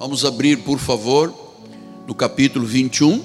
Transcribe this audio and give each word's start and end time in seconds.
Vamos 0.00 0.24
abrir, 0.24 0.60
por 0.60 0.78
favor, 0.78 1.30
no 2.06 2.14
capítulo 2.14 2.64
21. 2.64 3.22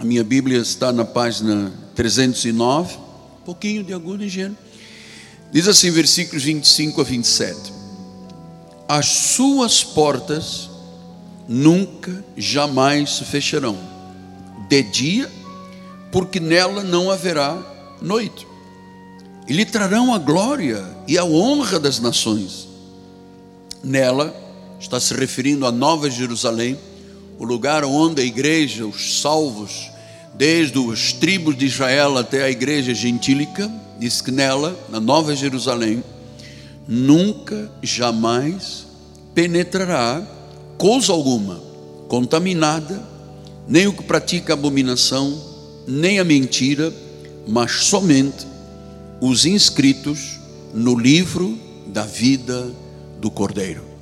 A 0.00 0.04
minha 0.04 0.24
Bíblia 0.24 0.58
está 0.58 0.92
na 0.92 1.04
página 1.04 1.72
309. 1.94 2.96
Um 2.96 3.44
pouquinho 3.44 3.84
de 3.84 3.94
agudo 3.94 4.24
engenho. 4.24 4.58
Diz 5.52 5.68
assim, 5.68 5.92
versículos 5.92 6.42
25 6.42 7.00
a 7.00 7.04
27. 7.04 7.72
As 8.88 9.06
suas 9.06 9.84
portas 9.84 10.68
nunca, 11.46 12.24
jamais 12.36 13.10
se 13.10 13.24
fecharão, 13.24 13.78
de 14.68 14.82
dia, 14.82 15.30
porque 16.10 16.40
nela 16.40 16.82
não 16.82 17.08
haverá 17.08 17.56
noite. 18.02 18.44
E 19.46 19.52
lhe 19.52 19.64
trarão 19.64 20.12
a 20.12 20.18
glória 20.18 20.84
e 21.06 21.16
a 21.16 21.24
honra 21.24 21.78
das 21.78 22.00
nações. 22.00 22.66
Nela, 23.80 24.43
está 24.84 25.00
se 25.00 25.14
referindo 25.14 25.66
à 25.66 25.72
Nova 25.72 26.10
Jerusalém, 26.10 26.78
o 27.38 27.44
lugar 27.44 27.84
onde 27.84 28.20
a 28.20 28.24
igreja, 28.24 28.86
os 28.86 29.20
salvos, 29.20 29.90
desde 30.34 30.78
as 30.92 31.10
tribos 31.14 31.56
de 31.56 31.64
Israel 31.64 32.18
até 32.18 32.44
a 32.44 32.50
igreja 32.50 32.94
gentílica, 32.94 33.70
diz 33.98 34.20
que 34.20 34.30
nela, 34.30 34.78
na 34.90 35.00
Nova 35.00 35.34
Jerusalém, 35.34 36.04
nunca, 36.86 37.70
jamais 37.82 38.86
penetrará 39.34 40.22
coisa 40.76 41.12
alguma 41.12 41.62
contaminada, 42.06 43.02
nem 43.66 43.86
o 43.86 43.92
que 43.94 44.02
pratica 44.02 44.52
abominação, 44.52 45.42
nem 45.88 46.20
a 46.20 46.24
mentira, 46.24 46.92
mas 47.48 47.86
somente 47.86 48.46
os 49.18 49.46
inscritos 49.46 50.38
no 50.74 50.94
livro 50.94 51.58
da 51.86 52.02
vida 52.02 52.70
do 53.18 53.30
Cordeiro. 53.30 53.93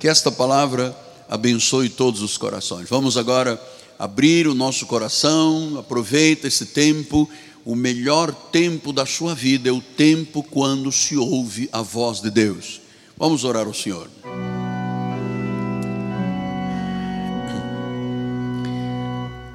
Que 0.00 0.08
esta 0.08 0.32
palavra 0.32 0.96
abençoe 1.28 1.90
todos 1.90 2.22
os 2.22 2.38
corações. 2.38 2.88
Vamos 2.88 3.18
agora 3.18 3.60
abrir 3.98 4.48
o 4.48 4.54
nosso 4.54 4.86
coração, 4.86 5.76
aproveita 5.78 6.48
esse 6.48 6.64
tempo. 6.64 7.28
O 7.66 7.76
melhor 7.76 8.32
tempo 8.32 8.94
da 8.94 9.04
sua 9.04 9.34
vida 9.34 9.68
é 9.68 9.72
o 9.72 9.82
tempo 9.82 10.42
quando 10.42 10.90
se 10.90 11.18
ouve 11.18 11.68
a 11.70 11.82
voz 11.82 12.22
de 12.22 12.30
Deus. 12.30 12.80
Vamos 13.18 13.44
orar 13.44 13.66
ao 13.66 13.74
Senhor. 13.74 14.08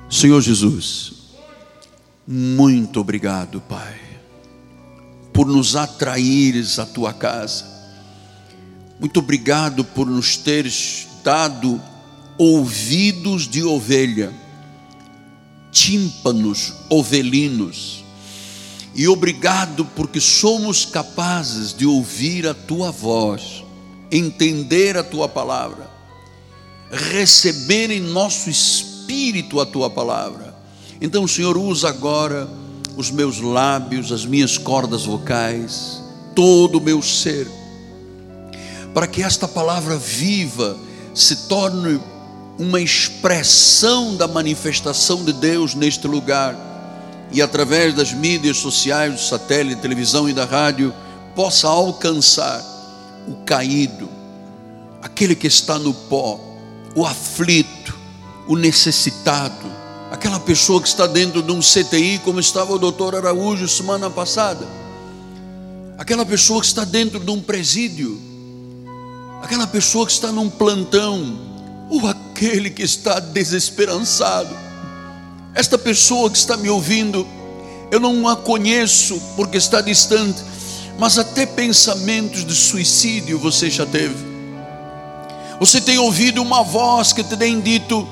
Senhor 0.07 0.39
Jesus, 0.41 1.13
muito 2.27 2.99
obrigado, 2.99 3.59
Pai, 3.61 3.99
por 5.33 5.47
nos 5.47 5.75
atraires 5.75 6.77
à 6.77 6.85
tua 6.85 7.11
casa. 7.11 7.74
Muito 8.99 9.19
obrigado 9.19 9.83
por 9.83 10.07
nos 10.07 10.37
teres 10.37 11.07
dado 11.23 11.81
ouvidos 12.37 13.47
de 13.47 13.63
ovelha, 13.63 14.33
tímpanos 15.71 16.73
ovelinos. 16.89 18.03
E 18.93 19.07
obrigado 19.07 19.83
porque 19.95 20.21
somos 20.21 20.85
capazes 20.85 21.73
de 21.73 21.85
ouvir 21.85 22.47
a 22.47 22.53
tua 22.53 22.91
voz, 22.91 23.65
entender 24.09 24.95
a 24.95 25.03
tua 25.03 25.27
palavra, 25.27 25.89
receber 26.89 27.91
em 27.91 27.99
nosso 27.99 28.49
espírito 28.49 29.59
a 29.59 29.65
tua 29.65 29.89
palavra. 29.89 30.55
Então, 31.01 31.27
Senhor, 31.27 31.57
usa 31.57 31.89
agora 31.89 32.49
os 32.95 33.11
meus 33.11 33.41
lábios, 33.41 34.13
as 34.13 34.25
minhas 34.25 34.57
cordas 34.57 35.03
vocais, 35.03 36.01
todo 36.33 36.77
o 36.77 36.81
meu 36.81 37.01
ser, 37.01 37.49
para 38.95 39.07
que 39.07 39.21
esta 39.21 39.45
palavra 39.45 39.97
viva 39.97 40.77
se 41.13 41.47
torne 41.49 41.99
uma 42.57 42.79
expressão 42.79 44.15
da 44.15 44.25
manifestação 44.25 45.21
de 45.25 45.33
Deus 45.33 45.75
neste 45.75 46.07
lugar. 46.07 46.55
E 47.29 47.41
através 47.41 47.93
das 47.93 48.13
mídias 48.13 48.55
sociais, 48.55 49.13
do 49.13 49.19
satélite, 49.19 49.81
televisão 49.81 50.29
e 50.29 50.33
da 50.33 50.45
rádio, 50.45 50.93
possa 51.35 51.67
alcançar 51.67 52.63
o 53.27 53.43
caído, 53.43 54.07
aquele 55.01 55.35
que 55.35 55.47
está 55.47 55.77
no 55.77 55.93
pó, 55.93 56.39
o 56.95 57.05
aflito, 57.05 57.99
o 58.47 58.55
necessitado, 58.55 59.69
aquela 60.09 60.39
pessoa 60.39 60.81
que 60.81 60.87
está 60.87 61.05
dentro 61.05 61.43
de 61.43 61.51
um 61.51 61.59
CTI, 61.59 62.21
como 62.23 62.39
estava 62.39 62.71
o 62.71 62.79
doutor 62.79 63.13
Araújo 63.13 63.67
semana 63.67 64.09
passada, 64.09 64.65
aquela 65.97 66.25
pessoa 66.25 66.61
que 66.61 66.67
está 66.67 66.85
dentro 66.85 67.19
de 67.19 67.29
um 67.29 67.41
presídio, 67.41 68.34
aquela 69.41 69.67
pessoa 69.67 70.05
que 70.05 70.11
está 70.11 70.31
num 70.31 70.49
plantão, 70.49 71.37
ou 71.89 72.07
aquele 72.07 72.69
que 72.69 72.83
está 72.83 73.19
desesperançado. 73.19 74.55
Esta 75.53 75.77
pessoa 75.77 76.29
que 76.29 76.37
está 76.37 76.57
me 76.57 76.69
ouvindo, 76.69 77.27
eu 77.91 77.99
não 77.99 78.27
a 78.27 78.35
conheço 78.35 79.21
porque 79.35 79.57
está 79.57 79.81
distante, 79.81 80.43
mas 80.97 81.17
até 81.17 81.45
pensamentos 81.45 82.45
de 82.45 82.55
suicídio 82.55 83.39
você 83.39 83.69
já 83.69 83.85
teve. 83.85 84.35
Você 85.59 85.79
tem 85.79 85.97
ouvido 85.97 86.41
uma 86.41 86.63
voz 86.63 87.13
que 87.13 87.23
te 87.23 87.37
tem 87.37 87.61
dito: 87.61 88.07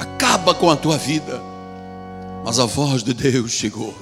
acaba 0.00 0.54
com 0.54 0.70
a 0.70 0.76
tua 0.76 0.96
vida. 0.96 1.42
Mas 2.44 2.58
a 2.58 2.64
voz 2.64 3.02
de 3.02 3.12
Deus 3.12 3.52
chegou: 3.52 3.94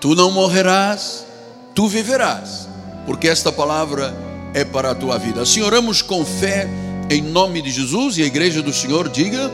tu 0.00 0.14
não 0.14 0.30
morrerás, 0.30 1.26
tu 1.74 1.88
viverás, 1.88 2.68
porque 3.06 3.26
esta 3.26 3.50
palavra 3.50 4.27
é 4.54 4.64
para 4.64 4.90
a 4.90 4.94
tua 4.94 5.18
vida. 5.18 5.42
Assim 5.42 5.60
oramos 5.60 6.02
com 6.02 6.24
fé 6.24 6.68
em 7.10 7.22
nome 7.22 7.62
de 7.62 7.70
Jesus 7.70 8.18
e 8.18 8.22
a 8.22 8.26
igreja 8.26 8.62
do 8.62 8.72
Senhor 8.72 9.08
diga 9.08 9.50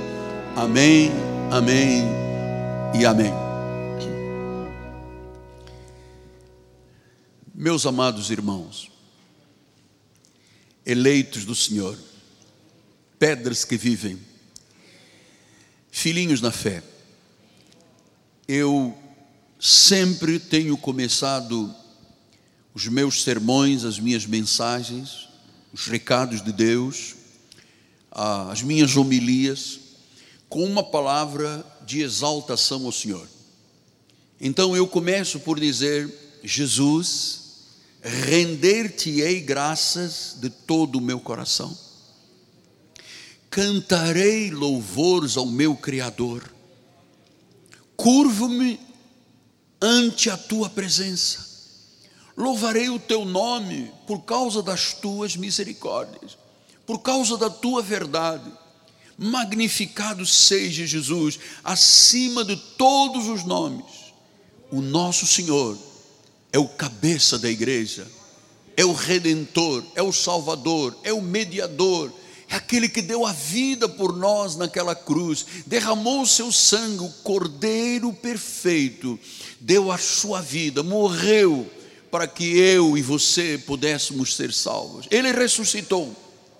amém, 0.56 1.10
amém 1.50 2.04
e 2.98 3.04
amém. 3.04 3.32
Meus 7.54 7.86
amados 7.86 8.30
irmãos, 8.30 8.90
eleitos 10.84 11.44
do 11.44 11.54
Senhor, 11.54 11.96
pedras 13.18 13.64
que 13.64 13.76
vivem, 13.76 14.18
filhinhos 15.90 16.40
na 16.40 16.50
fé, 16.50 16.82
eu 18.46 18.96
sempre 19.58 20.38
tenho 20.38 20.76
começado 20.76 21.74
os 22.74 22.88
meus 22.88 23.22
sermões, 23.22 23.84
as 23.84 24.00
minhas 24.00 24.26
mensagens, 24.26 25.28
os 25.72 25.86
recados 25.86 26.42
de 26.42 26.52
Deus, 26.52 27.14
as 28.10 28.62
minhas 28.62 28.96
homilias, 28.96 29.78
com 30.48 30.64
uma 30.64 30.82
palavra 30.82 31.64
de 31.86 32.00
exaltação 32.00 32.84
ao 32.84 32.92
Senhor. 32.92 33.28
Então 34.40 34.76
eu 34.76 34.86
começo 34.86 35.40
por 35.40 35.58
dizer: 35.58 36.12
Jesus, 36.42 37.40
render-te-ei 38.02 39.40
graças 39.40 40.36
de 40.40 40.50
todo 40.50 40.98
o 40.98 41.00
meu 41.00 41.20
coração, 41.20 41.76
cantarei 43.48 44.50
louvores 44.50 45.36
ao 45.36 45.46
meu 45.46 45.76
Criador, 45.76 46.52
curvo-me 47.96 48.80
ante 49.80 50.28
a 50.28 50.36
tua 50.36 50.68
presença, 50.68 51.53
louvarei 52.36 52.88
o 52.88 52.98
teu 52.98 53.24
nome 53.24 53.90
por 54.06 54.22
causa 54.22 54.62
das 54.62 54.92
tuas 54.92 55.36
misericórdias 55.36 56.36
por 56.86 56.98
causa 57.00 57.36
da 57.36 57.50
tua 57.50 57.82
verdade. 57.82 58.50
Magnificado 59.16 60.26
seja 60.26 60.86
Jesus 60.86 61.38
acima 61.62 62.44
de 62.44 62.56
todos 62.56 63.28
os 63.28 63.44
nomes. 63.44 63.84
O 64.70 64.80
nosso 64.80 65.26
Senhor 65.26 65.78
é 66.52 66.58
o 66.58 66.68
cabeça 66.68 67.38
da 67.38 67.48
igreja, 67.48 68.06
é 68.76 68.84
o 68.84 68.92
redentor, 68.92 69.84
é 69.94 70.02
o 70.02 70.12
salvador, 70.12 70.96
é 71.04 71.12
o 71.12 71.22
mediador, 71.22 72.12
é 72.48 72.56
aquele 72.56 72.88
que 72.88 73.00
deu 73.00 73.24
a 73.24 73.32
vida 73.32 73.88
por 73.88 74.16
nós 74.16 74.56
naquela 74.56 74.96
cruz, 74.96 75.46
derramou 75.64 76.22
o 76.22 76.26
seu 76.26 76.50
sangue, 76.50 77.04
o 77.04 77.08
cordeiro 77.22 78.12
perfeito, 78.12 79.18
deu 79.60 79.92
a 79.92 79.98
sua 79.98 80.40
vida, 80.40 80.82
morreu 80.82 81.70
para 82.14 82.28
que 82.28 82.56
eu 82.56 82.96
e 82.96 83.02
você 83.02 83.58
pudéssemos 83.58 84.36
ser 84.36 84.52
salvos. 84.52 85.08
Ele 85.10 85.32
ressuscitou 85.32 86.14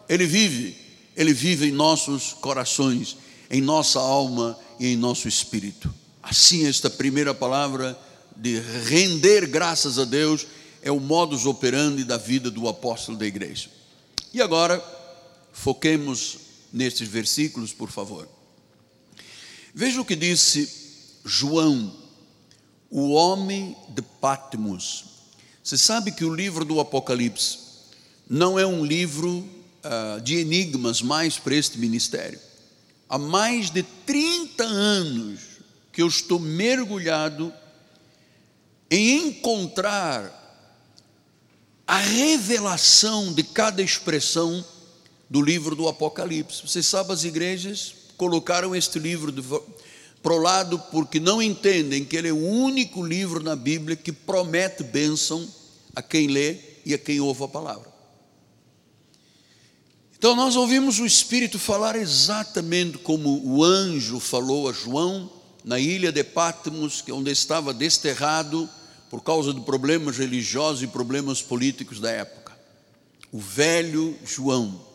ele 0.09 0.27
vive, 0.27 0.77
Ele 1.17 1.33
vive 1.33 1.69
em 1.69 1.73
nossos 1.73 2.33
corações, 2.33 3.17
em 3.49 3.61
nossa 3.61 4.01
alma 4.01 4.59
e 4.81 4.89
em 4.89 4.97
nosso 4.97 5.29
espírito. 5.29 5.95
Assim, 6.21 6.67
esta 6.67 6.91
primeira 6.91 7.33
palavra 7.33 7.97
de 8.37 8.59
render 8.89 9.47
graças 9.47 9.97
a 9.97 10.05
Deus 10.05 10.45
é 10.83 10.91
o 10.91 10.99
modus 10.99 11.47
operandi 11.47 12.03
da 12.03 12.17
vida 12.17 12.51
do 12.51 12.69
apóstolo 12.69 13.17
da 13.17 13.25
igreja. 13.25 13.71
E 14.33 14.43
agora, 14.43 14.83
foquemos 15.53 16.39
nestes 16.73 17.06
versículos, 17.06 17.73
por 17.73 17.93
favor. 17.93 18.29
Veja 19.73 20.01
o 20.01 20.05
que 20.05 20.17
disse 20.17 20.69
João, 21.25 21.95
o 22.91 23.12
homem 23.12 23.77
de 23.89 24.03
Patmos. 24.03 25.13
Você 25.64 25.78
sabe 25.78 26.12
que 26.12 26.26
o 26.26 26.34
livro 26.34 26.62
do 26.62 26.78
Apocalipse 26.78 27.58
não 28.28 28.58
é 28.58 28.66
um 28.66 28.84
livro 28.84 29.49
uh, 29.82 30.20
de 30.20 30.37
enigmas 30.37 31.00
mais 31.00 31.38
para 31.38 31.55
este 31.55 31.78
ministério. 31.78 32.38
Há 33.08 33.16
mais 33.16 33.70
de 33.70 33.82
30 33.82 34.62
anos 34.62 35.40
que 35.90 36.02
eu 36.02 36.06
estou 36.06 36.38
mergulhado 36.38 37.50
em 38.90 39.28
encontrar 39.28 40.43
a 41.87 41.96
revelação 41.96 43.32
de 43.32 43.43
cada 43.43 43.81
expressão 43.81 44.62
do 45.31 45.40
livro 45.40 45.75
do 45.75 45.88
Apocalipse. 45.88 46.60
Você 46.69 46.82
sabe, 46.82 47.10
as 47.14 47.25
igrejas 47.25 47.94
colocaram 48.19 48.76
este 48.76 48.99
livro 48.99 49.32
para 50.25 50.32
o 50.32 50.38
lado 50.38 50.79
porque 50.91 51.21
não 51.21 51.43
entendem 51.43 52.03
que 52.03 52.17
ele 52.17 52.29
é 52.29 52.32
o 52.32 52.49
único 52.49 53.05
livro 53.05 53.43
na 53.43 53.55
Bíblia 53.55 53.94
que 53.94 54.11
promete 54.11 54.82
bênção 54.82 55.47
a 55.94 56.00
quem 56.00 56.29
lê 56.29 56.56
e 56.82 56.94
a 56.94 56.99
quem 56.99 57.21
ouve 57.21 57.44
a 57.44 57.49
palavra. 57.49 57.93
Então 60.17 60.35
nós 60.35 60.56
ouvimos 60.56 60.99
o 60.99 61.05
Espírito 61.05 61.59
falar 61.59 61.94
exatamente 61.94 62.97
como 62.97 63.43
o 63.44 63.62
anjo 63.62 64.19
falou 64.19 64.67
a 64.67 64.73
João 64.73 65.31
na 65.62 65.79
ilha 65.79 66.11
de 66.11 66.25
Patmos, 66.25 67.03
que 67.03 67.11
é 67.11 67.15
onde 67.15 67.31
estava 67.31 67.75
desterrado 67.75 68.67
por 69.11 69.23
causa 69.23 69.53
de 69.53 69.61
problemas 69.61 70.17
religiosos 70.17 70.82
e 70.82 70.87
problemas 70.87 71.43
políticos 71.43 72.00
da 72.00 72.11
época. 72.11 72.56
O 73.31 73.38
velho 73.38 74.17
João, 74.25 74.87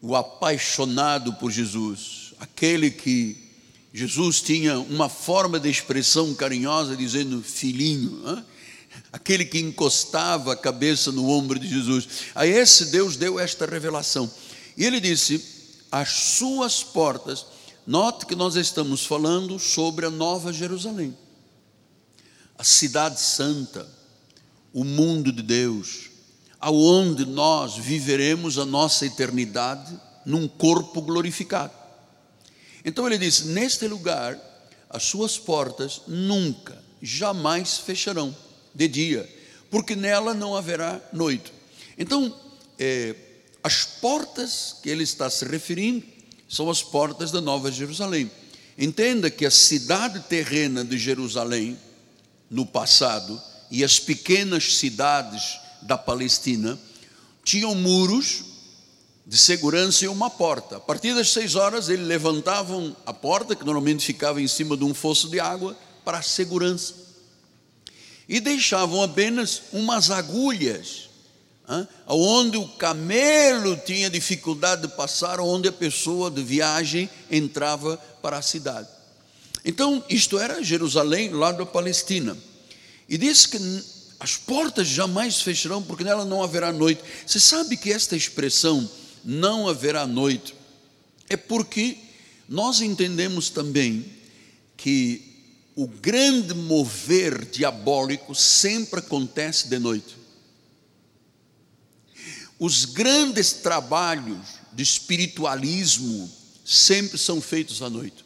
o 0.00 0.16
apaixonado 0.16 1.34
por 1.34 1.50
Jesus, 1.50 2.32
aquele 2.40 2.90
que 2.90 3.47
Jesus 3.92 4.40
tinha 4.42 4.78
uma 4.78 5.08
forma 5.08 5.58
de 5.58 5.70
expressão 5.70 6.34
carinhosa 6.34 6.96
dizendo 6.96 7.42
filhinho, 7.42 8.22
hein? 8.26 8.44
aquele 9.12 9.44
que 9.44 9.58
encostava 9.58 10.52
a 10.52 10.56
cabeça 10.56 11.10
no 11.10 11.28
ombro 11.28 11.58
de 11.58 11.68
Jesus. 11.68 12.08
A 12.34 12.46
esse 12.46 12.86
Deus 12.86 13.16
deu 13.16 13.38
esta 13.38 13.66
revelação. 13.66 14.30
E 14.76 14.84
ele 14.84 15.00
disse: 15.00 15.42
As 15.90 16.10
suas 16.10 16.82
portas, 16.82 17.46
note 17.86 18.26
que 18.26 18.34
nós 18.34 18.56
estamos 18.56 19.06
falando 19.06 19.58
sobre 19.58 20.06
a 20.06 20.10
Nova 20.10 20.52
Jerusalém, 20.52 21.16
a 22.58 22.64
cidade 22.64 23.20
santa, 23.20 23.88
o 24.72 24.84
mundo 24.84 25.32
de 25.32 25.42
Deus, 25.42 26.10
aonde 26.60 27.24
nós 27.24 27.76
viveremos 27.76 28.58
a 28.58 28.66
nossa 28.66 29.06
eternidade 29.06 29.98
num 30.26 30.46
corpo 30.46 31.00
glorificado. 31.00 31.77
Então 32.84 33.06
ele 33.06 33.18
disse: 33.18 33.48
Neste 33.48 33.86
lugar, 33.86 34.38
as 34.88 35.02
suas 35.02 35.38
portas 35.38 36.02
nunca, 36.06 36.82
jamais 37.02 37.78
fecharão 37.78 38.34
de 38.74 38.88
dia, 38.88 39.28
porque 39.70 39.94
nela 39.94 40.34
não 40.34 40.56
haverá 40.56 41.00
noite. 41.12 41.52
Então, 41.96 42.34
é, 42.78 43.14
as 43.62 43.84
portas 43.84 44.76
que 44.82 44.88
ele 44.88 45.02
está 45.02 45.28
se 45.28 45.44
referindo 45.44 46.04
são 46.48 46.70
as 46.70 46.82
portas 46.82 47.30
da 47.30 47.40
Nova 47.40 47.70
Jerusalém. 47.70 48.30
Entenda 48.78 49.30
que 49.30 49.44
a 49.44 49.50
cidade 49.50 50.20
terrena 50.20 50.84
de 50.84 50.96
Jerusalém, 50.96 51.76
no 52.48 52.64
passado, 52.64 53.40
e 53.70 53.84
as 53.84 53.98
pequenas 53.98 54.76
cidades 54.76 55.58
da 55.82 55.98
Palestina, 55.98 56.78
tinham 57.44 57.74
muros 57.74 58.44
de 59.28 59.38
segurança 59.38 60.06
e 60.06 60.08
uma 60.08 60.28
porta. 60.28 60.78
A 60.78 60.80
partir 60.80 61.14
das 61.14 61.30
seis 61.30 61.54
horas, 61.54 61.88
eles 61.88 62.06
levantavam 62.06 62.96
a 63.06 63.12
porta, 63.12 63.54
que 63.54 63.64
normalmente 63.64 64.04
ficava 64.04 64.42
em 64.42 64.48
cima 64.48 64.76
de 64.76 64.82
um 64.82 64.92
fosso 64.92 65.28
de 65.28 65.38
água, 65.38 65.76
para 66.04 66.18
a 66.18 66.22
segurança 66.22 67.08
e 68.28 68.40
deixavam 68.40 69.02
apenas 69.02 69.62
umas 69.72 70.10
agulhas, 70.10 71.08
onde 72.06 72.58
o 72.58 72.68
camelo 72.68 73.76
tinha 73.86 74.10
dificuldade 74.10 74.82
de 74.82 74.88
passar, 74.88 75.40
onde 75.40 75.68
a 75.68 75.72
pessoa 75.72 76.30
de 76.30 76.42
viagem 76.42 77.08
entrava 77.30 77.96
para 78.20 78.36
a 78.36 78.42
cidade. 78.42 78.88
Então, 79.64 80.04
isto 80.08 80.38
era 80.38 80.62
Jerusalém, 80.62 81.30
lá 81.30 81.52
da 81.52 81.64
Palestina. 81.64 82.36
E 83.08 83.16
diz 83.16 83.46
que 83.46 83.58
as 84.20 84.36
portas 84.36 84.86
jamais 84.86 85.40
fecharão, 85.40 85.82
porque 85.82 86.04
nela 86.04 86.24
não 86.24 86.42
haverá 86.42 86.70
noite. 86.70 87.02
Você 87.26 87.40
sabe 87.40 87.76
que 87.76 87.92
esta 87.92 88.14
expressão, 88.14 88.88
não 89.30 89.68
haverá 89.68 90.06
noite, 90.06 90.54
é 91.28 91.36
porque 91.36 91.98
nós 92.48 92.80
entendemos 92.80 93.50
também 93.50 94.06
que 94.74 95.22
o 95.76 95.86
grande 95.86 96.54
mover 96.54 97.44
diabólico 97.44 98.34
sempre 98.34 99.00
acontece 99.00 99.68
de 99.68 99.78
noite. 99.78 100.16
Os 102.58 102.86
grandes 102.86 103.52
trabalhos 103.52 104.46
de 104.72 104.82
espiritualismo 104.82 106.32
sempre 106.64 107.18
são 107.18 107.38
feitos 107.38 107.82
à 107.82 107.90
noite. 107.90 108.24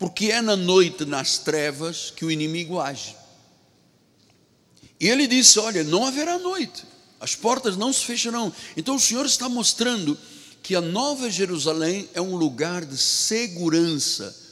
Porque 0.00 0.32
é 0.32 0.42
na 0.42 0.56
noite, 0.56 1.04
nas 1.04 1.38
trevas, 1.38 2.10
que 2.10 2.24
o 2.24 2.30
inimigo 2.30 2.80
age. 2.80 3.14
E 4.98 5.08
ele 5.08 5.28
disse: 5.28 5.60
Olha, 5.60 5.84
não 5.84 6.04
haverá 6.04 6.40
noite, 6.40 6.82
as 7.22 7.34
portas 7.34 7.74
não 7.76 7.90
se 7.90 8.04
fecharão. 8.04 8.52
Então 8.76 8.96
o 8.96 9.00
Senhor 9.00 9.24
está 9.24 9.48
mostrando 9.48 10.18
que 10.62 10.76
a 10.76 10.80
Nova 10.82 11.30
Jerusalém 11.30 12.06
é 12.12 12.20
um 12.20 12.36
lugar 12.36 12.84
de 12.84 12.98
segurança 12.98 14.42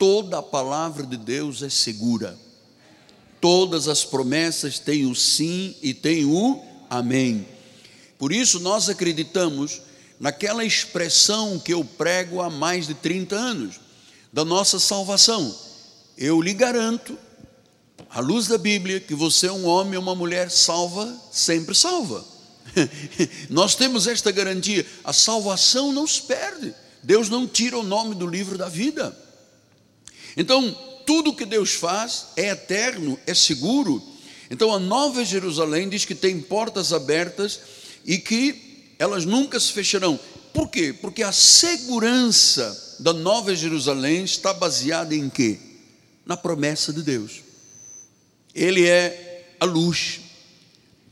toda 0.00 0.38
a 0.38 0.42
palavra 0.42 1.04
de 1.04 1.18
Deus 1.18 1.62
é 1.62 1.68
segura. 1.68 2.34
Todas 3.38 3.86
as 3.86 4.02
promessas 4.02 4.78
têm 4.78 5.04
o 5.04 5.14
sim 5.14 5.76
e 5.82 5.92
têm 5.92 6.24
o 6.24 6.58
amém. 6.88 7.46
Por 8.18 8.32
isso 8.32 8.60
nós 8.60 8.88
acreditamos 8.88 9.82
naquela 10.18 10.64
expressão 10.64 11.58
que 11.58 11.74
eu 11.74 11.84
prego 11.84 12.40
há 12.40 12.48
mais 12.48 12.86
de 12.86 12.94
30 12.94 13.36
anos, 13.36 13.78
da 14.32 14.42
nossa 14.42 14.78
salvação. 14.78 15.54
Eu 16.16 16.40
lhe 16.40 16.54
garanto, 16.54 17.18
à 18.10 18.20
luz 18.20 18.48
da 18.48 18.58
Bíblia, 18.58 18.98
que 18.98 19.14
você 19.14 19.46
é 19.46 19.52
um 19.52 19.66
homem 19.66 19.96
ou 19.96 20.02
uma 20.02 20.14
mulher 20.14 20.50
salva, 20.50 21.16
sempre 21.30 21.74
salva. 21.74 22.24
Nós 23.48 23.74
temos 23.76 24.06
esta 24.06 24.32
garantia, 24.32 24.84
a 25.04 25.12
salvação 25.12 25.92
não 25.92 26.06
se 26.06 26.22
perde. 26.22 26.74
Deus 27.02 27.28
não 27.28 27.46
tira 27.46 27.78
o 27.78 27.82
nome 27.82 28.14
do 28.14 28.26
livro 28.26 28.58
da 28.58 28.68
vida. 28.68 29.16
Então, 30.36 30.76
tudo 31.06 31.34
que 31.34 31.46
Deus 31.46 31.72
faz 31.72 32.26
é 32.36 32.48
eterno, 32.48 33.18
é 33.26 33.32
seguro. 33.32 34.02
Então, 34.50 34.74
a 34.74 34.78
Nova 34.78 35.24
Jerusalém 35.24 35.88
diz 35.88 36.04
que 36.04 36.14
tem 36.14 36.40
portas 36.40 36.92
abertas 36.92 37.60
e 38.04 38.18
que 38.18 38.94
elas 38.98 39.24
nunca 39.24 39.58
se 39.58 39.72
fecharão. 39.72 40.18
Por 40.52 40.68
quê? 40.68 40.92
Porque 40.92 41.22
a 41.22 41.32
segurança 41.32 42.96
da 42.98 43.12
Nova 43.12 43.54
Jerusalém 43.54 44.24
está 44.24 44.52
baseada 44.52 45.14
em 45.14 45.30
quê? 45.30 45.58
Na 46.26 46.36
promessa 46.36 46.92
de 46.92 47.02
Deus. 47.02 47.49
Ele 48.54 48.86
é 48.86 49.54
a 49.58 49.64
luz. 49.64 50.20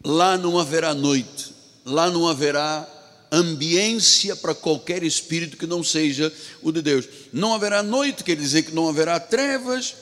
Lá 0.04 0.38
não 0.38 0.58
haverá 0.58 0.94
noite, 0.94 1.52
lá 1.84 2.10
não 2.10 2.28
haverá 2.28 2.88
ambiência 3.30 4.34
para 4.36 4.54
qualquer 4.54 5.02
espírito 5.02 5.56
que 5.56 5.66
não 5.66 5.82
seja 5.82 6.32
o 6.62 6.72
de 6.72 6.80
Deus. 6.80 7.06
Não 7.32 7.52
haverá 7.52 7.82
noite, 7.82 8.24
quer 8.24 8.36
dizer 8.36 8.62
que 8.62 8.74
não 8.74 8.88
haverá 8.88 9.20
trevas, 9.20 9.94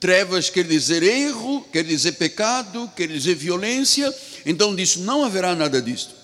trevas 0.00 0.48
quer 0.48 0.64
dizer 0.64 1.02
erro, 1.02 1.66
quer 1.72 1.84
dizer 1.84 2.12
pecado, 2.12 2.90
quer 2.96 3.08
dizer 3.08 3.34
violência. 3.34 4.14
Então 4.46 4.74
diz: 4.74 4.96
não 4.96 5.24
haverá 5.24 5.54
nada 5.54 5.80
disto. 5.80 6.14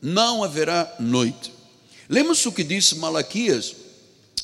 Não 0.00 0.44
haverá 0.44 0.94
noite. 1.00 1.52
Lembra-se 2.08 2.46
o 2.46 2.52
que 2.52 2.62
disse 2.62 2.96
Malaquias, 2.96 3.74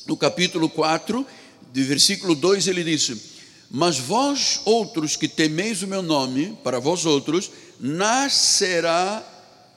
no 0.07 0.17
capítulo 0.17 0.67
4, 0.67 1.25
de 1.71 1.83
versículo 1.83 2.35
2, 2.35 2.67
ele 2.67 2.83
disse: 2.83 3.30
Mas 3.73 3.97
vós 3.97 4.59
outros 4.65 5.15
que 5.15 5.29
temeis 5.29 5.81
o 5.81 5.87
meu 5.87 6.01
nome, 6.01 6.57
para 6.61 6.77
vós 6.77 7.05
outros, 7.05 7.49
nascerá 7.79 9.25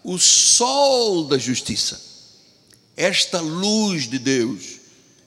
o 0.02 0.18
sol 0.18 1.24
da 1.24 1.38
justiça, 1.38 2.00
esta 2.96 3.40
luz 3.40 4.08
de 4.08 4.18
Deus, 4.18 4.80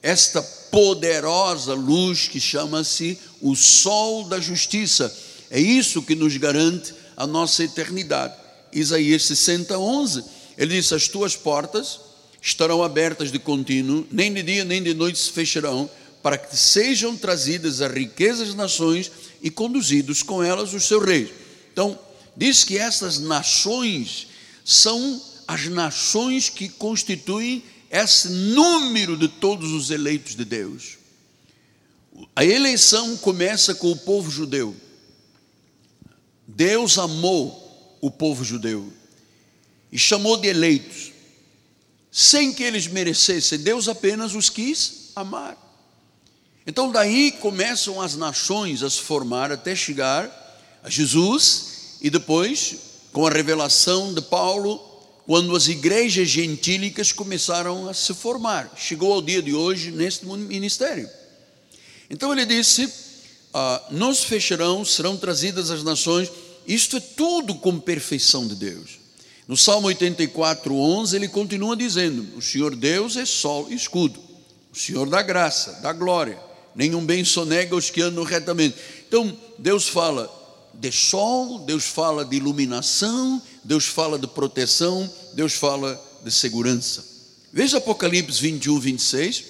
esta 0.03 0.41
poderosa 0.69 1.73
luz 1.73 2.27
que 2.27 2.41
chama-se 2.41 3.17
o 3.41 3.55
sol 3.55 4.25
da 4.25 4.39
justiça. 4.39 5.15
É 5.49 5.59
isso 5.59 6.03
que 6.03 6.13
nos 6.13 6.35
garante 6.35 6.93
a 7.15 7.25
nossa 7.25 7.63
eternidade. 7.63 8.35
Isaías 8.73 9.23
60, 9.23 9.77
11, 9.79 10.23
ele 10.57 10.75
diz: 10.75 10.91
As 10.91 11.07
tuas 11.07 11.35
portas 11.37 12.01
estarão 12.41 12.83
abertas 12.83 13.31
de 13.31 13.39
contínuo, 13.39 14.05
nem 14.11 14.33
de 14.33 14.43
dia 14.43 14.65
nem 14.65 14.83
de 14.83 14.93
noite 14.93 15.17
se 15.17 15.31
fecharão, 15.31 15.89
para 16.27 16.37
que 16.37 16.57
sejam 16.57 17.15
trazidas 17.15 17.79
as 17.79 17.89
riquezas 17.89 18.49
das 18.49 18.57
nações 18.57 19.09
e 19.41 19.49
conduzidos 19.49 20.21
com 20.21 20.43
elas 20.43 20.73
os 20.73 20.83
seus 20.83 21.05
reis. 21.05 21.29
Então, 21.71 21.97
diz 22.35 22.65
que 22.65 22.77
essas 22.77 23.17
nações 23.17 24.27
são 24.65 25.23
as 25.47 25.67
nações 25.67 26.49
que 26.49 26.67
constituem 26.67 27.63
esse 27.89 28.27
número 28.27 29.15
de 29.15 29.29
todos 29.29 29.71
os 29.71 29.89
eleitos 29.89 30.35
de 30.35 30.43
Deus. 30.43 30.97
A 32.35 32.43
eleição 32.43 33.15
começa 33.15 33.73
com 33.73 33.89
o 33.89 33.95
povo 33.95 34.29
judeu. 34.29 34.75
Deus 36.45 36.97
amou 36.97 37.97
o 38.01 38.11
povo 38.11 38.43
judeu 38.43 38.91
e 39.93 39.97
chamou 39.97 40.35
de 40.35 40.49
eleitos. 40.49 41.13
sem 42.11 42.51
que 42.53 42.63
eles 42.63 42.85
merecessem, 42.85 43.59
Deus 43.59 43.87
apenas 43.87 44.35
os 44.35 44.49
quis 44.49 45.11
amar. 45.15 45.66
Então, 46.69 46.91
daí 46.91 47.31
começam 47.31 48.01
as 48.01 48.17
nações 48.17 48.83
a 48.83 48.89
se 48.89 48.99
formar 48.99 49.53
até 49.53 49.73
chegar 49.73 50.29
a 50.83 50.89
Jesus, 50.89 51.97
e 52.01 52.09
depois, 52.09 52.75
com 53.13 53.25
a 53.25 53.31
revelação 53.31 54.13
de 54.13 54.21
Paulo, 54.21 54.77
quando 55.25 55.55
as 55.55 55.69
igrejas 55.69 56.27
gentílicas 56.27 57.13
começaram 57.13 57.87
a 57.87 57.93
se 57.93 58.13
formar. 58.13 58.73
Chegou 58.75 59.13
ao 59.13 59.21
dia 59.21 59.41
de 59.41 59.53
hoje 59.53 59.91
neste 59.91 60.25
ministério. 60.25 61.09
Então 62.09 62.33
ele 62.33 62.45
disse: 62.45 62.91
ah, 63.53 63.81
Nos 63.89 64.25
fecharão, 64.25 64.83
serão 64.83 65.15
trazidas 65.15 65.71
as 65.71 65.83
nações. 65.83 66.29
Isto 66.67 66.97
é 66.97 66.99
tudo 66.99 67.55
com 67.55 67.79
perfeição 67.79 68.45
de 68.45 68.55
Deus. 68.55 68.99
No 69.47 69.55
Salmo 69.55 69.87
84, 69.87 70.75
11, 70.75 71.15
ele 71.15 71.29
continua 71.29 71.77
dizendo: 71.77 72.27
O 72.37 72.41
Senhor 72.41 72.75
Deus 72.75 73.15
é 73.15 73.25
sol 73.25 73.67
e 73.69 73.73
escudo, 73.73 74.19
o 74.73 74.77
Senhor 74.77 75.09
dá 75.09 75.21
graça, 75.21 75.79
dá 75.81 75.93
glória 75.93 76.46
nenhum 76.77 77.03
bem 77.03 77.25
sonega 77.25 77.75
os 77.75 77.89
que 77.89 78.01
andam 78.03 78.23
retamente. 78.23 78.77
Então, 79.07 79.35
Deus 79.57 79.87
fala 79.87 80.31
de 80.75 80.91
sol, 80.91 81.57
Deus 81.59 81.85
fala 81.85 82.23
de 82.23 82.37
iluminação, 82.37 83.41
Deus 83.63 83.85
fala 83.85 84.19
de 84.19 84.27
proteção, 84.27 85.11
Deus 85.33 85.53
fala 85.53 85.99
de 86.23 86.31
segurança. 86.31 87.03
Veja 87.51 87.79
Apocalipse 87.79 88.39
21, 88.39 88.79
26, 88.79 89.43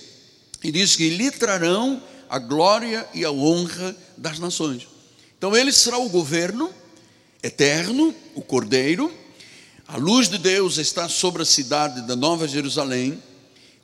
e 0.64 0.72
diz 0.72 0.96
que 0.96 1.10
lhe 1.10 1.30
trarão 1.30 2.02
a 2.30 2.40
glória 2.40 3.06
e 3.14 3.26
a 3.26 3.32
honra 3.32 3.96
das 4.16 4.40
nações. 4.40 4.88
Então, 5.38 5.56
ele 5.56 5.74
será 5.74 5.98
o 5.98 6.08
governo 6.08 6.74
eterno, 7.44 8.16
o 8.36 8.42
cordeiro, 8.42 9.14
a 9.86 9.98
luz 9.98 10.30
de 10.30 10.38
Deus 10.38 10.78
está 10.78 11.10
sobre 11.10 11.42
a 11.42 11.46
cidade 11.46 12.08
da 12.08 12.16
Nova 12.16 12.48
Jerusalém, 12.48 13.22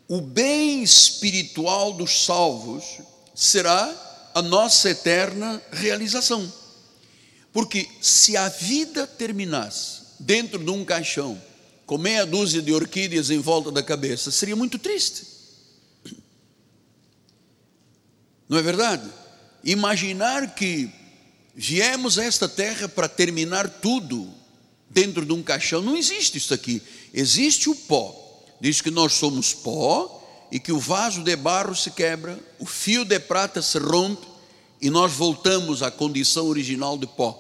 o 0.07 0.21
bem 0.21 0.81
espiritual 0.81 1.93
dos 1.93 2.25
salvos 2.25 2.83
será 3.33 4.31
a 4.33 4.41
nossa 4.41 4.89
eterna 4.89 5.61
realização. 5.71 6.51
Porque 7.51 7.87
se 8.01 8.35
a 8.35 8.49
vida 8.49 9.05
terminasse 9.05 10.01
dentro 10.19 10.57
de 10.57 10.71
um 10.71 10.83
caixão, 10.83 11.41
com 11.85 11.97
meia 11.97 12.25
dúzia 12.25 12.61
de 12.61 12.73
orquídeas 12.73 13.29
em 13.29 13.39
volta 13.39 13.71
da 13.71 13.83
cabeça, 13.83 14.31
seria 14.31 14.55
muito 14.55 14.79
triste. 14.79 15.27
Não 18.49 18.57
é 18.57 18.61
verdade? 18.61 19.09
Imaginar 19.63 20.55
que 20.55 20.89
viemos 21.55 22.17
a 22.17 22.23
esta 22.23 22.49
terra 22.49 22.89
para 22.89 23.07
terminar 23.07 23.69
tudo 23.69 24.33
dentro 24.89 25.25
de 25.25 25.33
um 25.33 25.43
caixão, 25.43 25.81
não 25.81 25.97
existe 25.97 26.37
isso 26.37 26.53
aqui. 26.53 26.81
Existe 27.13 27.69
o 27.69 27.75
pó. 27.75 28.19
Diz 28.61 28.79
que 28.81 28.91
nós 28.91 29.13
somos 29.13 29.53
pó 29.53 30.23
e 30.53 30.60
que 30.60 30.72
o 30.72 30.77
vaso 30.77 31.24
de 31.24 31.36
barro 31.36 31.75
se 31.75 31.89
quebra, 31.89 32.39
o 32.60 32.65
fio 32.67 33.03
de 33.03 33.19
prata 33.19 33.60
se 33.60 33.79
rompe 33.79 34.27
e 34.79 34.88
nós 34.88 35.12
voltamos 35.13 35.81
à 35.81 35.89
condição 35.89 36.45
original 36.45 36.95
de 36.95 37.07
pó. 37.07 37.39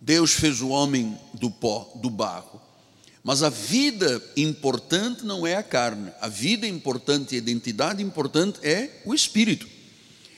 Deus 0.00 0.30
fez 0.30 0.62
o 0.62 0.68
homem 0.68 1.18
do 1.32 1.50
pó, 1.50 1.90
do 1.96 2.08
barro. 2.08 2.62
Mas 3.24 3.42
a 3.42 3.50
vida 3.50 4.22
importante 4.36 5.26
não 5.26 5.44
é 5.44 5.56
a 5.56 5.62
carne, 5.64 6.12
a 6.20 6.28
vida 6.28 6.68
importante 6.68 7.32
e 7.32 7.34
a 7.34 7.38
identidade 7.38 8.00
importante 8.00 8.60
é 8.62 9.02
o 9.04 9.12
espírito. 9.12 9.66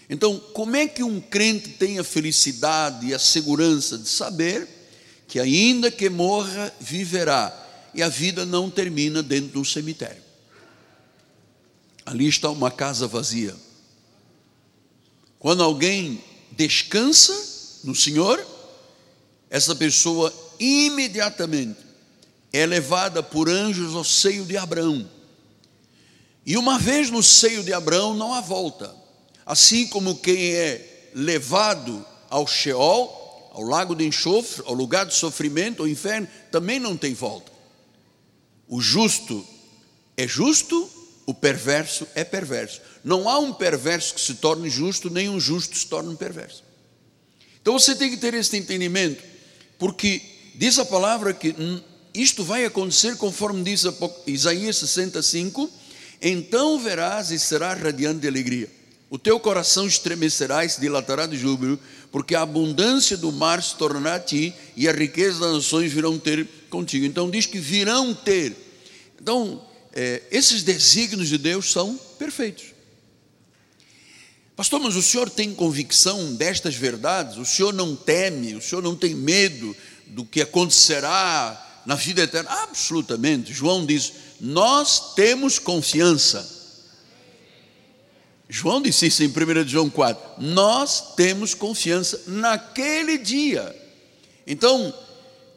Então, 0.08 0.40
como 0.54 0.76
é 0.76 0.88
que 0.88 1.02
um 1.02 1.20
crente 1.20 1.68
tem 1.70 1.98
a 1.98 2.04
felicidade 2.04 3.08
e 3.08 3.12
a 3.12 3.18
segurança 3.18 3.98
de 3.98 4.08
saber 4.08 4.66
que, 5.28 5.38
ainda 5.38 5.90
que 5.90 6.08
morra, 6.08 6.72
viverá 6.80 7.54
e 7.92 8.02
a 8.02 8.08
vida 8.08 8.46
não 8.46 8.70
termina 8.70 9.22
dentro 9.22 9.50
de 9.50 9.58
um 9.58 9.64
cemitério? 9.64 10.25
Ali 12.06 12.28
está 12.28 12.48
uma 12.48 12.70
casa 12.70 13.08
vazia. 13.08 13.54
Quando 15.40 15.64
alguém 15.64 16.22
descansa 16.52 17.34
no 17.82 17.94
Senhor, 17.94 18.44
essa 19.50 19.74
pessoa 19.74 20.32
imediatamente 20.58 21.80
é 22.52 22.64
levada 22.64 23.22
por 23.22 23.50
anjos 23.50 23.94
ao 23.94 24.04
seio 24.04 24.44
de 24.44 24.56
Abraão. 24.56 25.10
E 26.46 26.56
uma 26.56 26.78
vez 26.78 27.10
no 27.10 27.22
seio 27.22 27.64
de 27.64 27.72
Abraão 27.72 28.14
não 28.14 28.32
há 28.32 28.40
volta. 28.40 28.94
Assim 29.44 29.88
como 29.88 30.16
quem 30.16 30.52
é 30.54 31.10
levado 31.12 32.06
ao 32.30 32.46
Sheol, 32.46 33.50
ao 33.52 33.62
lago 33.62 33.96
de 33.96 34.06
enxofre, 34.06 34.62
ao 34.64 34.74
lugar 34.74 35.06
de 35.06 35.14
sofrimento, 35.14 35.82
ao 35.82 35.88
inferno, 35.88 36.28
também 36.52 36.78
não 36.78 36.96
tem 36.96 37.14
volta. 37.14 37.50
O 38.68 38.80
justo 38.80 39.44
é 40.16 40.26
justo 40.26 40.95
o 41.26 41.34
perverso 41.34 42.06
é 42.14 42.24
perverso. 42.24 42.80
Não 43.02 43.28
há 43.28 43.38
um 43.38 43.52
perverso 43.52 44.14
que 44.14 44.20
se 44.20 44.34
torne 44.34 44.70
justo, 44.70 45.10
nem 45.10 45.28
um 45.28 45.40
justo 45.40 45.76
se 45.76 45.86
torne 45.86 46.14
perverso. 46.16 46.64
Então 47.60 47.76
você 47.78 47.96
tem 47.96 48.08
que 48.10 48.16
ter 48.16 48.32
esse 48.32 48.56
entendimento, 48.56 49.22
porque 49.76 50.22
diz 50.54 50.78
a 50.78 50.84
palavra 50.84 51.34
que 51.34 51.54
isto 52.14 52.44
vai 52.44 52.64
acontecer 52.64 53.16
conforme 53.16 53.64
diz 53.64 53.84
Isaías 54.26 54.76
65: 54.76 55.68
então 56.22 56.78
verás 56.78 57.30
e 57.32 57.38
serás 57.38 57.82
radiante 57.82 58.20
de 58.20 58.28
alegria. 58.28 58.70
O 59.08 59.18
teu 59.18 59.38
coração 59.38 59.86
estremecerá 59.86 60.64
e 60.64 60.68
se 60.68 60.80
dilatará 60.80 61.26
de 61.26 61.36
júbilo, 61.36 61.78
porque 62.10 62.34
a 62.34 62.42
abundância 62.42 63.16
do 63.16 63.30
mar 63.30 63.62
se 63.62 63.76
tornará 63.76 64.16
a 64.16 64.20
ti 64.20 64.54
e 64.76 64.88
a 64.88 64.92
riqueza 64.92 65.40
das 65.40 65.54
nações 65.54 65.92
virão 65.92 66.18
ter 66.18 66.46
contigo. 66.70 67.04
Então 67.04 67.30
diz 67.30 67.46
que 67.46 67.58
virão 67.58 68.12
ter. 68.12 68.56
Então, 69.20 69.62
é, 69.98 70.22
esses 70.30 70.62
desígnios 70.62 71.30
de 71.30 71.38
Deus 71.38 71.72
são 71.72 71.96
perfeitos. 72.18 72.66
Pastor, 74.54 74.78
mas 74.78 74.94
o 74.94 75.02
senhor 75.02 75.30
tem 75.30 75.54
convicção 75.54 76.34
destas 76.34 76.74
verdades? 76.74 77.38
O 77.38 77.46
senhor 77.46 77.72
não 77.72 77.96
teme? 77.96 78.54
O 78.54 78.60
senhor 78.60 78.82
não 78.82 78.94
tem 78.94 79.14
medo 79.14 79.74
do 80.08 80.22
que 80.22 80.42
acontecerá 80.42 81.82
na 81.86 81.94
vida 81.94 82.22
eterna? 82.22 82.50
Absolutamente. 82.62 83.54
João 83.54 83.86
diz: 83.86 84.12
Nós 84.38 85.14
temos 85.14 85.58
confiança. 85.58 86.54
João 88.50 88.82
disse 88.82 89.06
isso 89.06 89.24
em 89.24 89.28
1 89.28 89.66
João 89.66 89.88
4. 89.88 90.42
Nós 90.42 91.14
temos 91.16 91.54
confiança 91.54 92.22
naquele 92.26 93.16
dia. 93.16 93.74
Então, 94.46 94.92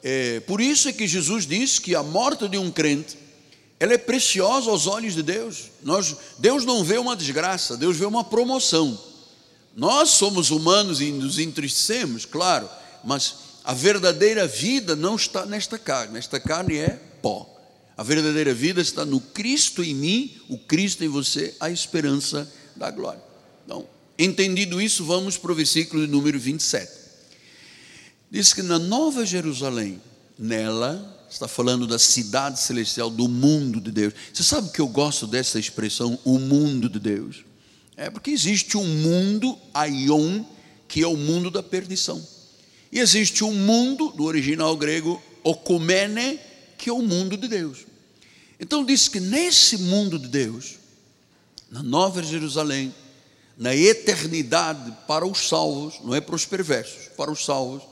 é, 0.02 0.40
por 0.42 0.62
isso 0.62 0.88
é 0.88 0.94
que 0.94 1.06
Jesus 1.06 1.46
diz 1.46 1.78
que 1.78 1.94
a 1.94 2.02
morte 2.02 2.48
de 2.48 2.58
um 2.58 2.72
crente 2.72 3.19
ela 3.80 3.94
é 3.94 3.98
preciosa 3.98 4.70
aos 4.70 4.88
olhos 4.88 5.16
de 5.16 5.24
Deus. 5.24 5.72
Nós, 5.82 6.16
Deus 6.38 6.66
não 6.66 6.84
vê 6.84 6.98
uma 6.98 7.16
desgraça, 7.16 7.78
Deus 7.78 7.96
vê 7.96 8.06
uma 8.06 8.24
promoção. 8.24 9.00
Nós 9.76 10.10
somos 10.10 10.52
humanos 10.52 11.00
e 11.00 11.12
nos 11.12 11.40
entristecemos, 11.40 12.26
claro, 12.26 12.70
mas 13.04 13.36
a 13.64 13.74
verdadeira 13.74 14.46
vida 14.46 14.96
não 14.96 15.16
está 15.16 15.46
nesta 15.46 15.80
carne, 15.80 16.18
esta 16.18 16.40
carne 16.40 16.78
é 16.78 17.00
pó. 17.22 17.48
A 17.96 18.04
verdadeira 18.04 18.54
vida 18.54 18.82
está 18.82 19.06
no 19.06 19.20
Cristo 19.20 19.84
em 19.84 19.94
mim, 19.94 20.38
o 20.50 20.58
Cristo 20.58 21.04
em 21.04 21.08
você, 21.08 21.56
a 21.60 21.70
esperança 21.70 22.52
da 22.76 22.90
glória. 22.92 23.22
Então, 23.66 23.88
entendido 24.18 24.82
isso, 24.82 25.06
vamos 25.06 25.38
para 25.38 25.52
o 25.52 25.56
versículo 25.56 26.08
número 26.08 26.40
27. 26.40 26.92
Diz 28.32 28.54
que 28.54 28.62
na 28.62 28.80
Nova 28.80 29.26
Jerusalém, 29.26 30.02
nela, 30.38 31.19
está 31.30 31.48
falando 31.48 31.86
da 31.86 32.00
cidade 32.00 32.60
celestial, 32.60 33.10
do 33.10 33.28
mundo 33.28 33.80
de 33.80 33.92
Deus. 33.92 34.14
Você 34.34 34.44
sabe 34.44 34.72
que 34.72 34.82
eu 34.82 34.88
gosto 34.88 35.28
dessa 35.28 35.60
expressão, 35.60 36.18
o 36.26 36.40
mundo 36.40 36.90
de 36.90 37.00
Deus? 37.00 37.44
É 37.96 38.10
porque 38.10 38.32
existe 38.32 38.78
um 38.78 38.86
mundo, 38.86 39.58
aion, 39.74 40.44
que 40.88 41.04
é 41.04 41.08
o 41.08 41.16
mundo 41.16 41.52
da 41.52 41.62
perdição. 41.62 42.26
E 42.92 43.00
existe 43.00 43.44
um 43.44 43.54
mundo, 43.54 44.12
do 44.12 44.24
original 44.24 44.76
grego, 44.76 45.22
okumene, 45.44 46.40
que 46.78 46.90
é 46.90 46.94
o 46.94 47.02
mundo 47.02 47.38
de 47.38 47.48
Deus. 47.48 47.86
Então 48.60 48.84
diz 48.84 49.08
que 49.08 49.20
nesse 49.20 49.78
mundo 49.78 50.18
de 50.18 50.28
Deus, 50.28 50.76
na 51.70 51.84
Nova 51.84 52.24
Jerusalém, 52.24 52.94
na 53.58 53.76
eternidade 53.76 54.96
para 55.06 55.28
os 55.28 55.48
salvos, 55.48 55.96
não 56.04 56.16
é 56.16 56.22
para 56.22 56.36
os 56.36 56.46
perversos, 56.46 57.10
para 57.16 57.30
os 57.30 57.46
salvos, 57.46 57.84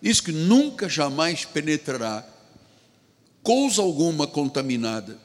diz 0.00 0.20
que 0.20 0.30
nunca 0.30 0.88
jamais 0.88 1.44
penetrará 1.44 2.24
coisa 3.48 3.80
alguma 3.80 4.26
contaminada, 4.26 5.18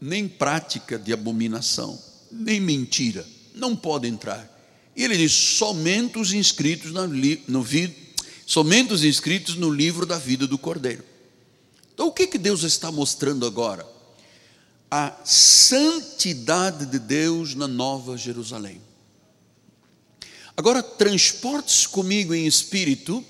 nem 0.00 0.26
prática 0.26 0.98
de 0.98 1.12
abominação, 1.12 1.96
nem 2.28 2.58
mentira, 2.58 3.24
não 3.54 3.76
pode 3.76 4.08
entrar. 4.08 4.44
E 4.96 5.04
ele 5.04 5.16
diz: 5.16 5.30
somente 5.30 6.18
os 6.18 6.32
inscritos 6.32 6.90
no, 6.90 7.06
no, 7.06 7.64
somente 8.44 8.92
os 8.92 9.04
inscritos 9.04 9.54
no 9.54 9.70
livro 9.70 10.04
da 10.04 10.18
vida 10.18 10.48
do 10.48 10.58
Cordeiro. 10.58 11.04
Então, 11.94 12.08
o 12.08 12.12
que, 12.12 12.26
que 12.26 12.38
Deus 12.38 12.64
está 12.64 12.90
mostrando 12.90 13.46
agora? 13.46 13.86
A 14.90 15.14
santidade 15.24 16.86
de 16.86 16.98
Deus 16.98 17.54
na 17.54 17.68
Nova 17.68 18.16
Jerusalém. 18.16 18.80
Agora, 20.56 20.82
transporte-se 20.82 21.88
comigo 21.88 22.34
em 22.34 22.48
espírito 22.48 23.24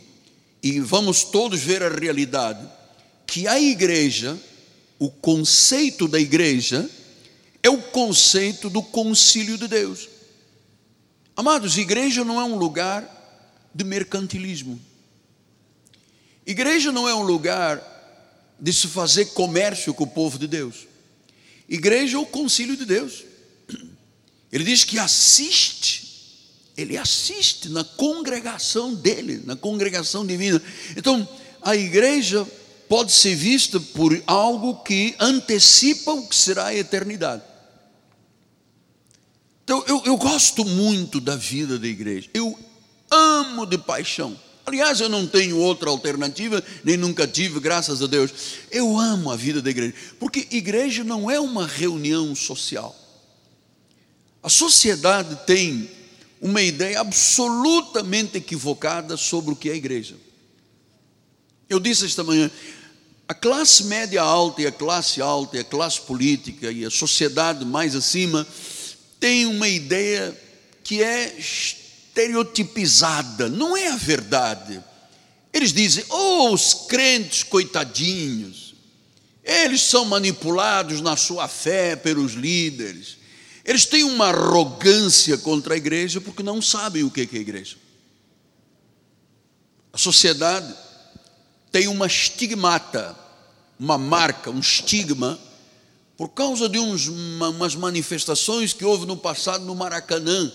e 0.62 0.80
vamos 0.80 1.24
todos 1.24 1.60
ver 1.60 1.82
a 1.82 1.90
realidade 1.90 2.79
que 3.30 3.46
a 3.46 3.60
igreja 3.60 4.36
o 5.00 5.08
conceito 5.08 6.06
da 6.06 6.20
igreja 6.20 6.88
é 7.62 7.70
o 7.70 7.80
conceito 7.80 8.68
do 8.68 8.82
concílio 8.82 9.56
de 9.56 9.66
Deus. 9.66 10.08
Amados, 11.34 11.78
igreja 11.78 12.22
não 12.22 12.38
é 12.38 12.44
um 12.44 12.56
lugar 12.56 13.70
de 13.74 13.82
mercantilismo. 13.82 14.78
Igreja 16.46 16.92
não 16.92 17.08
é 17.08 17.14
um 17.14 17.22
lugar 17.22 17.80
de 18.60 18.72
se 18.74 18.88
fazer 18.88 19.26
comércio 19.26 19.94
com 19.94 20.04
o 20.04 20.10
povo 20.10 20.38
de 20.38 20.46
Deus. 20.46 20.86
Igreja 21.66 22.18
é 22.18 22.20
o 22.20 22.26
concílio 22.26 22.76
de 22.76 22.84
Deus. 22.84 23.24
Ele 24.52 24.64
diz 24.64 24.84
que 24.84 24.98
assiste, 24.98 26.52
ele 26.76 26.98
assiste 26.98 27.70
na 27.70 27.84
congregação 27.84 28.92
dele, 28.92 29.40
na 29.46 29.56
congregação 29.56 30.26
divina. 30.26 30.60
Então, 30.94 31.26
a 31.62 31.74
igreja 31.74 32.46
pode 32.90 33.12
ser 33.12 33.36
vista 33.36 33.78
por 33.78 34.20
algo 34.26 34.82
que 34.82 35.14
antecipa 35.20 36.10
o 36.10 36.26
que 36.26 36.34
será 36.34 36.66
a 36.66 36.74
eternidade. 36.74 37.40
Então, 39.62 39.84
eu, 39.86 40.02
eu 40.04 40.16
gosto 40.16 40.64
muito 40.64 41.20
da 41.20 41.36
vida 41.36 41.78
da 41.78 41.86
igreja, 41.86 42.28
eu 42.34 42.58
amo 43.08 43.64
de 43.64 43.78
paixão. 43.78 44.36
Aliás, 44.66 45.00
eu 45.00 45.08
não 45.08 45.24
tenho 45.24 45.56
outra 45.56 45.88
alternativa, 45.88 46.60
nem 46.82 46.96
nunca 46.96 47.28
tive, 47.28 47.60
graças 47.60 48.02
a 48.02 48.08
Deus. 48.08 48.32
Eu 48.72 48.98
amo 48.98 49.30
a 49.30 49.36
vida 49.36 49.62
da 49.62 49.70
igreja, 49.70 49.94
porque 50.18 50.48
igreja 50.50 51.04
não 51.04 51.30
é 51.30 51.38
uma 51.38 51.68
reunião 51.68 52.34
social. 52.34 52.96
A 54.42 54.48
sociedade 54.48 55.38
tem 55.46 55.88
uma 56.40 56.60
ideia 56.60 57.00
absolutamente 57.00 58.36
equivocada 58.38 59.16
sobre 59.16 59.52
o 59.52 59.56
que 59.56 59.70
é 59.70 59.76
igreja. 59.76 60.16
Eu 61.68 61.78
disse 61.78 62.04
esta 62.04 62.24
manhã, 62.24 62.50
a 63.30 63.34
classe 63.34 63.84
média 63.84 64.20
alta 64.20 64.60
e 64.60 64.66
a 64.66 64.72
classe 64.72 65.22
alta 65.22 65.56
e 65.56 65.60
a 65.60 65.64
classe 65.64 66.00
política 66.00 66.72
e 66.72 66.84
a 66.84 66.90
sociedade 66.90 67.64
mais 67.64 67.94
acima 67.94 68.44
tem 69.20 69.46
uma 69.46 69.68
ideia 69.68 70.36
que 70.82 71.00
é 71.00 71.38
estereotipizada, 71.38 73.48
não 73.48 73.76
é 73.76 73.86
a 73.86 73.96
verdade. 73.96 74.82
Eles 75.52 75.72
dizem, 75.72 76.04
oh, 76.08 76.52
os 76.52 76.74
crentes 76.88 77.44
coitadinhos, 77.44 78.74
eles 79.44 79.82
são 79.82 80.04
manipulados 80.06 81.00
na 81.00 81.16
sua 81.16 81.46
fé 81.46 81.94
pelos 81.94 82.32
líderes, 82.32 83.16
eles 83.64 83.86
têm 83.86 84.02
uma 84.02 84.30
arrogância 84.30 85.38
contra 85.38 85.74
a 85.74 85.76
igreja 85.76 86.20
porque 86.20 86.42
não 86.42 86.60
sabem 86.60 87.04
o 87.04 87.10
que 87.12 87.20
é 87.20 87.28
a 87.30 87.36
igreja. 87.36 87.76
A 89.92 89.98
sociedade 89.98 90.74
tem 91.70 91.86
uma 91.86 92.06
estigmata, 92.06 93.19
uma 93.80 93.96
marca, 93.96 94.50
um 94.50 94.60
estigma, 94.60 95.38
por 96.16 96.28
causa 96.28 96.68
de 96.68 96.78
uns, 96.78 97.08
uma, 97.08 97.48
umas 97.48 97.74
manifestações 97.74 98.72
que 98.74 98.84
houve 98.84 99.06
no 99.06 99.16
passado 99.16 99.64
no 99.64 99.74
Maracanã 99.74 100.52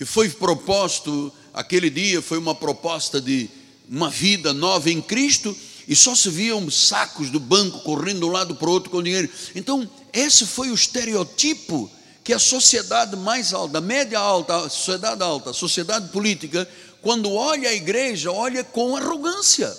que 0.00 0.06
foi 0.06 0.30
proposto 0.30 1.30
aquele 1.52 1.90
dia, 1.90 2.22
foi 2.22 2.38
uma 2.38 2.54
proposta 2.54 3.20
de 3.20 3.50
uma 3.86 4.08
vida 4.08 4.54
nova 4.54 4.90
em 4.90 5.02
Cristo, 5.02 5.54
e 5.86 5.94
só 5.94 6.14
se 6.14 6.30
viam 6.30 6.70
sacos 6.70 7.28
do 7.28 7.38
banco 7.38 7.80
correndo 7.80 8.20
de 8.20 8.24
um 8.24 8.30
lado 8.30 8.54
para 8.54 8.66
o 8.66 8.72
outro 8.72 8.88
com 8.88 9.02
dinheiro. 9.02 9.28
Então, 9.54 9.86
esse 10.10 10.46
foi 10.46 10.70
o 10.70 10.74
estereotipo 10.74 11.90
que 12.24 12.32
a 12.32 12.38
sociedade 12.38 13.14
mais 13.14 13.52
alta, 13.52 13.78
média 13.78 14.18
alta, 14.18 14.56
a 14.56 14.70
sociedade 14.70 15.22
alta, 15.22 15.50
a 15.50 15.52
sociedade 15.52 16.08
política, 16.08 16.66
quando 17.02 17.30
olha 17.30 17.68
a 17.68 17.74
igreja, 17.74 18.32
olha 18.32 18.64
com 18.64 18.96
arrogância. 18.96 19.70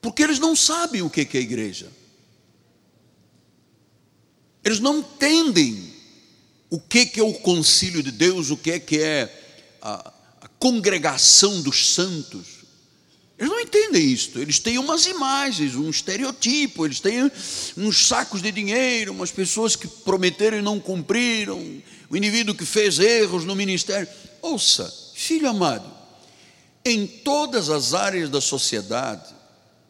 Porque 0.00 0.22
eles 0.22 0.38
não 0.38 0.54
sabem 0.54 1.02
o 1.02 1.10
que 1.10 1.20
é 1.20 1.38
a 1.38 1.42
igreja. 1.42 1.90
Eles 4.64 4.80
não 4.80 4.98
entendem 4.98 5.92
o 6.70 6.78
que, 6.78 7.10
é 7.16 7.22
o 7.22 7.32
concílio 7.34 8.02
de 8.02 8.10
Deus, 8.10 8.50
o 8.50 8.56
que 8.56 8.98
é 9.00 9.32
a, 9.80 10.12
congregação 10.58 11.62
dos 11.62 11.94
santos. 11.94 12.58
Eles 13.38 13.50
não 13.50 13.60
entendem 13.60 14.04
isto, 14.10 14.40
eles 14.40 14.58
têm 14.58 14.78
umas 14.78 15.06
imagens, 15.06 15.76
um 15.76 15.88
estereotipo, 15.88 16.84
eles 16.84 16.98
têm 16.98 17.30
uns 17.76 18.08
sacos 18.08 18.42
de 18.42 18.50
dinheiro, 18.50 19.12
umas 19.12 19.30
pessoas 19.30 19.76
que 19.76 19.86
prometeram 19.86 20.58
e 20.58 20.62
não 20.62 20.80
cumpriram, 20.80 21.80
o 22.10 22.16
indivíduo 22.16 22.54
que 22.54 22.64
fez 22.64 22.98
erros 22.98 23.44
no 23.44 23.54
ministério. 23.54 24.08
Ouça, 24.42 24.92
filho 25.14 25.48
amado, 25.48 25.88
em 26.84 27.06
todas 27.06 27.70
as 27.70 27.94
áreas 27.94 28.28
da 28.28 28.40
sociedade, 28.40 29.37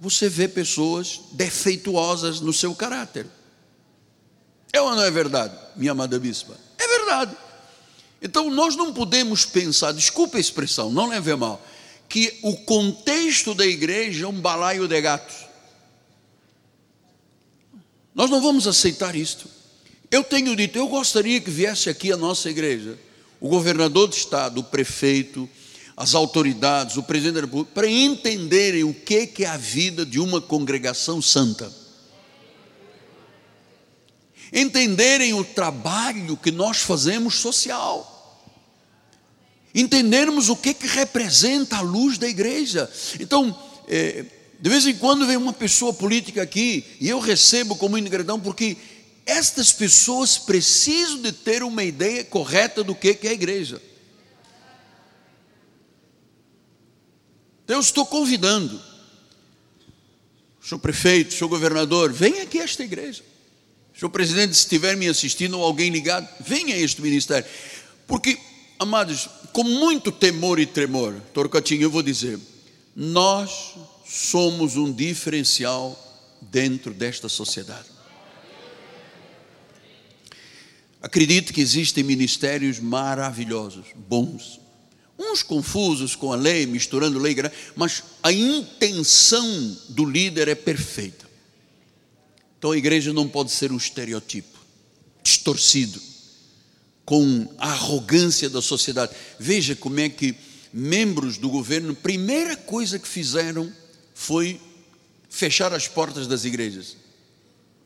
você 0.00 0.28
vê 0.28 0.46
pessoas 0.46 1.20
defeituosas 1.32 2.40
no 2.40 2.52
seu 2.52 2.74
caráter. 2.74 3.26
É 4.72 4.80
ou 4.80 4.94
não 4.94 5.02
é 5.02 5.10
verdade, 5.10 5.56
minha 5.76 5.92
amada 5.92 6.18
bispa? 6.18 6.68
verdade. 7.08 7.36
Então 8.20 8.50
nós 8.50 8.76
não 8.76 8.92
podemos 8.92 9.44
pensar, 9.44 9.92
desculpa 9.92 10.36
a 10.36 10.40
expressão, 10.40 10.90
não 10.90 11.08
leve 11.08 11.34
mal, 11.34 11.64
que 12.08 12.38
o 12.42 12.56
contexto 12.56 13.54
da 13.54 13.66
igreja 13.66 14.24
é 14.24 14.28
um 14.28 14.40
balaio 14.40 14.86
de 14.86 15.00
gatos. 15.00 15.36
Nós 18.14 18.28
não 18.30 18.42
vamos 18.42 18.66
aceitar 18.66 19.14
isto. 19.14 19.48
Eu 20.10 20.24
tenho 20.24 20.56
dito, 20.56 20.76
eu 20.76 20.88
gostaria 20.88 21.40
que 21.40 21.50
viesse 21.50 21.88
aqui 21.88 22.10
a 22.10 22.16
nossa 22.16 22.50
igreja, 22.50 22.98
o 23.40 23.48
governador 23.48 24.08
do 24.08 24.16
estado, 24.16 24.60
o 24.60 24.64
prefeito, 24.64 25.48
as 25.98 26.14
autoridades, 26.14 26.96
o 26.96 27.02
presidente 27.02 27.34
da 27.34 27.40
república, 27.42 27.72
para 27.74 27.90
entenderem 27.90 28.84
o 28.84 28.94
que 28.94 29.28
é 29.40 29.46
a 29.46 29.56
vida 29.56 30.06
de 30.06 30.18
uma 30.18 30.40
congregação 30.40 31.20
santa 31.20 31.70
entenderem 34.52 35.34
o 35.34 35.44
trabalho 35.44 36.36
que 36.36 36.50
nós 36.50 36.78
fazemos 36.78 37.36
social, 37.36 38.14
entendermos 39.74 40.48
o 40.48 40.56
que, 40.56 40.72
que 40.72 40.86
representa 40.86 41.76
a 41.76 41.80
luz 41.80 42.18
da 42.18 42.28
igreja. 42.28 42.90
Então, 43.20 43.56
é, 43.86 44.24
de 44.60 44.70
vez 44.70 44.86
em 44.86 44.94
quando 44.94 45.26
vem 45.26 45.36
uma 45.36 45.52
pessoa 45.52 45.92
política 45.92 46.42
aqui 46.42 46.84
e 47.00 47.08
eu 47.08 47.20
recebo 47.20 47.76
como 47.76 47.98
ingratidão 47.98 48.40
porque 48.40 48.76
estas 49.24 49.72
pessoas 49.72 50.38
precisam 50.38 51.20
de 51.20 51.32
ter 51.32 51.62
uma 51.62 51.84
ideia 51.84 52.24
correta 52.24 52.82
do 52.82 52.94
que, 52.94 53.14
que 53.14 53.26
é 53.26 53.30
a 53.30 53.34
igreja. 53.34 53.80
Então, 57.68 57.76
eu 57.76 57.82
estou 57.82 58.06
convidando, 58.06 58.80
senhor 60.62 60.80
prefeito, 60.80 61.34
senhor 61.34 61.50
governador, 61.50 62.10
venha 62.10 62.44
aqui 62.44 62.60
a 62.60 62.64
esta 62.64 62.82
igreja. 62.82 63.22
Senhor 63.94 64.08
presidente, 64.08 64.54
se 64.54 64.60
estiver 64.60 64.96
me 64.96 65.06
assistindo 65.06 65.58
ou 65.58 65.62
alguém 65.62 65.90
ligado, 65.90 66.26
venha 66.40 66.74
a 66.74 66.78
este 66.78 67.02
ministério. 67.02 67.46
Porque, 68.06 68.38
amados, 68.78 69.28
com 69.52 69.64
muito 69.64 70.10
temor 70.10 70.58
e 70.58 70.64
tremor, 70.64 71.20
Torcatinho, 71.34 71.82
eu 71.82 71.90
vou 71.90 72.02
dizer, 72.02 72.40
nós 72.96 73.74
somos 74.06 74.78
um 74.78 74.90
diferencial 74.90 75.94
dentro 76.40 76.94
desta 76.94 77.28
sociedade. 77.28 77.90
Acredito 81.02 81.52
que 81.52 81.60
existem 81.60 82.02
ministérios 82.02 82.80
maravilhosos, 82.80 83.88
bons, 83.94 84.58
uns 85.18 85.42
confusos 85.42 86.14
com 86.14 86.32
a 86.32 86.36
lei, 86.36 86.64
misturando 86.66 87.18
lei, 87.18 87.34
mas 87.74 88.04
a 88.22 88.32
intenção 88.32 89.76
do 89.88 90.04
líder 90.04 90.48
é 90.48 90.54
perfeita. 90.54 91.28
Então 92.58 92.72
a 92.72 92.76
igreja 92.78 93.12
não 93.12 93.28
pode 93.28 93.50
ser 93.50 93.72
um 93.72 93.76
estereotipo 93.76 94.58
distorcido, 95.22 96.00
com 97.04 97.48
a 97.58 97.70
arrogância 97.70 98.50
da 98.50 98.60
sociedade. 98.60 99.12
Veja 99.38 99.74
como 99.74 99.98
é 100.00 100.08
que 100.08 100.34
membros 100.72 101.38
do 101.38 101.48
governo, 101.48 101.94
primeira 101.94 102.56
coisa 102.56 102.98
que 102.98 103.08
fizeram 103.08 103.72
foi 104.14 104.60
fechar 105.30 105.72
as 105.72 105.88
portas 105.88 106.26
das 106.26 106.44
igrejas. 106.44 106.96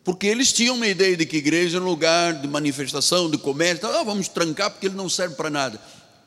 Porque 0.04 0.26
eles 0.26 0.52
tinham 0.52 0.74
uma 0.74 0.88
ideia 0.88 1.16
de 1.16 1.24
que 1.24 1.36
igreja 1.36 1.78
é 1.78 1.80
um 1.80 1.84
lugar 1.84 2.40
de 2.40 2.48
manifestação, 2.48 3.30
de 3.30 3.38
comércio, 3.38 3.86
ah, 3.86 4.02
vamos 4.02 4.26
trancar 4.26 4.70
porque 4.70 4.86
ele 4.86 4.96
não 4.96 5.08
serve 5.08 5.36
para 5.36 5.50
nada. 5.50 5.80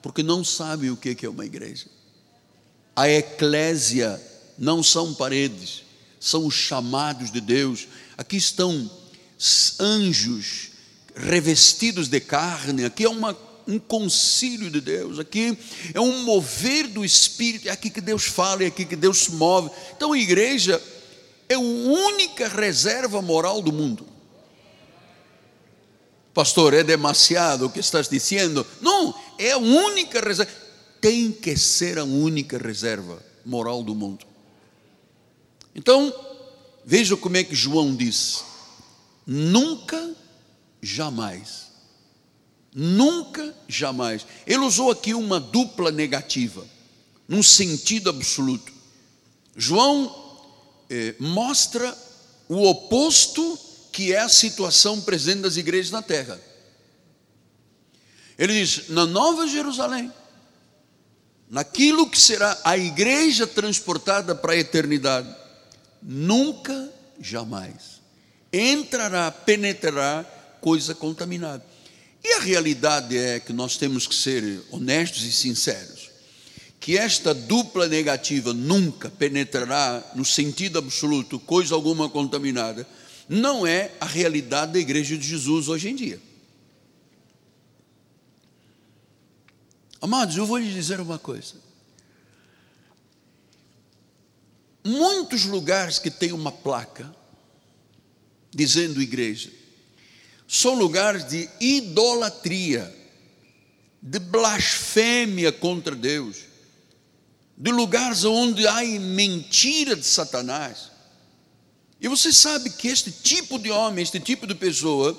Porque 0.05 0.21
não 0.21 0.43
sabem 0.43 0.91
o 0.91 0.95
que 0.95 1.25
é 1.25 1.27
uma 1.27 1.47
igreja. 1.47 1.87
A 2.95 3.09
eclésia 3.09 4.21
não 4.55 4.83
são 4.83 5.15
paredes, 5.15 5.81
são 6.19 6.45
os 6.45 6.53
chamados 6.53 7.31
de 7.31 7.41
Deus, 7.41 7.87
aqui 8.15 8.37
estão 8.37 8.87
anjos 9.79 10.69
revestidos 11.15 12.07
de 12.07 12.19
carne, 12.19 12.85
aqui 12.85 13.03
é 13.03 13.09
uma, 13.09 13.35
um 13.67 13.79
concílio 13.79 14.69
de 14.69 14.79
Deus, 14.79 15.17
aqui 15.17 15.57
é 15.91 15.99
um 15.99 16.21
mover 16.21 16.87
do 16.87 17.03
Espírito, 17.03 17.67
é 17.67 17.71
aqui 17.71 17.89
que 17.89 17.99
Deus 17.99 18.25
fala, 18.25 18.63
é 18.63 18.67
aqui 18.67 18.85
que 18.85 18.95
Deus 18.95 19.21
se 19.21 19.31
move. 19.31 19.71
Então 19.97 20.13
a 20.13 20.19
igreja 20.19 20.79
é 21.49 21.55
a 21.55 21.59
única 21.59 22.47
reserva 22.47 23.23
moral 23.23 23.59
do 23.59 23.73
mundo. 23.73 24.05
Pastor, 26.35 26.73
é 26.73 26.83
demasiado 26.83 27.65
o 27.65 27.69
que 27.69 27.79
estás 27.79 28.09
dizendo? 28.09 28.67
Não, 28.81 29.15
é 29.39 29.51
a 29.51 29.57
única 29.57 30.19
reserva. 30.19 30.51
Tem 30.99 31.31
que 31.31 31.55
ser 31.55 31.97
a 31.97 32.03
única 32.03 32.57
reserva 32.57 33.25
moral 33.45 33.81
do 33.81 33.95
mundo. 33.95 34.25
Então, 35.73 36.13
veja 36.83 37.15
como 37.15 37.37
é 37.37 37.43
que 37.45 37.55
João 37.55 37.95
disse: 37.95 38.43
nunca, 39.25 40.13
jamais. 40.81 41.67
Nunca, 42.73 43.55
jamais. 43.65 44.27
Ele 44.45 44.65
usou 44.65 44.91
aqui 44.91 45.13
uma 45.13 45.39
dupla 45.39 45.89
negativa, 45.89 46.67
num 47.29 47.41
sentido 47.41 48.09
absoluto. 48.09 48.73
João 49.55 50.13
eh, 50.89 51.15
mostra 51.17 51.97
o 52.49 52.67
oposto 52.67 53.57
que 53.95 54.11
é 54.11 54.19
a 54.19 54.27
situação 54.27 54.99
presente 54.99 55.39
das 55.39 55.55
igrejas 55.55 55.89
na 55.89 56.01
terra. 56.01 56.37
Ele 58.37 58.51
diz: 58.51 58.89
na 58.89 59.05
Nova 59.05 59.47
Jerusalém, 59.47 60.11
naquilo 61.49 62.09
que 62.09 62.19
será 62.19 62.59
a 62.65 62.77
igreja 62.77 63.47
transportada 63.47 64.35
para 64.35 64.51
a 64.51 64.57
eternidade, 64.57 65.33
nunca, 66.03 66.91
jamais 67.21 67.95
entrará, 68.51 69.31
penetrará 69.31 70.25
coisa 70.59 70.93
contaminada. 70.93 71.65
E 72.21 72.33
a 72.33 72.39
realidade 72.39 73.17
é 73.17 73.39
que 73.39 73.53
nós 73.53 73.77
temos 73.77 74.07
que 74.07 74.15
ser 74.15 74.61
honestos 74.71 75.23
e 75.23 75.31
sinceros, 75.31 76.09
que 76.81 76.97
esta 76.97 77.33
dupla 77.33 77.87
negativa 77.87 78.53
nunca 78.53 79.09
penetrará 79.09 80.03
no 80.15 80.25
sentido 80.25 80.79
absoluto 80.79 81.39
coisa 81.39 81.75
alguma 81.75 82.09
contaminada, 82.09 82.85
não 83.27 83.65
é 83.65 83.91
a 83.99 84.05
realidade 84.05 84.73
da 84.73 84.79
igreja 84.79 85.17
de 85.17 85.27
Jesus 85.27 85.67
hoje 85.67 85.89
em 85.89 85.95
dia. 85.95 86.21
Amados, 90.01 90.37
eu 90.37 90.45
vou 90.45 90.57
lhes 90.57 90.73
dizer 90.73 90.99
uma 90.99 91.17
coisa. 91.17 91.55
Muitos 94.83 95.45
lugares 95.45 95.97
que 95.97 96.11
tem 96.11 96.31
uma 96.31 96.51
placa 96.51 97.13
dizendo 98.51 99.01
igreja 99.01 99.51
são 100.47 100.75
lugares 100.75 101.27
de 101.27 101.49
idolatria, 101.59 102.93
de 103.99 104.19
blasfêmia 104.19 105.51
contra 105.51 105.95
Deus, 105.95 106.37
de 107.57 107.71
lugares 107.71 108.23
onde 108.23 108.67
há 108.67 108.83
mentira 108.83 109.95
de 109.95 110.05
Satanás. 110.05 110.91
E 111.99 112.07
você 112.07 112.31
sabe 112.31 112.69
que 112.69 112.87
este 112.87 113.11
tipo 113.11 113.57
de 113.57 113.71
homem, 113.71 114.03
este 114.03 114.19
tipo 114.19 114.45
de 114.45 114.53
pessoa, 114.53 115.17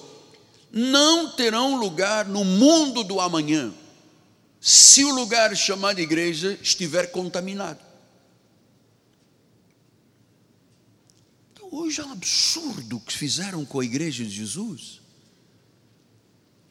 não 0.70 1.30
terão 1.30 1.76
lugar 1.76 2.26
no 2.26 2.44
mundo 2.44 3.02
do 3.02 3.20
amanhã 3.20 3.72
se 4.60 5.04
o 5.04 5.14
lugar 5.14 5.56
chamado 5.56 6.00
igreja 6.00 6.58
estiver 6.60 7.12
contaminado. 7.12 7.78
Então, 11.52 11.68
hoje 11.70 12.00
é 12.00 12.04
um 12.04 12.12
absurdo 12.12 12.96
o 12.96 13.00
que 13.00 13.16
fizeram 13.16 13.64
com 13.64 13.80
a 13.80 13.84
igreja 13.84 14.24
de 14.24 14.30
Jesus. 14.30 15.00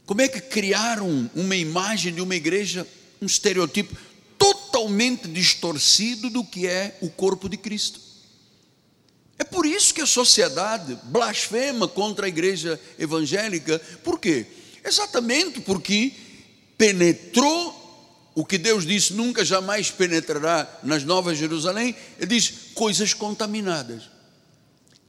Como 0.05 0.21
é 0.21 0.27
que 0.27 0.41
criaram 0.41 1.29
uma 1.33 1.55
imagem 1.55 2.13
de 2.13 2.21
uma 2.21 2.35
igreja, 2.35 2.87
um 3.21 3.25
estereotipo 3.25 3.95
totalmente 4.37 5.27
distorcido 5.27 6.29
do 6.29 6.43
que 6.43 6.67
é 6.67 6.97
o 7.01 7.09
corpo 7.09 7.49
de 7.49 7.57
Cristo? 7.57 8.04
É 9.37 9.43
por 9.43 9.65
isso 9.65 9.93
que 9.93 10.01
a 10.01 10.05
sociedade 10.05 10.97
blasfema 11.03 11.87
contra 11.87 12.25
a 12.25 12.29
igreja 12.29 12.79
evangélica. 12.97 13.79
Por 14.03 14.19
quê? 14.19 14.45
Exatamente 14.83 15.59
porque 15.61 16.13
penetrou 16.77 17.85
o 18.35 18.45
que 18.45 18.57
Deus 18.57 18.85
disse 18.85 19.13
nunca 19.13 19.45
jamais 19.45 19.89
penetrará 19.89 20.79
nas 20.83 21.05
Novas 21.05 21.37
Jerusalém, 21.37 21.95
ele 22.17 22.27
diz 22.27 22.53
coisas 22.73 23.13
contaminadas. 23.13 24.03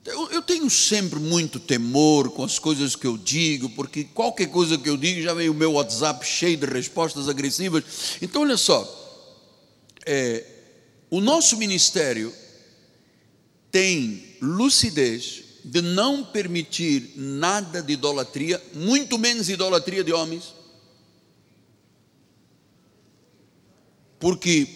Eu, 0.04 0.30
eu, 0.30 0.40
tenho 0.40 0.70
sempre 0.70 1.18
muito 1.18 1.58
temor 1.58 2.30
com 2.30 2.44
as 2.44 2.60
coisas 2.60 2.94
que 2.94 3.08
eu 3.08 3.18
digo, 3.18 3.68
porque 3.70 4.04
qualquer 4.04 4.46
coisa 4.46 4.78
que 4.78 4.88
eu 4.88 4.96
digo 4.96 5.20
já 5.20 5.34
vem 5.34 5.48
o 5.48 5.54
meu 5.54 5.72
WhatsApp 5.72 6.24
cheio 6.24 6.56
de 6.56 6.66
respostas 6.66 7.28
agressivas. 7.28 7.82
Então, 8.22 8.42
olha 8.42 8.56
só, 8.56 8.86
é, 10.06 10.44
o 11.10 11.20
nosso 11.20 11.56
ministério 11.56 12.32
tem 13.76 14.38
lucidez 14.40 15.42
de 15.62 15.82
não 15.82 16.24
permitir 16.24 17.12
nada 17.14 17.82
de 17.82 17.92
idolatria, 17.92 18.62
muito 18.72 19.18
menos 19.18 19.50
idolatria 19.50 20.02
de 20.02 20.14
homens 20.14 20.54
Porque, 24.18 24.66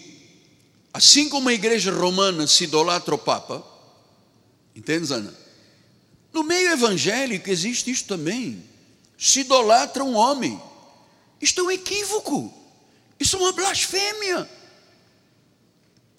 assim 0.93 1.27
como 1.29 1.49
a 1.49 1.53
igreja 1.53 1.91
romana 1.91 2.45
se 2.45 2.65
idolatra 2.65 3.15
o 3.15 3.17
Papa, 3.17 3.65
entende, 4.75 5.11
Ana? 5.11 5.35
No 6.31 6.43
meio 6.43 6.69
evangélico 6.69 7.49
existe 7.49 7.89
isto 7.89 8.07
também. 8.07 8.63
Se 9.17 9.39
idolatra 9.39 10.03
um 10.03 10.15
homem. 10.15 10.61
Isto 11.41 11.61
é 11.61 11.63
um 11.63 11.71
equívoco. 11.71 12.53
Isso 13.19 13.35
é 13.35 13.39
uma 13.39 13.51
blasfêmia. 13.51 14.47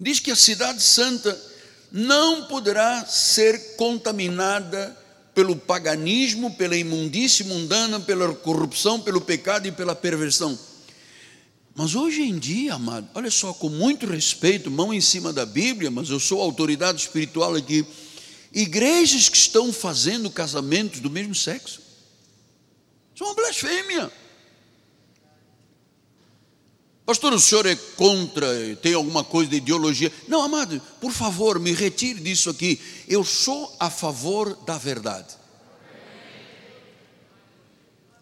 Diz 0.01 0.19
que 0.19 0.33
a 0.33 0.37
cidade 0.37 0.83
santa 0.83 1.52
não 1.93 2.45
poderá 2.45 3.05
ser 3.05 3.77
contaminada 3.77 4.97
pelo 5.35 5.55
paganismo, 5.55 6.55
pela 6.55 6.77
imundície 6.77 7.45
mundana, 7.45 8.01
pela 8.01 8.35
corrupção, 8.35 8.99
pelo 8.99 9.21
pecado 9.21 9.69
e 9.69 9.73
pela 9.73 9.95
perversão. 9.95 10.59
Mas 11.75 11.95
hoje 11.95 12.23
em 12.23 12.39
dia, 12.39 12.75
amado, 12.75 13.09
olha 13.15 13.31
só, 13.31 13.53
com 13.53 13.69
muito 13.69 14.07
respeito, 14.07 14.71
mão 14.71 14.93
em 14.93 15.01
cima 15.01 15.33
da 15.33 15.47
Bíblia, 15.47 15.91
mas 15.91 16.11
eu 16.11 16.21
sou 16.21 16.41
autoridade 16.41 17.01
espiritual 17.01 17.55
aqui. 17.55 17.85
Igrejas 18.53 19.29
que 19.29 19.37
estão 19.37 19.73
fazendo 19.73 20.31
casamentos 20.31 21.01
do 21.01 21.09
mesmo 21.09 21.35
sexo. 21.35 21.81
Isso 23.15 23.25
é 23.25 23.27
uma 23.27 23.35
blasfêmia. 23.35 24.13
Pastor, 27.05 27.33
o 27.33 27.41
senhor 27.41 27.67
é 27.67 27.75
contra, 27.75 28.47
tem 28.77 28.95
alguma 28.95 29.25
coisa 29.25 29.51
de 29.51 29.57
ideologia? 29.57 30.13
Não, 30.29 30.41
amado, 30.41 30.81
por 31.01 31.11
favor, 31.11 31.59
me 31.59 31.73
retire 31.73 32.21
disso 32.21 32.49
aqui. 32.49 32.81
Eu 33.09 33.25
sou 33.25 33.75
a 33.81 33.91
favor 33.91 34.55
da 34.65 34.79
verdade. 34.79 35.37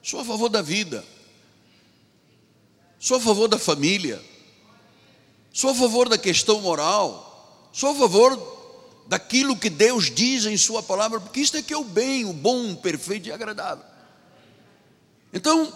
Sou 0.03 0.21
a 0.21 0.25
favor 0.25 0.49
da 0.49 0.63
vida. 0.63 1.05
Sou 2.99 3.19
a 3.19 3.21
favor 3.21 3.49
da 3.49 3.59
família. 3.59 4.21
Sou 5.53 5.71
a 5.71 5.75
favor 5.75 6.09
da 6.09 6.17
questão 6.17 6.61
moral. 6.61 7.69
Sou 7.73 7.91
a 7.91 7.95
favor 7.95 8.59
daquilo 9.07 9.57
que 9.57 9.69
Deus 9.69 10.11
diz 10.11 10.47
em 10.47 10.57
Sua 10.57 10.83
palavra, 10.83 11.21
porque 11.21 11.41
isto 11.41 11.57
é 11.57 11.63
que 11.63 11.75
é 11.75 11.77
o 11.77 11.85
bem, 11.85 12.25
o 12.25 12.33
bom, 12.33 12.73
o 12.73 12.77
perfeito 12.77 13.29
e 13.29 13.33
agradável. 13.33 13.85
Então, 15.33 15.71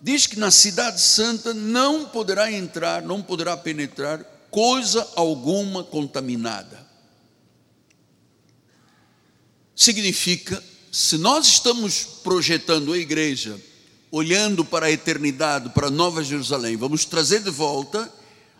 diz 0.00 0.26
que 0.26 0.38
na 0.38 0.50
Cidade 0.50 1.00
Santa 1.00 1.52
não 1.52 2.06
poderá 2.06 2.50
entrar, 2.50 3.02
não 3.02 3.22
poderá 3.22 3.56
penetrar 3.56 4.24
coisa 4.50 5.06
alguma 5.16 5.84
contaminada. 5.84 6.86
Significa, 9.74 10.62
se 10.90 11.18
nós 11.18 11.46
estamos 11.46 12.04
projetando 12.22 12.92
a 12.92 12.98
igreja 12.98 13.60
olhando 14.10 14.64
para 14.64 14.86
a 14.86 14.90
eternidade, 14.90 15.68
para 15.70 15.88
a 15.88 15.90
Nova 15.90 16.24
Jerusalém, 16.24 16.76
vamos 16.76 17.04
trazer 17.04 17.42
de 17.42 17.50
volta 17.50 18.12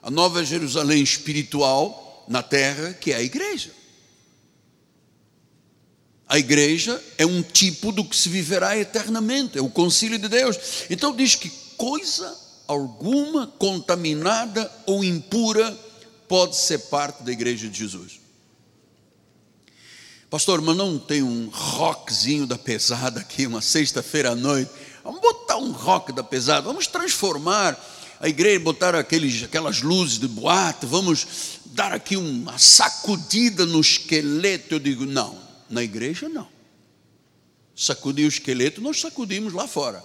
a 0.03 0.11
Nova 0.11 0.45
Jerusalém 0.45 1.03
espiritual 1.03 2.25
na 2.29 2.43
terra, 2.43 2.93
que 2.93 3.13
é 3.13 3.17
a 3.17 3.23
igreja. 3.23 3.78
A 6.29 6.39
igreja 6.39 7.03
é 7.17 7.25
um 7.25 7.43
tipo 7.43 7.91
do 7.91 8.05
que 8.05 8.17
se 8.17 8.29
viverá 8.29 8.77
eternamente, 8.77 9.59
é 9.59 9.63
o 9.63 9.71
concílio 9.71 10.19
de 10.19 10.29
Deus. 10.29 10.59
Então 10.91 11.17
diz 11.17 11.35
que 11.35 11.51
coisa 11.77 12.37
alguma 12.67 13.47
contaminada 13.47 14.71
ou 14.85 15.03
impura 15.03 15.77
pode 16.29 16.57
ser 16.57 16.79
parte 16.79 17.23
da 17.23 17.33
igreja 17.33 17.67
de 17.69 17.79
Jesus. 17.79 18.21
Pastor, 20.29 20.61
mas 20.61 20.77
não 20.77 20.99
tem 20.99 21.23
um 21.23 21.49
rockzinho 21.51 22.47
da 22.47 22.59
pesada 22.59 23.21
aqui, 23.21 23.47
uma 23.47 23.63
sexta-feira 23.63 24.33
à 24.33 24.35
noite 24.35 24.71
Vamos 25.09 25.23
botar 25.23 25.57
um 25.57 25.73
rock 25.73 26.13
da 26.13 26.23
pesada, 26.23 26.61
vamos 26.61 26.87
transformar 26.87 27.83
a 28.21 28.29
igreja, 28.29 28.61
botar 28.61 28.95
aqueles, 28.95 29.43
aquelas 29.43 29.81
luzes 29.81 30.19
de 30.19 30.29
boate, 30.29 30.85
vamos 30.85 31.27
dar 31.65 31.95
aqui 31.95 32.15
uma 32.15 32.59
sacudida 32.59 33.65
no 33.65 33.81
esqueleto. 33.81 34.75
Eu 34.75 34.79
digo, 34.79 35.07
não, 35.07 35.39
na 35.69 35.83
igreja 35.83 36.29
não. 36.29 36.49
Sacudir 37.75 38.25
o 38.25 38.29
esqueleto, 38.29 38.81
nós 38.81 39.01
sacudimos 39.01 39.53
lá 39.53 39.69
fora. 39.69 40.03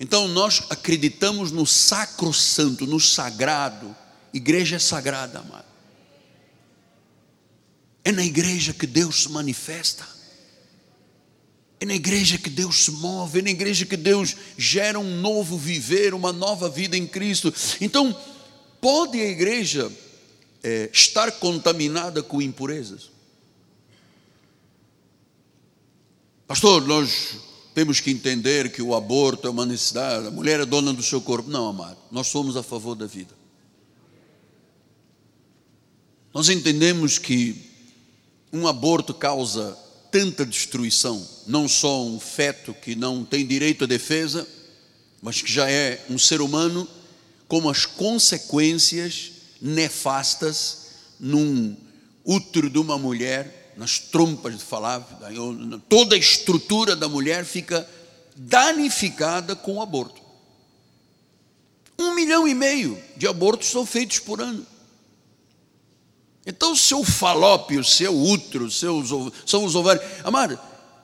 Então 0.00 0.26
nós 0.26 0.64
acreditamos 0.68 1.52
no 1.52 1.64
sacro 1.64 2.32
santo, 2.32 2.86
no 2.86 2.98
sagrado. 2.98 3.94
Igreja 4.34 4.76
é 4.76 4.78
sagrada, 4.78 5.38
amado. 5.38 5.72
É 8.04 8.10
na 8.10 8.24
igreja 8.24 8.72
que 8.72 8.86
Deus 8.86 9.22
se 9.22 9.28
manifesta. 9.28 10.04
É 11.78 11.84
na 11.84 11.94
igreja 11.94 12.38
que 12.38 12.50
Deus 12.50 12.84
se 12.84 12.90
move, 12.92 13.40
é 13.40 13.42
na 13.42 13.50
igreja 13.50 13.84
que 13.84 13.96
Deus 13.96 14.36
gera 14.56 14.98
um 14.98 15.20
novo 15.20 15.56
viver, 15.56 16.14
uma 16.14 16.32
nova 16.32 16.68
vida 16.68 16.96
em 16.96 17.06
Cristo. 17.06 17.52
Então, 17.80 18.16
pode 18.80 19.20
a 19.20 19.28
igreja 19.28 19.90
é, 20.62 20.90
estar 20.92 21.30
contaminada 21.32 22.22
com 22.22 22.42
impurezas? 22.42 23.11
Pastor, 26.52 26.86
nós 26.86 27.36
temos 27.74 27.98
que 27.98 28.10
entender 28.10 28.70
que 28.70 28.82
o 28.82 28.94
aborto 28.94 29.46
é 29.46 29.50
uma 29.50 29.64
necessidade, 29.64 30.26
a 30.26 30.30
mulher 30.30 30.60
é 30.60 30.66
dona 30.66 30.92
do 30.92 31.02
seu 31.02 31.18
corpo. 31.18 31.48
Não, 31.48 31.66
amado, 31.66 31.96
nós 32.10 32.26
somos 32.26 32.58
a 32.58 32.62
favor 32.62 32.94
da 32.94 33.06
vida. 33.06 33.34
Nós 36.34 36.50
entendemos 36.50 37.16
que 37.16 37.56
um 38.52 38.66
aborto 38.66 39.14
causa 39.14 39.74
tanta 40.10 40.44
destruição, 40.44 41.26
não 41.46 41.66
só 41.66 42.04
um 42.04 42.20
feto 42.20 42.74
que 42.74 42.94
não 42.94 43.24
tem 43.24 43.46
direito 43.46 43.84
à 43.84 43.86
defesa, 43.86 44.46
mas 45.22 45.40
que 45.40 45.50
já 45.50 45.70
é 45.70 46.04
um 46.10 46.18
ser 46.18 46.42
humano, 46.42 46.86
como 47.48 47.70
as 47.70 47.86
consequências 47.86 49.32
nefastas 49.58 50.88
num 51.18 51.74
útero 52.22 52.68
de 52.68 52.78
uma 52.78 52.98
mulher, 52.98 53.61
nas 53.76 53.98
trompas 53.98 54.58
de 54.58 54.64
falar, 54.64 55.00
toda 55.88 56.14
a 56.14 56.18
estrutura 56.18 56.94
da 56.94 57.08
mulher 57.08 57.44
fica 57.44 57.88
danificada 58.36 59.54
com 59.56 59.76
o 59.76 59.82
aborto. 59.82 60.20
Um 61.98 62.14
milhão 62.14 62.46
e 62.48 62.54
meio 62.54 63.00
de 63.16 63.26
abortos 63.26 63.68
são 63.68 63.86
feitos 63.86 64.18
por 64.18 64.40
ano. 64.40 64.66
Então, 66.44 66.74
seu 66.74 67.04
falópio, 67.04 67.84
seu 67.84 68.14
útero, 68.14 68.70
seus, 68.70 69.10
são 69.46 69.64
os 69.64 69.74
ovários. 69.74 70.04
Amado, 70.24 70.58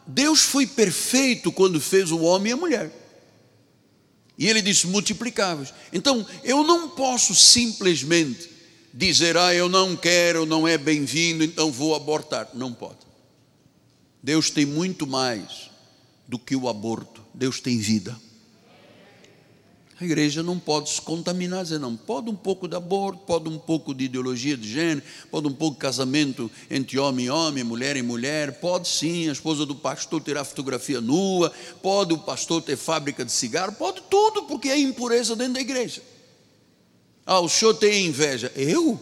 Deus 0.06 0.40
foi 0.40 0.66
perfeito 0.66 1.52
quando 1.52 1.80
fez 1.80 2.10
o 2.10 2.20
homem 2.20 2.50
e 2.50 2.52
a 2.54 2.56
mulher. 2.56 2.92
E 4.36 4.48
ele 4.48 4.62
disse 4.62 4.86
multiplicáveis. 4.86 5.72
Então, 5.92 6.26
eu 6.42 6.64
não 6.64 6.90
posso 6.90 7.34
simplesmente 7.34 8.57
dizer, 8.92 9.36
ah, 9.36 9.54
eu 9.54 9.68
não 9.68 9.96
quero, 9.96 10.46
não 10.46 10.66
é 10.66 10.78
bem-vindo, 10.78 11.44
então 11.44 11.70
vou 11.70 11.94
abortar. 11.94 12.48
Não 12.54 12.72
pode. 12.72 12.98
Deus 14.22 14.50
tem 14.50 14.66
muito 14.66 15.06
mais 15.06 15.70
do 16.26 16.38
que 16.38 16.56
o 16.56 16.68
aborto. 16.68 17.22
Deus 17.32 17.60
tem 17.60 17.78
vida. 17.78 18.16
A 20.00 20.04
igreja 20.04 20.44
não 20.44 20.60
pode 20.60 20.90
se 20.90 21.02
contaminar, 21.02 21.64
dizer, 21.64 21.80
não, 21.80 21.96
pode 21.96 22.30
um 22.30 22.36
pouco 22.36 22.68
de 22.68 22.76
aborto, 22.76 23.24
pode 23.26 23.48
um 23.48 23.58
pouco 23.58 23.92
de 23.92 24.04
ideologia 24.04 24.56
de 24.56 24.70
gênero, 24.70 25.02
pode 25.28 25.48
um 25.48 25.52
pouco 25.52 25.74
de 25.74 25.80
casamento 25.80 26.48
entre 26.70 27.00
homem 27.00 27.26
e 27.26 27.30
homem, 27.30 27.64
mulher 27.64 27.96
e 27.96 28.02
mulher, 28.02 28.60
pode 28.60 28.86
sim 28.86 29.28
a 29.28 29.32
esposa 29.32 29.66
do 29.66 29.74
pastor 29.74 30.20
tirar 30.22 30.44
fotografia 30.44 31.00
nua, 31.00 31.52
pode 31.82 32.14
o 32.14 32.18
pastor 32.18 32.62
ter 32.62 32.76
fábrica 32.76 33.24
de 33.24 33.32
cigarro, 33.32 33.72
pode 33.72 34.00
tudo, 34.08 34.44
porque 34.44 34.68
é 34.68 34.78
impureza 34.78 35.34
dentro 35.34 35.54
da 35.54 35.60
igreja. 35.60 36.00
Ah, 37.30 37.40
o 37.40 37.48
senhor 37.48 37.74
tem 37.74 38.06
inveja. 38.06 38.50
Eu? 38.56 38.98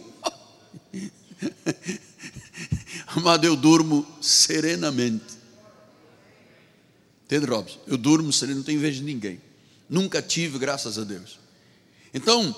Amado, 3.07 3.45
eu 3.45 3.55
durmo 3.55 4.05
serenamente. 4.21 5.37
Pedro 7.25 7.55
Robson, 7.55 7.79
eu 7.87 7.97
durmo 7.97 8.33
sereno, 8.33 8.57
não 8.57 8.65
tenho 8.65 8.79
inveja 8.79 8.99
de 8.99 9.05
ninguém. 9.05 9.41
Nunca 9.89 10.21
tive, 10.21 10.59
graças 10.59 10.97
a 10.97 11.05
Deus. 11.05 11.39
Então, 12.13 12.53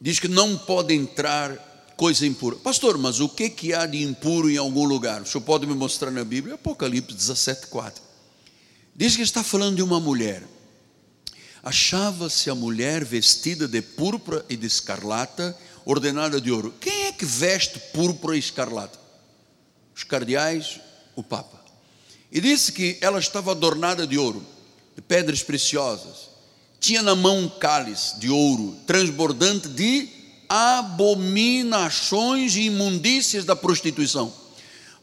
diz 0.00 0.18
que 0.18 0.28
não 0.28 0.56
pode 0.56 0.94
entrar 0.94 1.94
coisa 1.94 2.26
impura. 2.26 2.56
Pastor, 2.56 2.96
mas 2.96 3.20
o 3.20 3.28
que, 3.28 3.50
que 3.50 3.74
há 3.74 3.84
de 3.84 4.02
impuro 4.02 4.48
em 4.48 4.56
algum 4.56 4.84
lugar? 4.86 5.20
O 5.20 5.26
senhor 5.26 5.44
pode 5.44 5.66
me 5.66 5.74
mostrar 5.74 6.10
na 6.10 6.24
Bíblia? 6.24 6.54
Apocalipse 6.54 7.14
17, 7.14 7.66
4. 7.66 8.02
Diz 8.96 9.14
que 9.14 9.20
está 9.20 9.44
falando 9.44 9.76
de 9.76 9.82
uma 9.82 10.00
mulher. 10.00 10.42
Achava-se 11.62 12.48
a 12.48 12.54
mulher 12.54 13.04
vestida 13.04 13.68
de 13.68 13.82
púrpura 13.82 14.44
e 14.48 14.56
de 14.56 14.66
escarlata, 14.66 15.56
ordenada 15.84 16.40
de 16.40 16.50
ouro. 16.50 16.74
Quem 16.80 17.04
é 17.04 17.12
que 17.12 17.24
veste 17.24 17.78
púrpura 17.92 18.36
e 18.36 18.38
escarlata? 18.38 18.98
Os 19.94 20.04
cardeais, 20.04 20.80
o 21.14 21.22
Papa. 21.22 21.60
E 22.32 22.40
disse 22.40 22.72
que 22.72 22.96
ela 23.00 23.18
estava 23.18 23.50
adornada 23.50 24.06
de 24.06 24.16
ouro, 24.16 24.44
de 24.96 25.02
pedras 25.02 25.42
preciosas 25.42 26.30
tinha 26.80 27.02
na 27.02 27.14
mão 27.14 27.40
um 27.40 27.48
cálice 27.48 28.18
de 28.18 28.30
ouro 28.30 28.74
transbordante 28.86 29.68
de 29.68 30.08
abominações 30.48 32.56
e 32.56 32.62
imundícias 32.62 33.44
da 33.44 33.54
prostituição. 33.54 34.32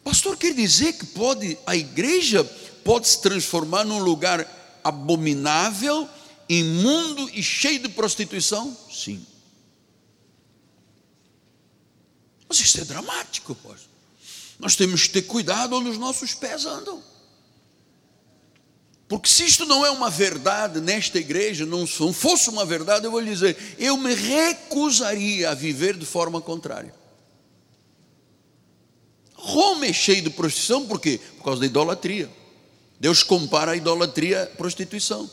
Pastor, 0.04 0.36
quer 0.36 0.54
dizer 0.54 0.94
que 0.94 1.06
pode 1.06 1.58
a 1.66 1.76
igreja 1.76 2.44
pode 2.84 3.08
se 3.08 3.22
transformar 3.22 3.86
num 3.86 4.00
lugar 4.00 4.46
abominável, 4.84 6.10
imundo 6.50 7.30
e 7.30 7.42
cheio 7.42 7.80
de 7.80 7.90
prostituição? 7.90 8.76
Sim. 8.92 9.26
Mas 12.48 12.60
isso 12.60 12.80
é 12.80 12.86
dramático, 12.86 13.56
pois. 13.62 13.82
Nós 14.60 14.76
temos 14.76 15.04
que 15.04 15.10
ter 15.10 15.24
cuidado 15.24 15.76
onde 15.76 15.90
os 15.90 15.98
nossos 15.98 16.34
pés 16.34 16.66
andam. 16.66 17.04
Porque 19.08 19.30
se 19.30 19.46
isto 19.46 19.66
não 19.66 19.86
é 19.86 19.92
uma 19.92 20.10
verdade 20.10 20.82
nesta 20.82 21.18
igreja, 21.18 21.66
não 21.66 21.88
fosse 21.88 22.50
uma 22.50 22.66
verdade, 22.66 23.06
eu 23.06 23.12
vou 23.12 23.20
lhe 23.20 23.32
dizer, 23.32 23.58
eu 23.80 23.96
me 23.96 24.14
recusaria 24.14 25.50
a 25.50 25.54
viver 25.54 25.96
de 25.96 26.06
forma 26.06 26.42
contrária. 26.42 26.94
Roma 29.34 29.86
é 29.86 29.94
cheio 29.94 30.22
de 30.24 30.30
prostituição, 30.30 30.86
por 30.86 31.00
quê? 31.00 31.22
Por 31.38 31.44
causa 31.46 31.62
da 31.62 31.66
idolatria. 31.66 32.30
Deus 33.00 33.24
compara 33.24 33.72
a 33.74 33.76
idolatria 33.78 34.44
à 34.44 34.46
prostituição. 34.48 35.30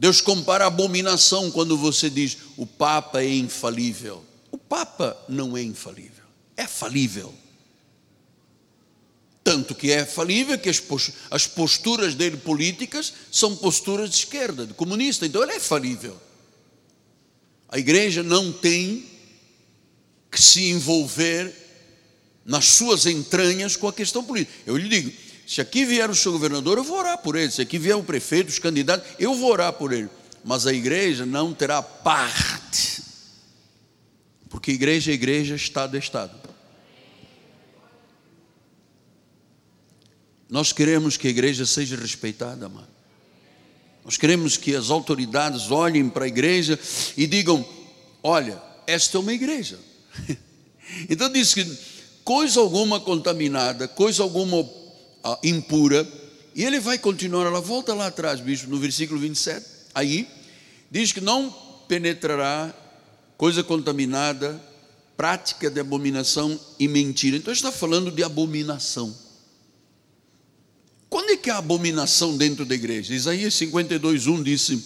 Deus 0.00 0.22
compara 0.22 0.64
a 0.64 0.68
abominação 0.68 1.50
quando 1.50 1.76
você 1.76 2.08
diz 2.08 2.38
o 2.56 2.64
Papa 2.64 3.20
é 3.20 3.28
infalível. 3.28 4.24
O 4.50 4.56
Papa 4.56 5.14
não 5.28 5.54
é 5.58 5.62
infalível, 5.62 6.24
é 6.56 6.66
falível. 6.66 7.34
Tanto 9.44 9.74
que 9.74 9.90
é 9.90 10.06
falível 10.06 10.58
que 10.58 10.70
as 10.70 11.46
posturas 11.46 12.14
dele 12.14 12.38
políticas 12.38 13.12
são 13.30 13.54
posturas 13.54 14.08
de 14.08 14.16
esquerda, 14.16 14.66
de 14.66 14.72
comunista, 14.72 15.26
então 15.26 15.42
ele 15.42 15.52
é 15.52 15.60
falível. 15.60 16.18
A 17.68 17.78
igreja 17.78 18.22
não 18.22 18.50
tem 18.50 19.04
que 20.30 20.40
se 20.40 20.70
envolver 20.70 21.54
nas 22.42 22.64
suas 22.68 23.04
entranhas 23.04 23.76
com 23.76 23.86
a 23.86 23.92
questão 23.92 24.24
política. 24.24 24.56
Eu 24.64 24.78
lhe 24.78 24.88
digo, 24.88 25.12
se 25.50 25.60
aqui 25.60 25.84
vier 25.84 26.08
o 26.08 26.14
seu 26.14 26.30
governador, 26.30 26.78
eu 26.78 26.84
vou 26.84 26.96
orar 26.96 27.18
por 27.18 27.34
ele. 27.34 27.50
Se 27.50 27.60
aqui 27.60 27.76
vier 27.76 27.96
o 27.96 28.04
prefeito, 28.04 28.50
os 28.50 28.60
candidatos, 28.60 29.04
eu 29.18 29.34
vou 29.34 29.50
orar 29.50 29.72
por 29.72 29.92
ele. 29.92 30.08
Mas 30.44 30.64
a 30.64 30.72
igreja 30.72 31.26
não 31.26 31.52
terá 31.52 31.82
parte. 31.82 33.02
Porque 34.48 34.70
igreja 34.70 35.10
é 35.10 35.14
igreja, 35.14 35.56
Estado 35.56 35.96
é 35.96 35.98
Estado. 35.98 36.38
Nós 40.48 40.72
queremos 40.72 41.16
que 41.16 41.26
a 41.26 41.30
igreja 41.30 41.66
seja 41.66 41.96
respeitada, 41.96 42.68
mano. 42.68 42.86
Nós 44.04 44.16
queremos 44.16 44.56
que 44.56 44.76
as 44.76 44.88
autoridades 44.88 45.68
olhem 45.72 46.08
para 46.08 46.26
a 46.26 46.28
igreja 46.28 46.78
e 47.16 47.26
digam: 47.26 47.68
olha, 48.22 48.62
esta 48.86 49.16
é 49.16 49.20
uma 49.20 49.32
igreja. 49.32 49.80
Então 51.08 51.30
diz 51.30 51.54
que 51.54 51.64
coisa 52.24 52.58
alguma 52.58 52.98
contaminada, 52.98 53.86
coisa 53.86 54.24
alguma 54.24 54.56
impura, 55.42 56.06
e 56.54 56.64
ele 56.64 56.80
vai 56.80 56.98
continuar, 56.98 57.46
ela 57.46 57.60
volta 57.60 57.94
lá 57.94 58.06
atrás, 58.06 58.40
bicho, 58.40 58.68
no 58.68 58.78
versículo 58.78 59.20
27, 59.20 59.64
aí, 59.94 60.28
diz 60.90 61.12
que 61.12 61.20
não 61.20 61.50
penetrará 61.86 62.74
coisa 63.36 63.62
contaminada, 63.62 64.60
prática 65.16 65.70
de 65.70 65.80
abominação 65.80 66.58
e 66.78 66.88
mentira. 66.88 67.36
Então 67.36 67.52
está 67.52 67.70
falando 67.70 68.10
de 68.10 68.22
abominação. 68.22 69.14
Quando 71.08 71.30
é 71.30 71.36
que 71.36 71.50
há 71.50 71.58
abominação 71.58 72.36
dentro 72.36 72.64
da 72.64 72.74
igreja? 72.74 73.14
Isaías 73.14 73.54
52, 73.54 74.26
1 74.26 74.42
disse: 74.42 74.84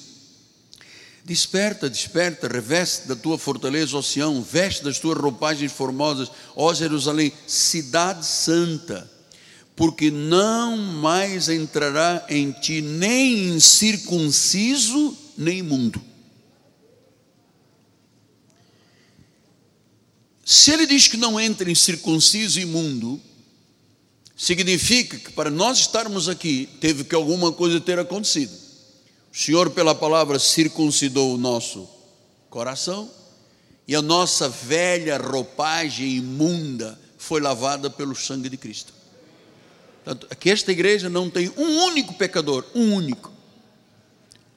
Desperta, 1.25 1.89
desperta, 1.89 2.49
reveste 2.49 3.07
da 3.07 3.15
tua 3.15 3.39
fortaleza, 3.39 4.01
Sião, 4.03 4.43
veste 4.43 4.83
das 4.83 4.99
tuas 4.99 5.19
roupagens 5.19 5.73
formosas, 5.73 6.31
ó 6.57 6.73
Jerusalém, 6.73 7.33
cidade 7.47 8.27
santa, 8.27 9.11
porque 9.77 10.11
não 10.11 10.77
mais 10.77 11.49
entrará 11.49 12.25
em 12.29 12.53
ti 12.53 12.81
nem 12.81 13.49
incircunciso, 13.49 15.17
nem 15.37 15.59
imundo. 15.59 16.01
Se 20.45 20.71
ele 20.71 20.87
diz 20.87 21.09
que 21.09 21.17
não 21.17 21.41
entra 21.41 21.71
em 21.71 21.75
circunciso 21.75 22.61
e 22.61 22.63
imundo, 22.63 23.21
significa 24.37 25.19
que 25.19 25.33
para 25.33 25.51
nós 25.51 25.79
estarmos 25.81 26.29
aqui, 26.29 26.69
teve 26.81 27.05
que 27.05 27.15
alguma 27.15 27.51
coisa 27.51 27.81
ter 27.81 27.99
acontecido. 27.99 28.53
O 29.33 29.37
Senhor, 29.37 29.71
pela 29.71 29.95
palavra, 29.95 30.39
circuncidou 30.39 31.35
o 31.35 31.39
nosso 31.39 31.89
coração 32.49 33.11
e 33.89 33.97
a 33.97 34.03
nossa 34.03 34.49
velha 34.49 35.19
roupagem 35.19 36.17
imunda 36.17 36.99
foi 37.19 37.41
lavada 37.41 37.91
pelo 37.91 38.15
sangue 38.15 38.49
de 38.49 38.57
Cristo. 38.57 38.93
Aqui 40.31 40.51
esta 40.51 40.71
igreja 40.71 41.09
não 41.09 41.31
tem 41.31 41.51
um 41.57 41.85
único 41.85 42.15
pecador, 42.15 42.65
um 42.75 42.95
único. 42.95 43.33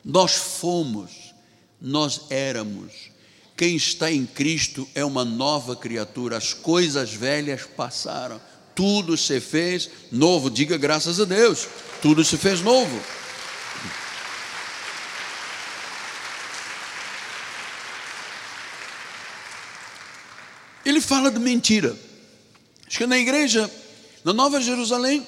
Nós 0.03 0.33
fomos, 0.33 1.33
nós 1.81 2.21
éramos. 2.29 3.11
Quem 3.55 3.75
está 3.75 4.11
em 4.11 4.25
Cristo 4.25 4.87
é 4.93 5.03
uma 5.03 5.25
nova 5.25 5.75
criatura, 5.75 6.37
as 6.37 6.53
coisas 6.53 7.13
velhas 7.13 7.63
passaram 7.65 8.39
tudo 8.77 9.17
se 9.17 9.41
fez 9.41 9.89
novo. 10.11 10.51
Diga 10.51 10.77
graças 10.77 11.19
a 11.19 11.25
Deus, 11.25 11.67
tudo 11.99 12.23
se 12.23 12.37
fez 12.37 12.61
novo. 12.61 13.01
Ele 20.85 21.01
fala 21.01 21.31
de 21.31 21.39
mentira. 21.39 21.97
Acho 22.87 22.99
que 22.99 23.07
na 23.07 23.17
igreja, 23.17 23.69
na 24.23 24.31
Nova 24.31 24.61
Jerusalém, 24.61 25.25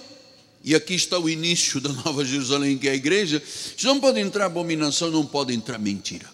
e 0.64 0.76
aqui 0.76 0.94
está 0.94 1.18
o 1.18 1.30
início 1.30 1.80
da 1.80 1.90
Nova 1.90 2.26
Jerusalém, 2.26 2.78
que 2.78 2.88
é 2.88 2.92
a 2.92 2.96
igreja, 2.96 3.42
não 3.84 4.00
pode 4.00 4.20
entrar 4.20 4.46
abominação, 4.46 5.10
não 5.10 5.26
pode 5.26 5.54
entrar 5.54 5.78
mentira. 5.78 6.30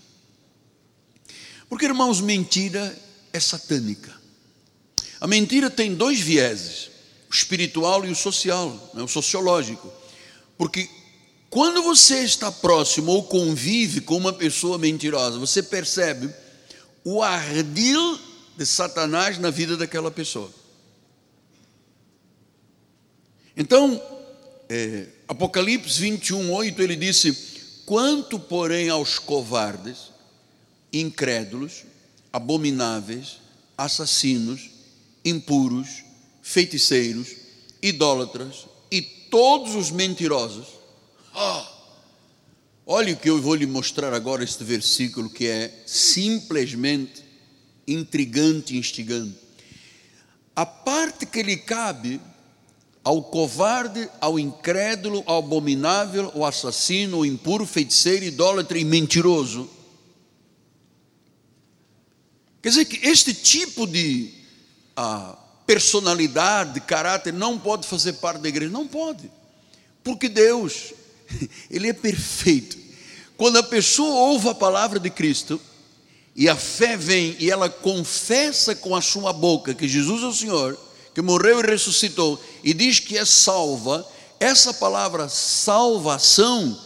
Porque, 1.69 1.85
irmãos, 1.85 2.21
mentira 2.21 2.97
é 3.31 3.39
satânica. 3.39 4.13
A 5.19 5.27
mentira 5.27 5.69
tem 5.69 5.93
dois 5.93 6.19
vieses, 6.19 6.89
o 7.29 7.33
espiritual 7.33 8.05
e 8.05 8.11
o 8.11 8.15
social, 8.15 8.91
né, 8.93 9.03
o 9.03 9.07
sociológico. 9.07 9.91
Porque 10.57 10.89
quando 11.49 11.81
você 11.83 12.23
está 12.23 12.51
próximo 12.51 13.11
ou 13.11 13.23
convive 13.23 14.01
com 14.01 14.17
uma 14.17 14.33
pessoa 14.33 14.77
mentirosa, 14.77 15.39
você 15.39 15.63
percebe 15.63 16.29
o 17.03 17.21
ardil 17.21 18.19
de 18.57 18.65
Satanás 18.65 19.38
na 19.38 19.49
vida 19.49 19.77
daquela 19.77 20.09
pessoa. 20.09 20.51
Então, 23.55 24.01
é, 24.69 25.08
Apocalipse 25.28 25.99
21, 25.99 26.51
8, 26.51 26.82
ele 26.82 26.95
disse: 26.95 27.34
Quanto, 27.86 28.39
porém, 28.39 28.89
aos 28.89 29.19
covardes, 29.19 30.12
incrédulos, 30.91 31.84
abomináveis, 32.32 33.39
assassinos, 33.78 34.69
impuros, 35.23 36.04
feiticeiros, 36.41 37.36
idólatras 37.82 38.67
e 38.91 39.01
todos 39.01 39.75
os 39.75 39.91
mentirosos. 39.91 40.67
Oh, 41.34 41.63
olha 42.86 43.13
o 43.13 43.17
que 43.17 43.30
eu 43.30 43.41
vou 43.41 43.56
lhe 43.56 43.65
mostrar 43.65 44.13
agora, 44.13 44.43
este 44.43 44.63
versículo 44.63 45.30
que 45.30 45.47
é 45.47 45.84
simplesmente 45.86 47.23
intrigante 47.88 48.78
instigante. 48.78 49.38
A 50.56 50.65
parte 50.65 51.25
que 51.25 51.43
lhe 51.43 51.58
cabe 51.58 52.21
ao 53.06 53.24
covarde, 53.24 54.10
ao 54.20 54.38
incrédulo, 54.38 55.24
ao 55.26 55.39
abominável, 55.39 56.30
ao 56.36 56.44
assassino, 56.44 57.18
ao 57.18 57.26
impuro, 57.26 57.65
feiticeiro, 57.65 58.26
idólatra 58.26 58.78
e 58.78 58.84
mentiroso. 58.84 59.70
Quer 62.62 62.70
dizer 62.70 62.86
que 62.86 63.08
este 63.08 63.34
tipo 63.34 63.88
de 63.88 64.34
ah, 64.98 65.38
personalidade, 65.65 66.74
de 66.74 66.82
caráter, 66.82 67.32
não 67.32 67.58
pode 67.58 67.88
fazer 67.88 68.13
parte 68.13 68.41
da 68.41 68.50
igreja. 68.50 68.72
Não 68.72 68.88
pode. 68.88 69.32
Porque 70.04 70.28
Deus, 70.28 70.91
Ele 71.70 71.89
é 71.89 71.94
perfeito. 71.94 72.78
Quando 73.38 73.58
a 73.58 73.63
pessoa 73.63 74.30
ouve 74.32 74.50
a 74.50 74.56
palavra 74.56 75.00
de 75.00 75.10
Cristo, 75.10 75.60
e 76.36 76.50
a 76.50 76.56
fé 76.56 76.98
vem 76.98 77.36
e 77.39 77.50
ela 77.50 77.70
confessa 77.70 78.76
com 78.76 78.96
a 78.96 79.02
sua 79.02 79.32
boca 79.32 79.74
que 79.74 79.88
Jesus 79.88 80.22
é 80.22 80.26
o 80.26 80.34
Senhor, 80.34 80.80
que 81.15 81.21
morreu 81.21 81.62
e 81.62 81.65
ressuscitou, 81.65 82.38
e 82.62 82.73
diz 82.73 82.99
que 82.99 83.17
é 83.17 83.23
salva, 83.23 84.06
essa 84.38 84.73
palavra 84.73 85.30
salvação 85.30 86.78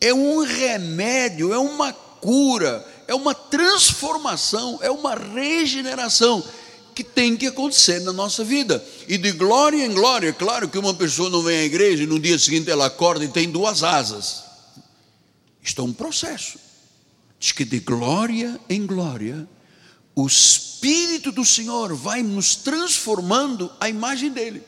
é 0.00 0.14
um 0.14 0.42
remédio, 0.42 1.52
é 1.52 1.58
uma 1.58 1.92
cura, 1.92 2.84
é 3.06 3.14
uma 3.14 3.34
transformação, 3.34 4.78
é 4.80 4.90
uma 4.90 5.14
regeneração 5.14 6.42
que 6.94 7.04
tem 7.04 7.36
que 7.36 7.46
acontecer 7.46 8.00
na 8.00 8.14
nossa 8.14 8.42
vida. 8.42 8.82
E 9.06 9.18
de 9.18 9.32
glória 9.32 9.84
em 9.84 9.92
glória, 9.92 10.32
claro 10.32 10.70
que 10.70 10.78
uma 10.78 10.94
pessoa 10.94 11.28
não 11.28 11.42
vem 11.42 11.58
à 11.58 11.64
igreja 11.64 12.02
e 12.02 12.06
no 12.06 12.18
dia 12.18 12.38
seguinte 12.38 12.70
ela 12.70 12.86
acorda 12.86 13.26
e 13.26 13.28
tem 13.28 13.50
duas 13.50 13.82
asas. 13.82 14.42
Isto 15.62 15.82
é 15.82 15.84
um 15.84 15.92
processo. 15.92 16.58
Diz 17.38 17.52
que 17.52 17.66
de 17.66 17.80
glória 17.80 18.58
em 18.70 18.86
glória, 18.86 19.46
o 20.16 20.26
Espírito 20.26 21.30
do 21.30 21.44
Senhor 21.44 21.94
vai 21.94 22.22
nos 22.22 22.56
transformando 22.56 23.70
a 23.78 23.86
imagem 23.86 24.32
dele. 24.32 24.62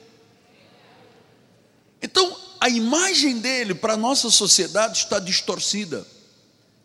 Então, 2.03 2.37
a 2.61 2.69
imagem 2.69 3.39
dele 3.39 3.75
para 3.75 3.95
a 3.95 3.97
nossa 3.97 4.31
sociedade 4.31 4.99
está 4.99 5.19
distorcida 5.19 6.07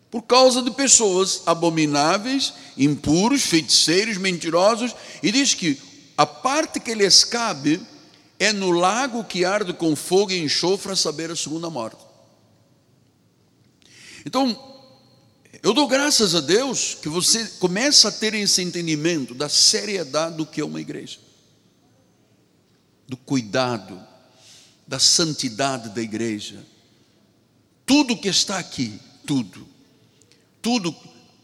por 0.10 0.22
causa 0.22 0.62
de 0.62 0.72
pessoas 0.72 1.42
abomináveis, 1.46 2.54
impuros, 2.78 3.42
feiticeiros, 3.42 4.18
mentirosos, 4.18 4.96
e 5.22 5.30
diz 5.32 5.54
que 5.54 5.78
a 6.16 6.26
parte 6.26 6.80
que 6.80 6.94
lhes 6.94 7.26
cabe 7.26 7.86
é 8.40 8.54
no 8.54 8.72
lago 8.72 9.26
que 9.26 9.44
arde 9.44 9.74
com 9.74 9.96
fogo 9.96 10.32
e 10.32 10.40
enxofre 10.40 10.94
a 10.94 10.96
saber 10.96 11.30
a 11.32 11.36
segunda 11.36 11.70
morte. 11.70 11.98
Então, 14.26 14.73
eu 15.64 15.74
dou 15.74 15.88
graças 15.88 16.36
a 16.36 16.42
Deus 16.42 16.94
que 16.94 17.08
você 17.08 17.46
começa 17.58 18.10
a 18.10 18.12
ter 18.12 18.34
esse 18.34 18.62
entendimento 18.62 19.34
da 19.34 19.48
seriedade 19.48 20.36
do 20.36 20.46
que 20.46 20.60
é 20.60 20.66
uma 20.66 20.82
igreja, 20.82 21.20
do 23.08 23.16
cuidado, 23.16 23.98
da 24.86 25.00
santidade 25.00 25.88
da 25.92 26.02
igreja. 26.02 26.66
Tudo 27.86 28.18
que 28.18 28.28
está 28.28 28.60
aqui, 28.60 29.00
tudo, 29.26 29.66
tudo, 30.62 30.94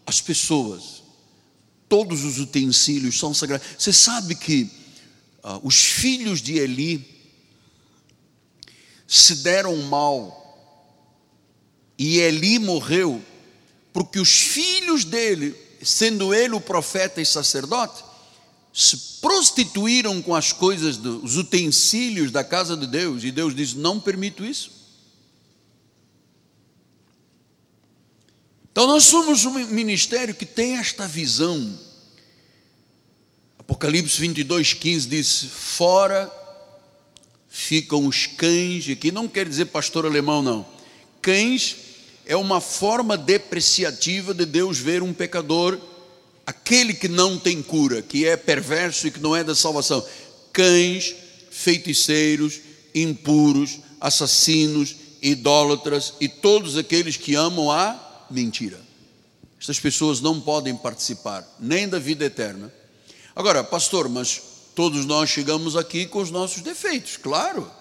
as 0.06 0.20
pessoas, 0.20 1.02
todos 1.88 2.26
os 2.26 2.40
utensílios 2.40 3.18
são 3.18 3.34
sagrados. 3.34 3.66
Você 3.78 3.94
sabe 3.94 4.36
que 4.36 4.70
ah, 5.42 5.62
os 5.64 5.86
filhos 5.86 6.42
de 6.42 6.58
Eli 6.58 7.08
se 9.08 9.36
deram 9.38 9.78
mal 9.84 10.36
e 11.98 12.20
Eli 12.20 12.60
morreu 12.60 13.24
porque 14.00 14.18
os 14.18 14.30
filhos 14.30 15.04
dele, 15.04 15.54
sendo 15.84 16.34
ele 16.34 16.56
o 16.56 16.62
profeta 16.62 17.20
e 17.20 17.26
sacerdote, 17.26 18.02
se 18.74 18.96
prostituíram 19.20 20.22
com 20.22 20.34
as 20.34 20.54
coisas, 20.54 20.96
dos 20.96 21.36
utensílios 21.36 22.32
da 22.32 22.42
casa 22.42 22.78
de 22.78 22.88
Deus, 22.88 23.26
e 23.26 23.30
Deus 23.30 23.54
diz: 23.54 23.74
Não 23.74 24.00
permito 24.00 24.46
isso. 24.46 24.72
Então, 28.72 28.88
nós 28.88 29.04
somos 29.04 29.44
um 29.44 29.52
ministério 29.68 30.34
que 30.34 30.46
tem 30.46 30.78
esta 30.78 31.06
visão. 31.06 31.78
Apocalipse 33.58 34.18
22, 34.18 34.76
15 34.76 35.10
diz: 35.10 35.44
Fora 35.44 36.32
ficam 37.50 38.08
os 38.08 38.28
cães, 38.28 38.90
aqui 38.90 39.12
não 39.12 39.28
quer 39.28 39.46
dizer 39.46 39.66
pastor 39.66 40.06
alemão, 40.06 40.42
não. 40.42 40.66
Cães 41.22 41.89
é 42.30 42.36
uma 42.36 42.62
forma 42.62 43.18
depreciativa 43.18 44.36
de 44.36 44.46
Deus 44.46 44.78
ver 44.78 45.02
um 45.02 45.12
pecador, 45.12 45.80
aquele 46.46 46.94
que 46.94 47.08
não 47.08 47.40
tem 47.40 47.60
cura, 47.60 48.04
que 48.04 48.24
é 48.28 48.38
perverso 48.38 49.08
e 49.08 49.12
que 49.12 49.20
não 49.20 49.36
é 49.36 49.44
da 49.44 49.56
salvação. 49.56 50.06
Cães, 50.54 51.16
feiticeiros, 51.50 52.60
impuros, 52.94 53.80
assassinos, 54.00 54.96
idólatras 55.24 56.14
e 56.22 56.30
todos 56.30 56.78
aqueles 56.78 57.18
que 57.18 57.34
amam 57.34 57.72
a 57.72 58.00
mentira. 58.30 58.80
Estas 59.60 59.80
pessoas 59.80 60.22
não 60.22 60.40
podem 60.40 60.76
participar 60.76 61.44
nem 61.60 61.90
da 61.90 61.98
vida 61.98 62.26
eterna. 62.26 62.72
Agora, 63.36 63.64
pastor, 63.64 64.08
mas 64.08 64.40
todos 64.76 65.04
nós 65.04 65.32
chegamos 65.32 65.76
aqui 65.76 66.06
com 66.06 66.20
os 66.20 66.30
nossos 66.30 66.62
defeitos, 66.62 67.18
claro. 67.18 67.79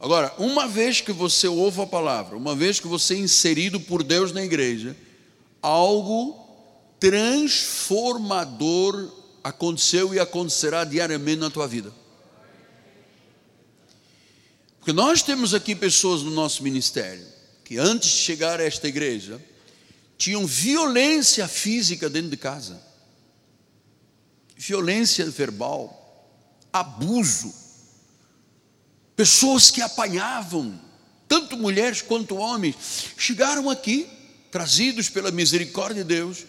Agora, 0.00 0.34
uma 0.38 0.66
vez 0.66 1.00
que 1.02 1.12
você 1.12 1.46
ouve 1.46 1.82
a 1.82 1.86
palavra, 1.86 2.34
uma 2.34 2.56
vez 2.56 2.80
que 2.80 2.88
você 2.88 3.12
é 3.14 3.18
inserido 3.18 3.78
por 3.78 4.02
Deus 4.02 4.32
na 4.32 4.42
igreja, 4.42 4.96
algo 5.60 6.42
transformador 6.98 9.12
aconteceu 9.44 10.14
e 10.14 10.18
acontecerá 10.18 10.84
diariamente 10.84 11.40
na 11.40 11.50
tua 11.50 11.68
vida. 11.68 11.92
Porque 14.78 14.94
nós 14.94 15.22
temos 15.22 15.52
aqui 15.52 15.76
pessoas 15.76 16.22
no 16.22 16.30
nosso 16.30 16.62
ministério 16.62 17.26
que 17.62 17.76
antes 17.76 18.10
de 18.10 18.16
chegar 18.16 18.58
a 18.58 18.64
esta 18.64 18.88
igreja 18.88 19.38
tinham 20.16 20.46
violência 20.46 21.46
física 21.46 22.08
dentro 22.08 22.30
de 22.30 22.38
casa, 22.38 22.82
violência 24.56 25.30
verbal, 25.30 26.24
abuso 26.72 27.52
pessoas 29.20 29.70
que 29.70 29.82
apanhavam, 29.82 30.80
tanto 31.28 31.54
mulheres 31.54 32.00
quanto 32.00 32.36
homens, 32.36 32.74
chegaram 33.18 33.68
aqui, 33.68 34.06
trazidos 34.50 35.10
pela 35.10 35.30
misericórdia 35.30 36.02
de 36.02 36.08
Deus, 36.08 36.46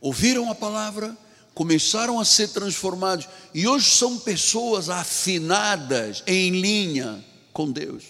ouviram 0.00 0.50
a 0.50 0.54
palavra, 0.56 1.16
começaram 1.54 2.18
a 2.18 2.24
ser 2.24 2.48
transformados 2.48 3.28
e 3.54 3.64
hoje 3.68 3.92
são 3.92 4.18
pessoas 4.18 4.88
afinadas 4.88 6.24
em 6.26 6.60
linha 6.60 7.24
com 7.52 7.70
Deus. 7.70 8.06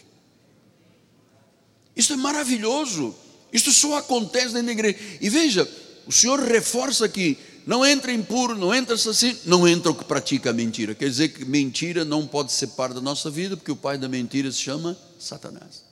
Isso 1.94 2.14
é 2.14 2.16
maravilhoso. 2.16 3.14
Isso 3.52 3.70
só 3.70 3.98
acontece 3.98 4.54
da 4.54 4.60
igreja. 4.60 4.98
E 5.20 5.28
veja, 5.28 5.70
o 6.06 6.12
Senhor 6.12 6.40
reforça 6.40 7.04
aqui: 7.04 7.36
não 7.66 7.84
entra 7.84 8.12
impuro, 8.12 8.56
não 8.56 8.74
entra 8.74 8.94
assassino, 8.94 9.38
não 9.44 9.68
entra 9.68 9.90
o 9.90 9.94
que 9.94 10.04
pratica 10.04 10.52
mentira. 10.52 10.94
Quer 10.94 11.08
dizer 11.08 11.28
que 11.28 11.44
mentira 11.44 12.04
não 12.04 12.26
pode 12.26 12.52
ser 12.52 12.68
parte 12.68 12.94
da 12.94 13.00
nossa 13.00 13.30
vida, 13.30 13.56
porque 13.56 13.72
o 13.72 13.76
pai 13.76 13.98
da 13.98 14.08
mentira 14.08 14.50
se 14.50 14.58
chama 14.58 14.96
Satanás. 15.18 15.84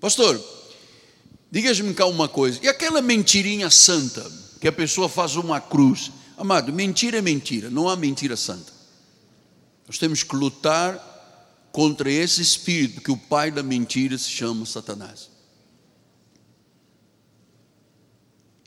Pastor, 0.00 0.40
diga-me 1.50 1.94
cá 1.94 2.06
uma 2.06 2.28
coisa, 2.28 2.60
e 2.62 2.68
aquela 2.68 3.02
mentirinha 3.02 3.70
santa, 3.70 4.24
que 4.60 4.68
a 4.68 4.72
pessoa 4.72 5.08
faz 5.08 5.36
uma 5.36 5.60
cruz? 5.60 6.10
Amado, 6.36 6.72
mentira 6.72 7.18
é 7.18 7.22
mentira, 7.22 7.70
não 7.70 7.88
há 7.88 7.96
mentira 7.96 8.36
santa. 8.36 8.72
Nós 9.86 9.98
temos 9.98 10.22
que 10.22 10.36
lutar 10.36 11.04
contra 11.72 12.10
esse 12.10 12.42
espírito 12.42 13.00
que 13.00 13.10
o 13.10 13.16
pai 13.16 13.50
da 13.50 13.62
mentira 13.62 14.16
se 14.18 14.30
chama 14.30 14.66
Satanás. 14.66 15.37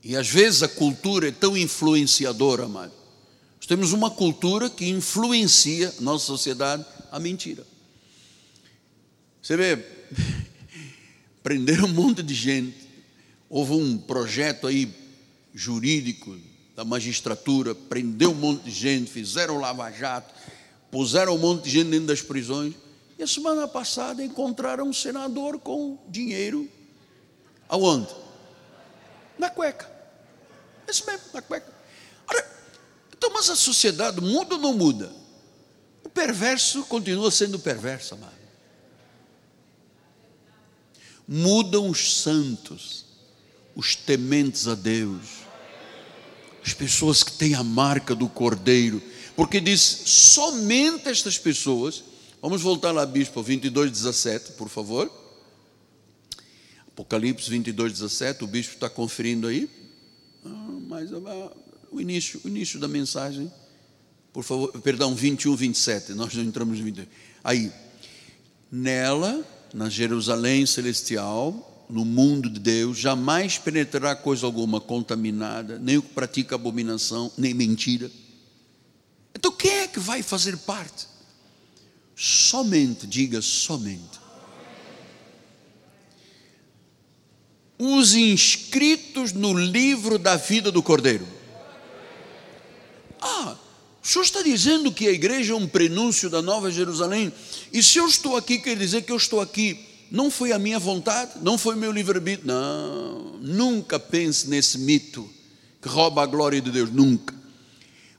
E 0.03 0.15
às 0.15 0.27
vezes 0.27 0.63
a 0.63 0.67
cultura 0.67 1.27
é 1.27 1.31
tão 1.31 1.55
influenciadora, 1.55 2.65
amado. 2.65 2.91
Nós 3.57 3.67
temos 3.67 3.93
uma 3.93 4.09
cultura 4.09 4.69
que 4.69 4.89
influencia 4.89 5.93
a 5.97 6.01
nossa 6.01 6.25
sociedade 6.25 6.83
a 7.11 7.19
mentira. 7.19 7.65
Você 9.41 9.55
vê, 9.55 9.77
prenderam 11.43 11.85
um 11.85 11.93
monte 11.93 12.23
de 12.23 12.33
gente. 12.33 12.89
Houve 13.49 13.73
um 13.73 13.97
projeto 13.97 14.65
aí 14.65 14.91
jurídico 15.53 16.37
da 16.75 16.83
magistratura, 16.83 17.75
prendeu 17.75 18.31
um 18.31 18.35
monte 18.35 18.63
de 18.63 18.71
gente, 18.71 19.11
fizeram 19.11 19.59
lava-jato, 19.59 20.33
puseram 20.89 21.35
um 21.35 21.37
monte 21.37 21.65
de 21.65 21.69
gente 21.69 21.89
dentro 21.89 22.07
das 22.07 22.21
prisões. 22.21 22.73
E 23.19 23.23
a 23.23 23.27
semana 23.27 23.67
passada 23.67 24.23
encontraram 24.23 24.87
um 24.87 24.93
senador 24.93 25.59
com 25.59 25.99
dinheiro. 26.09 26.67
Aonde? 27.69 28.20
Na 29.41 29.49
cueca. 29.49 29.89
Isso 30.87 31.03
mesmo, 31.07 31.25
na 31.33 31.41
cueca. 31.41 31.73
Ora, 32.27 32.47
então, 33.17 33.31
mas 33.33 33.49
a 33.49 33.55
sociedade 33.55 34.21
muda 34.21 34.53
ou 34.53 34.61
não 34.61 34.71
muda? 34.71 35.11
O 36.03 36.09
perverso 36.09 36.83
continua 36.83 37.31
sendo 37.31 37.57
perverso, 37.57 38.13
amado. 38.13 38.39
Mudam 41.27 41.89
os 41.89 42.21
santos, 42.21 43.05
os 43.75 43.95
tementes 43.95 44.67
a 44.67 44.75
Deus, 44.75 45.25
as 46.63 46.73
pessoas 46.75 47.23
que 47.23 47.31
têm 47.31 47.55
a 47.55 47.63
marca 47.63 48.13
do 48.13 48.29
Cordeiro, 48.29 49.01
porque 49.35 49.59
diz 49.59 49.81
somente 49.81 51.09
estas 51.09 51.39
pessoas. 51.39 52.03
Vamos 52.39 52.61
voltar 52.61 52.91
lá, 52.91 53.07
bispo, 53.07 53.41
22, 53.41 53.89
17, 53.89 54.51
por 54.51 54.69
favor. 54.69 55.20
Apocalipse 56.93 57.49
22, 57.49 57.93
17, 57.93 58.43
o 58.43 58.47
bispo 58.47 58.73
está 58.73 58.89
conferindo 58.89 59.47
aí. 59.47 59.69
Ah, 60.45 60.49
mas 60.87 61.11
ah, 61.13 61.51
o 61.89 62.01
início, 62.01 62.41
o 62.43 62.47
início 62.47 62.79
da 62.79 62.87
mensagem, 62.87 63.51
por 64.33 64.43
favor, 64.43 64.71
perdão, 64.81 65.15
21, 65.15 65.55
27, 65.55 66.13
nós 66.13 66.33
não 66.33 66.43
entramos 66.43 66.77
no 66.79 66.85
22. 66.85 67.07
Aí, 67.43 67.71
nela, 68.71 69.43
na 69.73 69.89
Jerusalém 69.89 70.65
celestial, 70.65 71.85
no 71.89 72.03
mundo 72.03 72.49
de 72.49 72.59
Deus, 72.59 72.97
jamais 72.97 73.57
penetrará 73.57 74.15
coisa 74.15 74.45
alguma 74.45 74.79
contaminada, 74.79 75.79
nem 75.79 75.97
o 75.97 76.01
que 76.01 76.13
pratica 76.13 76.55
abominação, 76.55 77.31
nem 77.37 77.53
mentira. 77.53 78.11
Então 79.33 79.51
quem 79.51 79.71
é 79.71 79.87
que 79.87 79.99
vai 79.99 80.21
fazer 80.21 80.57
parte? 80.57 81.07
Somente, 82.15 83.07
diga 83.07 83.41
somente 83.41 84.20
os 87.83 88.13
inscritos 88.13 89.33
no 89.33 89.57
livro 89.57 90.19
da 90.19 90.35
vida 90.35 90.71
do 90.71 90.83
Cordeiro. 90.83 91.27
Ah, 93.19 93.55
o 94.03 94.07
senhor 94.07 94.23
está 94.23 94.43
dizendo 94.43 94.91
que 94.91 95.07
a 95.07 95.11
igreja 95.11 95.53
é 95.53 95.55
um 95.55 95.67
prenúncio 95.67 96.29
da 96.29 96.43
Nova 96.43 96.69
Jerusalém? 96.69 97.33
E 97.73 97.81
se 97.81 97.97
eu 97.97 98.05
estou 98.05 98.37
aqui, 98.37 98.59
quer 98.59 98.77
dizer 98.77 99.01
que 99.01 99.11
eu 99.11 99.17
estou 99.17 99.41
aqui. 99.41 99.87
Não 100.11 100.29
foi 100.29 100.51
a 100.51 100.59
minha 100.59 100.77
vontade, 100.77 101.31
não 101.41 101.57
foi 101.57 101.75
meu 101.75 101.91
livre-arbítrio. 101.91 102.45
Não, 102.45 103.39
nunca 103.41 103.99
pense 103.99 104.47
nesse 104.47 104.77
mito 104.77 105.27
que 105.81 105.89
rouba 105.89 106.21
a 106.21 106.27
glória 106.27 106.61
de 106.61 106.69
Deus, 106.69 106.91
nunca. 106.91 107.33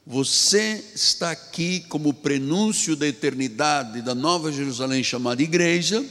Você 0.05 0.85
está 0.93 1.31
aqui 1.31 1.85
como 1.89 2.13
prenúncio 2.13 2.97
da 2.97 3.07
eternidade 3.07 4.03
da 4.03 4.15
Nova 4.15 4.51
Jerusalém 4.51 5.05
chamada 5.05 5.41
igreja, 5.41 6.05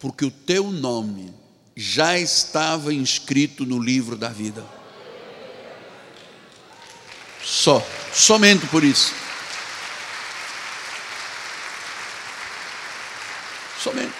porque 0.00 0.24
o 0.24 0.30
teu 0.30 0.72
nome 0.72 1.43
já 1.76 2.18
estava 2.18 2.92
inscrito 2.94 3.66
no 3.66 3.78
livro 3.78 4.16
da 4.16 4.28
vida. 4.28 4.64
Só, 7.42 7.84
somente 8.12 8.66
por 8.66 8.84
isso. 8.84 9.12
Somente. 13.82 14.14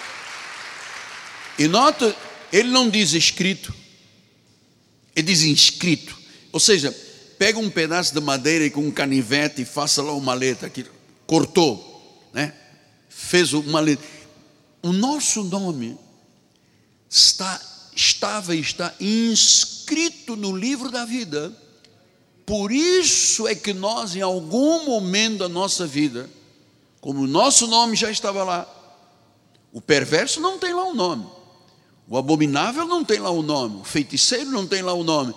E 1.57 1.67
nota, 1.67 2.15
ele 2.51 2.69
não 2.69 2.89
diz 2.89 3.13
escrito, 3.13 3.73
ele 5.15 5.25
diz 5.27 5.43
inscrito. 5.43 6.15
Ou 6.51 6.59
seja, 6.59 6.95
pega 7.39 7.57
um 7.57 7.69
pedaço 7.69 8.13
de 8.13 8.19
madeira 8.19 8.65
e 8.65 8.69
com 8.69 8.81
um 8.81 8.91
canivete 8.91 9.61
e 9.61 9.65
faça 9.65 10.03
lá 10.03 10.13
uma 10.13 10.33
letra 10.33 10.69
que 10.69 10.85
cortou, 11.25 12.29
né? 12.33 12.53
Fez 13.09 13.53
uma 13.53 13.79
letra. 13.79 14.05
O 14.83 14.91
nosso 14.91 15.43
nome 15.43 15.97
está, 17.09 17.61
estava 17.95 18.55
e 18.55 18.59
está 18.59 18.93
inscrito 18.99 20.35
no 20.35 20.55
livro 20.55 20.91
da 20.91 21.05
vida. 21.05 21.53
Por 22.45 22.71
isso 22.71 23.47
é 23.47 23.55
que 23.55 23.73
nós, 23.73 24.15
em 24.15 24.21
algum 24.21 24.85
momento 24.85 25.39
da 25.39 25.49
nossa 25.49 25.87
vida, 25.87 26.29
como 27.01 27.21
o 27.21 27.27
nosso 27.27 27.67
nome 27.67 27.95
já 27.95 28.11
estava 28.11 28.43
lá, 28.43 28.67
o 29.71 29.81
perverso 29.81 30.39
não 30.39 30.59
tem 30.59 30.73
lá 30.73 30.87
o 30.87 30.93
nome, 30.93 31.25
o 32.07 32.17
abominável 32.17 32.85
não 32.85 33.03
tem 33.03 33.19
lá 33.19 33.29
o 33.29 33.41
nome, 33.41 33.81
o 33.81 33.83
feiticeiro 33.83 34.51
não 34.51 34.67
tem 34.67 34.81
lá 34.81 34.93
o 34.93 35.03
nome. 35.03 35.33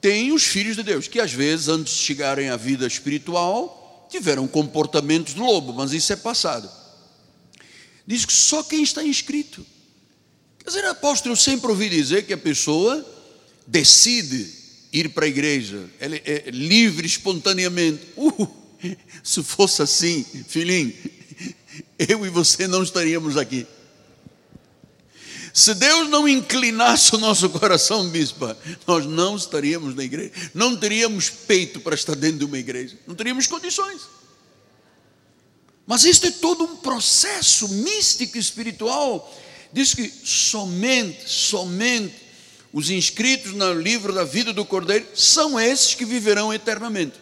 Tem 0.00 0.32
os 0.32 0.44
filhos 0.44 0.76
de 0.76 0.82
Deus, 0.82 1.08
que 1.08 1.18
às 1.18 1.32
vezes, 1.32 1.68
antes 1.68 1.94
de 1.94 2.00
chegarem 2.00 2.50
à 2.50 2.56
vida 2.56 2.86
espiritual, 2.86 4.06
tiveram 4.10 4.46
comportamentos 4.46 5.34
de 5.34 5.40
lobo, 5.40 5.72
mas 5.72 5.92
isso 5.92 6.12
é 6.12 6.16
passado. 6.16 6.70
Diz 8.06 8.26
que 8.26 8.32
só 8.32 8.62
quem 8.62 8.82
está 8.82 9.02
inscrito 9.02 9.64
Dizer, 10.64 10.84
apóstolo, 10.86 11.32
eu 11.32 11.36
sempre 11.36 11.70
ouvi 11.70 11.90
dizer 11.90 12.24
que 12.24 12.32
a 12.32 12.38
pessoa 12.38 13.04
decide 13.66 14.50
ir 14.92 15.10
para 15.10 15.26
a 15.26 15.28
igreja, 15.28 15.90
ela 16.00 16.16
é 16.16 16.50
livre 16.50 17.06
espontaneamente. 17.06 18.00
Uh, 18.16 18.48
se 19.22 19.42
fosse 19.42 19.82
assim, 19.82 20.24
filhinho, 20.48 20.94
eu 21.98 22.24
e 22.24 22.30
você 22.30 22.66
não 22.66 22.82
estaríamos 22.82 23.36
aqui. 23.36 23.66
Se 25.52 25.72
Deus 25.74 26.08
não 26.08 26.26
inclinasse 26.26 27.14
o 27.14 27.18
nosso 27.18 27.48
coração, 27.50 28.08
bispa, 28.08 28.58
nós 28.86 29.06
não 29.06 29.36
estaríamos 29.36 29.94
na 29.94 30.02
igreja, 30.02 30.32
não 30.52 30.76
teríamos 30.76 31.30
peito 31.30 31.78
para 31.78 31.94
estar 31.94 32.16
dentro 32.16 32.38
de 32.38 32.44
uma 32.44 32.58
igreja, 32.58 32.98
não 33.06 33.14
teríamos 33.14 33.46
condições. 33.46 34.02
Mas 35.86 36.04
isto 36.04 36.26
é 36.26 36.30
todo 36.30 36.64
um 36.64 36.76
processo 36.76 37.68
místico 37.68 38.38
espiritual 38.38 39.32
diz 39.74 39.92
que 39.92 40.08
somente, 40.08 41.28
somente 41.28 42.14
os 42.72 42.90
inscritos 42.90 43.52
no 43.52 43.72
livro 43.72 44.12
da 44.12 44.22
vida 44.24 44.52
do 44.52 44.64
Cordeiro 44.64 45.04
são 45.14 45.58
esses 45.58 45.94
que 45.94 46.04
viverão 46.04 46.54
eternamente. 46.54 47.20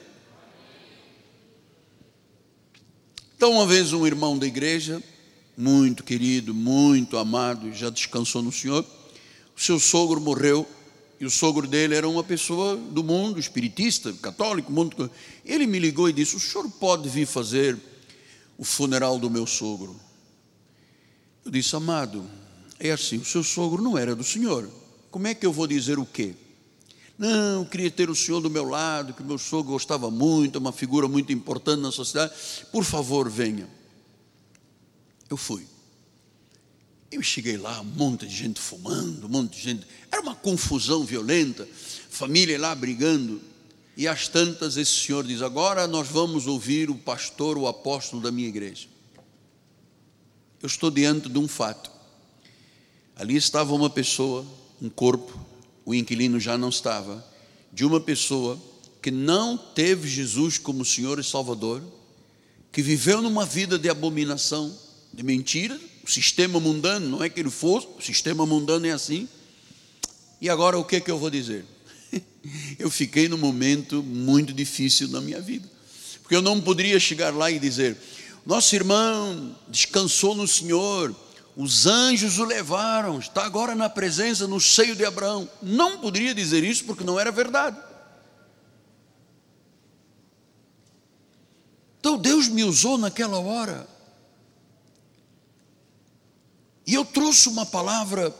Então, 3.34 3.52
uma 3.52 3.66
vez, 3.66 3.92
um 3.94 4.06
irmão 4.06 4.38
da 4.38 4.46
igreja, 4.46 5.02
muito 5.56 6.04
querido, 6.04 6.54
muito 6.54 7.16
amado, 7.16 7.72
já 7.72 7.88
descansou 7.88 8.42
no 8.42 8.52
Senhor, 8.52 8.84
o 9.56 9.60
seu 9.60 9.80
sogro 9.80 10.20
morreu, 10.20 10.68
e 11.18 11.24
o 11.24 11.30
sogro 11.30 11.66
dele 11.66 11.94
era 11.94 12.08
uma 12.08 12.22
pessoa 12.22 12.76
do 12.76 13.02
mundo, 13.02 13.40
espiritista, 13.40 14.12
católico, 14.14 14.70
mundo. 14.70 15.10
Ele 15.44 15.66
me 15.66 15.78
ligou 15.78 16.08
e 16.08 16.12
disse: 16.12 16.34
O 16.34 16.40
senhor 16.40 16.68
pode 16.68 17.08
vir 17.08 17.26
fazer 17.26 17.78
o 18.58 18.64
funeral 18.64 19.20
do 19.20 19.30
meu 19.30 19.46
sogro? 19.46 19.94
Eu 21.44 21.50
disse, 21.50 21.74
amado, 21.74 22.24
é 22.82 22.90
assim: 22.90 23.18
o 23.18 23.24
seu 23.24 23.44
sogro 23.44 23.80
não 23.80 23.96
era 23.96 24.14
do 24.14 24.24
senhor. 24.24 24.68
Como 25.10 25.26
é 25.26 25.34
que 25.34 25.46
eu 25.46 25.52
vou 25.52 25.68
dizer 25.68 25.98
o 25.98 26.04
quê? 26.04 26.34
Não, 27.16 27.64
queria 27.64 27.90
ter 27.90 28.10
o 28.10 28.16
senhor 28.16 28.40
do 28.40 28.50
meu 28.50 28.64
lado, 28.64 29.14
que 29.14 29.22
meu 29.22 29.38
sogro 29.38 29.72
gostava 29.72 30.10
muito, 30.10 30.56
é 30.56 30.58
uma 30.58 30.72
figura 30.72 31.06
muito 31.06 31.32
importante 31.32 31.80
na 31.80 31.92
sociedade. 31.92 32.34
Por 32.72 32.82
favor, 32.82 33.30
venha. 33.30 33.68
Eu 35.30 35.36
fui. 35.36 35.64
Eu 37.12 37.22
cheguei 37.22 37.56
lá, 37.56 37.80
um 37.80 37.84
monte 37.84 38.26
de 38.26 38.34
gente 38.34 38.58
fumando, 38.58 39.26
um 39.26 39.28
monte 39.28 39.58
de 39.58 39.62
gente. 39.62 39.86
Era 40.10 40.20
uma 40.20 40.34
confusão 40.34 41.04
violenta, 41.04 41.68
família 42.10 42.58
lá 42.58 42.74
brigando. 42.74 43.40
E 43.96 44.08
às 44.08 44.26
tantas, 44.26 44.76
esse 44.76 44.92
senhor 44.92 45.22
diz: 45.22 45.40
Agora 45.42 45.86
nós 45.86 46.08
vamos 46.08 46.48
ouvir 46.48 46.90
o 46.90 46.96
pastor, 46.96 47.56
o 47.56 47.68
apóstolo 47.68 48.20
da 48.20 48.32
minha 48.32 48.48
igreja. 48.48 48.88
Eu 50.60 50.66
estou 50.66 50.90
diante 50.90 51.28
de 51.28 51.38
um 51.38 51.46
fato. 51.46 51.92
Ali 53.16 53.36
estava 53.36 53.74
uma 53.74 53.90
pessoa, 53.90 54.44
um 54.80 54.88
corpo, 54.88 55.38
o 55.84 55.94
inquilino 55.94 56.40
já 56.40 56.56
não 56.56 56.68
estava, 56.68 57.24
de 57.72 57.84
uma 57.84 58.00
pessoa 58.00 58.58
que 59.00 59.10
não 59.10 59.56
teve 59.56 60.08
Jesus 60.08 60.58
como 60.58 60.84
Senhor 60.84 61.18
e 61.18 61.24
Salvador, 61.24 61.82
que 62.70 62.80
viveu 62.80 63.20
numa 63.20 63.44
vida 63.44 63.78
de 63.78 63.88
abominação, 63.88 64.74
de 65.12 65.22
mentira, 65.22 65.78
o 66.04 66.10
sistema 66.10 66.58
mundano, 66.58 67.08
não 67.08 67.22
é 67.22 67.28
que 67.28 67.38
ele 67.38 67.50
fosse, 67.50 67.86
o 67.98 68.02
sistema 68.02 68.46
mundano 68.46 68.86
é 68.86 68.92
assim. 68.92 69.28
E 70.40 70.48
agora 70.48 70.78
o 70.78 70.84
que 70.84 70.96
é 70.96 71.00
que 71.00 71.10
eu 71.10 71.18
vou 71.18 71.30
dizer? 71.30 71.64
Eu 72.78 72.90
fiquei 72.90 73.28
num 73.28 73.38
momento 73.38 74.02
muito 74.02 74.52
difícil 74.52 75.08
na 75.08 75.20
minha 75.20 75.40
vida, 75.40 75.68
porque 76.22 76.34
eu 76.34 76.42
não 76.42 76.60
poderia 76.60 76.98
chegar 76.98 77.32
lá 77.32 77.48
e 77.50 77.58
dizer: 77.58 77.96
nosso 78.44 78.74
irmão 78.74 79.56
descansou 79.68 80.34
no 80.34 80.48
Senhor, 80.48 81.14
os 81.56 81.86
anjos 81.86 82.38
o 82.38 82.44
levaram, 82.44 83.18
está 83.18 83.44
agora 83.44 83.74
na 83.74 83.88
presença, 83.88 84.46
no 84.46 84.60
seio 84.60 84.96
de 84.96 85.04
Abraão. 85.04 85.48
Não 85.60 85.98
poderia 85.98 86.34
dizer 86.34 86.64
isso 86.64 86.84
porque 86.84 87.04
não 87.04 87.20
era 87.20 87.30
verdade. 87.30 87.76
Então 92.00 92.16
Deus 92.16 92.48
me 92.48 92.64
usou 92.64 92.96
naquela 92.96 93.38
hora. 93.38 93.86
E 96.86 96.94
eu 96.94 97.04
trouxe 97.04 97.48
uma 97.48 97.66
palavra 97.66 98.34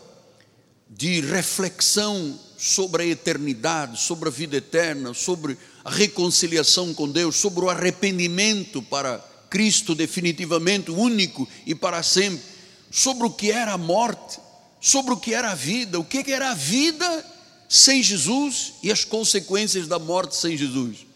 de 0.89 1.21
reflexão 1.21 2.39
sobre 2.57 3.03
a 3.03 3.07
eternidade, 3.07 4.01
sobre 4.01 4.29
a 4.29 4.33
vida 4.33 4.57
eterna, 4.57 5.15
sobre 5.15 5.57
a 5.85 5.91
reconciliação 5.91 6.95
com 6.95 7.09
Deus, 7.09 7.37
sobre 7.37 7.65
o 7.65 7.71
arrependimento 7.71 8.83
para 8.83 9.19
Cristo 9.51 9.95
definitivamente 9.95 10.91
único 10.91 11.47
e 11.67 11.75
para 11.75 12.03
sempre 12.03 12.52
sobre 12.93 13.27
o 13.27 13.31
que 13.31 13.51
era 13.51 13.73
a 13.73 13.79
morte, 13.79 14.39
sobre 14.79 15.15
o 15.15 15.17
que 15.17 15.33
era 15.33 15.51
a 15.51 15.55
vida, 15.55 15.99
o 15.99 16.05
que 16.05 16.31
era 16.31 16.51
a 16.51 16.55
vida 16.55 17.27
sem 17.67 18.03
Jesus 18.03 18.75
e 18.83 18.93
as 18.93 19.03
consequências 19.03 19.89
da 19.89 19.99
morte 19.99 20.37
sem 20.37 20.59
Jesus. 20.59 21.07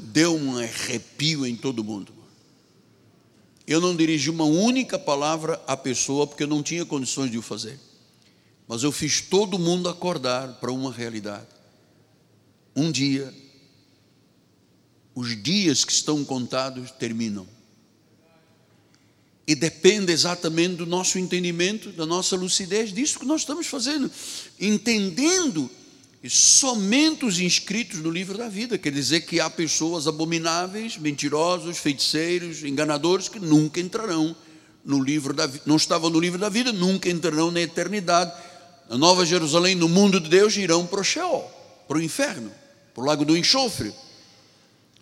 Deu 0.00 0.34
um 0.34 0.58
arrepio 0.58 1.46
em 1.46 1.54
todo 1.54 1.84
mundo. 1.84 2.12
Eu 3.64 3.80
não 3.80 3.94
dirigi 3.94 4.28
uma 4.28 4.44
única 4.44 4.98
palavra 4.98 5.62
à 5.64 5.76
pessoa 5.76 6.26
porque 6.26 6.42
eu 6.42 6.48
não 6.48 6.62
tinha 6.62 6.84
condições 6.84 7.30
de 7.30 7.38
o 7.38 7.42
fazer. 7.42 7.78
Mas 8.66 8.82
eu 8.82 8.90
fiz 8.90 9.20
todo 9.20 9.60
mundo 9.60 9.88
acordar 9.88 10.54
para 10.54 10.72
uma 10.72 10.92
realidade. 10.92 11.46
Um 12.74 12.90
dia, 12.90 13.32
os 15.14 15.40
dias 15.40 15.84
que 15.84 15.92
estão 15.92 16.24
contados 16.24 16.90
terminam. 16.90 17.46
E 19.46 19.54
depende 19.54 20.12
exatamente 20.12 20.74
do 20.76 20.86
nosso 20.86 21.18
entendimento, 21.18 21.92
da 21.92 22.04
nossa 22.04 22.34
lucidez, 22.34 22.92
disso 22.92 23.20
que 23.20 23.26
nós 23.26 23.42
estamos 23.42 23.68
fazendo, 23.68 24.10
entendendo 24.58 25.70
somente 26.28 27.24
os 27.24 27.38
inscritos 27.38 28.00
no 28.00 28.10
livro 28.10 28.36
da 28.36 28.48
vida, 28.48 28.76
quer 28.76 28.90
dizer 28.90 29.20
que 29.20 29.38
há 29.38 29.48
pessoas 29.48 30.08
abomináveis, 30.08 30.96
mentirosos, 30.98 31.78
feiticeiros, 31.78 32.64
enganadores 32.64 33.28
que 33.28 33.38
nunca 33.38 33.80
entrarão 33.80 34.34
no 34.84 35.02
livro 35.02 35.34
da 35.34 35.46
vida, 35.46 35.62
não 35.66 35.76
estavam 35.76 36.10
no 36.10 36.18
livro 36.18 36.38
da 36.38 36.48
vida, 36.48 36.72
nunca 36.72 37.08
entrarão 37.08 37.50
na 37.50 37.60
eternidade. 37.60 38.32
Na 38.88 38.96
Nova 38.96 39.26
Jerusalém, 39.26 39.74
no 39.74 39.88
mundo 39.88 40.20
de 40.20 40.28
Deus, 40.28 40.56
irão 40.56 40.86
para 40.86 41.00
o 41.00 41.04
Sheol, 41.04 41.50
para 41.88 41.98
o 41.98 42.02
inferno, 42.02 42.52
para 42.94 43.02
o 43.02 43.06
lago 43.06 43.24
do 43.24 43.36
enxofre. 43.36 43.92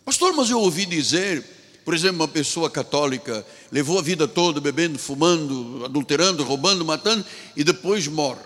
Pastor, 0.04 0.34
mas 0.34 0.50
eu 0.50 0.58
ouvi 0.60 0.86
dizer 0.86 1.44
por 1.84 1.92
exemplo, 1.92 2.16
uma 2.16 2.28
pessoa 2.28 2.70
católica 2.70 3.44
levou 3.70 3.98
a 3.98 4.02
vida 4.02 4.26
toda 4.26 4.60
bebendo, 4.60 4.98
fumando, 4.98 5.84
adulterando, 5.84 6.42
roubando, 6.42 6.84
matando 6.84 7.24
e 7.54 7.62
depois 7.62 8.06
morre. 8.06 8.40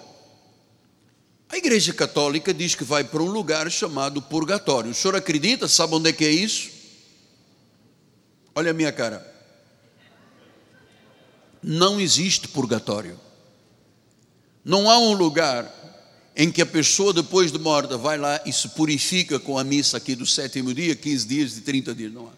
A 1.48 1.56
Igreja 1.56 1.94
Católica 1.94 2.52
diz 2.52 2.74
que 2.74 2.84
vai 2.84 3.04
para 3.04 3.22
um 3.22 3.30
lugar 3.30 3.70
chamado 3.70 4.20
purgatório. 4.20 4.90
O 4.90 4.94
senhor 4.94 5.16
acredita? 5.16 5.66
Sabe 5.66 5.94
onde 5.94 6.10
é 6.10 6.12
que 6.12 6.24
é 6.24 6.30
isso? 6.30 6.70
Olha 8.54 8.72
a 8.72 8.74
minha 8.74 8.92
cara. 8.92 9.26
Não 11.62 12.00
existe 12.00 12.48
purgatório. 12.48 13.18
Não 14.64 14.90
há 14.90 14.98
um 14.98 15.12
lugar 15.12 15.72
em 16.36 16.52
que 16.52 16.60
a 16.60 16.66
pessoa, 16.66 17.12
depois 17.12 17.50
de 17.50 17.58
morta, 17.58 17.96
vai 17.96 18.18
lá 18.18 18.40
e 18.44 18.52
se 18.52 18.68
purifica 18.70 19.40
com 19.40 19.58
a 19.58 19.64
missa 19.64 19.96
aqui 19.96 20.14
do 20.14 20.26
sétimo 20.26 20.74
dia, 20.74 20.94
15 20.94 21.26
dias 21.26 21.56
e 21.56 21.62
30 21.62 21.94
dias. 21.94 22.12
Não 22.12 22.26
há. 22.28 22.37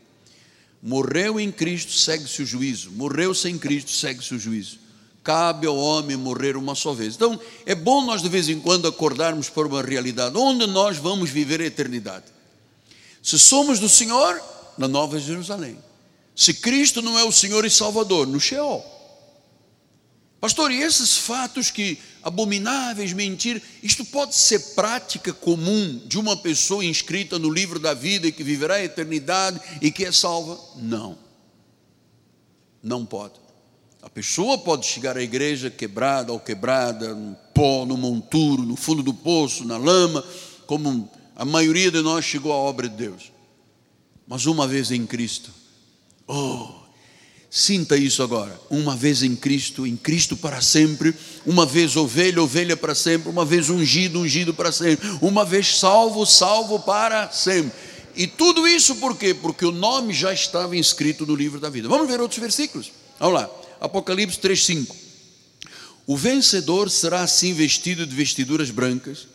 Morreu 0.82 1.38
em 1.38 1.52
Cristo, 1.52 1.92
segue-se 1.92 2.42
o 2.42 2.46
juízo. 2.46 2.90
Morreu 2.92 3.34
sem 3.34 3.58
Cristo, 3.58 3.90
segue-se 3.90 4.34
o 4.34 4.38
juízo. 4.38 4.78
Cabe 5.22 5.66
ao 5.66 5.76
homem 5.76 6.16
morrer 6.16 6.56
uma 6.56 6.74
só 6.74 6.94
vez. 6.94 7.14
Então, 7.14 7.38
é 7.66 7.74
bom 7.74 8.04
nós 8.04 8.22
de 8.22 8.28
vez 8.28 8.48
em 8.48 8.58
quando 8.58 8.88
acordarmos 8.88 9.50
para 9.50 9.66
uma 9.66 9.82
realidade. 9.82 10.36
Onde 10.38 10.66
nós 10.66 10.96
vamos 10.96 11.28
viver 11.28 11.60
a 11.60 11.66
eternidade? 11.66 12.24
Se 13.22 13.38
somos 13.38 13.78
do 13.78 13.88
Senhor, 13.88 14.40
na 14.78 14.88
Nova 14.88 15.20
Jerusalém. 15.20 15.76
Se 16.34 16.54
Cristo 16.54 17.02
não 17.02 17.18
é 17.18 17.24
o 17.24 17.30
Senhor 17.32 17.66
e 17.66 17.70
Salvador, 17.70 18.26
no 18.26 18.40
Sheol. 18.40 18.82
Pastor, 20.40 20.72
e 20.72 20.80
esses 20.80 21.18
fatos 21.18 21.70
que 21.70 21.98
abomináveis, 22.22 23.12
mentir, 23.12 23.62
isto 23.82 24.04
pode 24.06 24.34
ser 24.34 24.58
prática 24.74 25.34
comum 25.34 26.00
de 26.06 26.18
uma 26.18 26.34
pessoa 26.34 26.84
inscrita 26.84 27.38
no 27.38 27.50
livro 27.50 27.78
da 27.78 27.92
vida 27.92 28.26
e 28.26 28.32
que 28.32 28.42
viverá 28.42 28.76
a 28.76 28.84
eternidade 28.84 29.60
e 29.82 29.90
que 29.90 30.04
é 30.04 30.12
salva? 30.12 30.58
Não. 30.76 31.18
Não 32.82 33.04
pode. 33.04 33.34
A 34.00 34.08
pessoa 34.08 34.56
pode 34.56 34.86
chegar 34.86 35.18
à 35.18 35.22
igreja 35.22 35.70
quebrada 35.70 36.32
ou 36.32 36.40
quebrada, 36.40 37.14
no 37.14 37.36
pó, 37.52 37.84
no 37.84 37.98
monturo, 37.98 38.62
no 38.62 38.76
fundo 38.76 39.02
do 39.02 39.12
poço, 39.12 39.66
na 39.66 39.76
lama, 39.76 40.24
como 40.66 41.10
a 41.36 41.44
maioria 41.44 41.90
de 41.90 42.00
nós 42.00 42.24
chegou 42.24 42.50
à 42.50 42.56
obra 42.56 42.88
de 42.88 42.96
Deus. 42.96 43.30
Mas 44.26 44.46
uma 44.46 44.66
vez 44.66 44.90
em 44.90 45.06
Cristo, 45.06 45.50
oh, 46.26 46.79
Sinta 47.50 47.96
isso 47.96 48.22
agora. 48.22 48.58
Uma 48.70 48.94
vez 48.94 49.24
em 49.24 49.34
Cristo, 49.34 49.84
em 49.84 49.96
Cristo 49.96 50.36
para 50.36 50.60
sempre. 50.60 51.12
Uma 51.44 51.66
vez 51.66 51.96
ovelha, 51.96 52.40
ovelha 52.40 52.76
para 52.76 52.94
sempre. 52.94 53.28
Uma 53.28 53.44
vez 53.44 53.68
ungido, 53.68 54.20
ungido 54.20 54.54
para 54.54 54.70
sempre. 54.70 55.08
Uma 55.20 55.44
vez 55.44 55.78
salvo, 55.78 56.24
salvo 56.24 56.78
para 56.78 57.28
sempre. 57.32 57.72
E 58.14 58.26
tudo 58.26 58.68
isso 58.68 58.96
por 58.96 59.16
quê? 59.16 59.34
Porque 59.34 59.66
o 59.66 59.72
nome 59.72 60.12
já 60.14 60.32
estava 60.32 60.76
inscrito 60.76 61.26
no 61.26 61.34
livro 61.34 61.58
da 61.58 61.68
vida. 61.68 61.88
Vamos 61.88 62.08
ver 62.08 62.20
outros 62.20 62.40
versículos? 62.40 62.92
Vamos 63.18 63.34
lá. 63.34 63.50
Apocalipse 63.80 64.38
3,5. 64.38 64.94
O 66.06 66.16
vencedor 66.16 66.90
será 66.90 67.22
assim 67.22 67.52
vestido 67.52 68.06
de 68.06 68.14
vestiduras 68.14 68.70
brancas, 68.70 69.28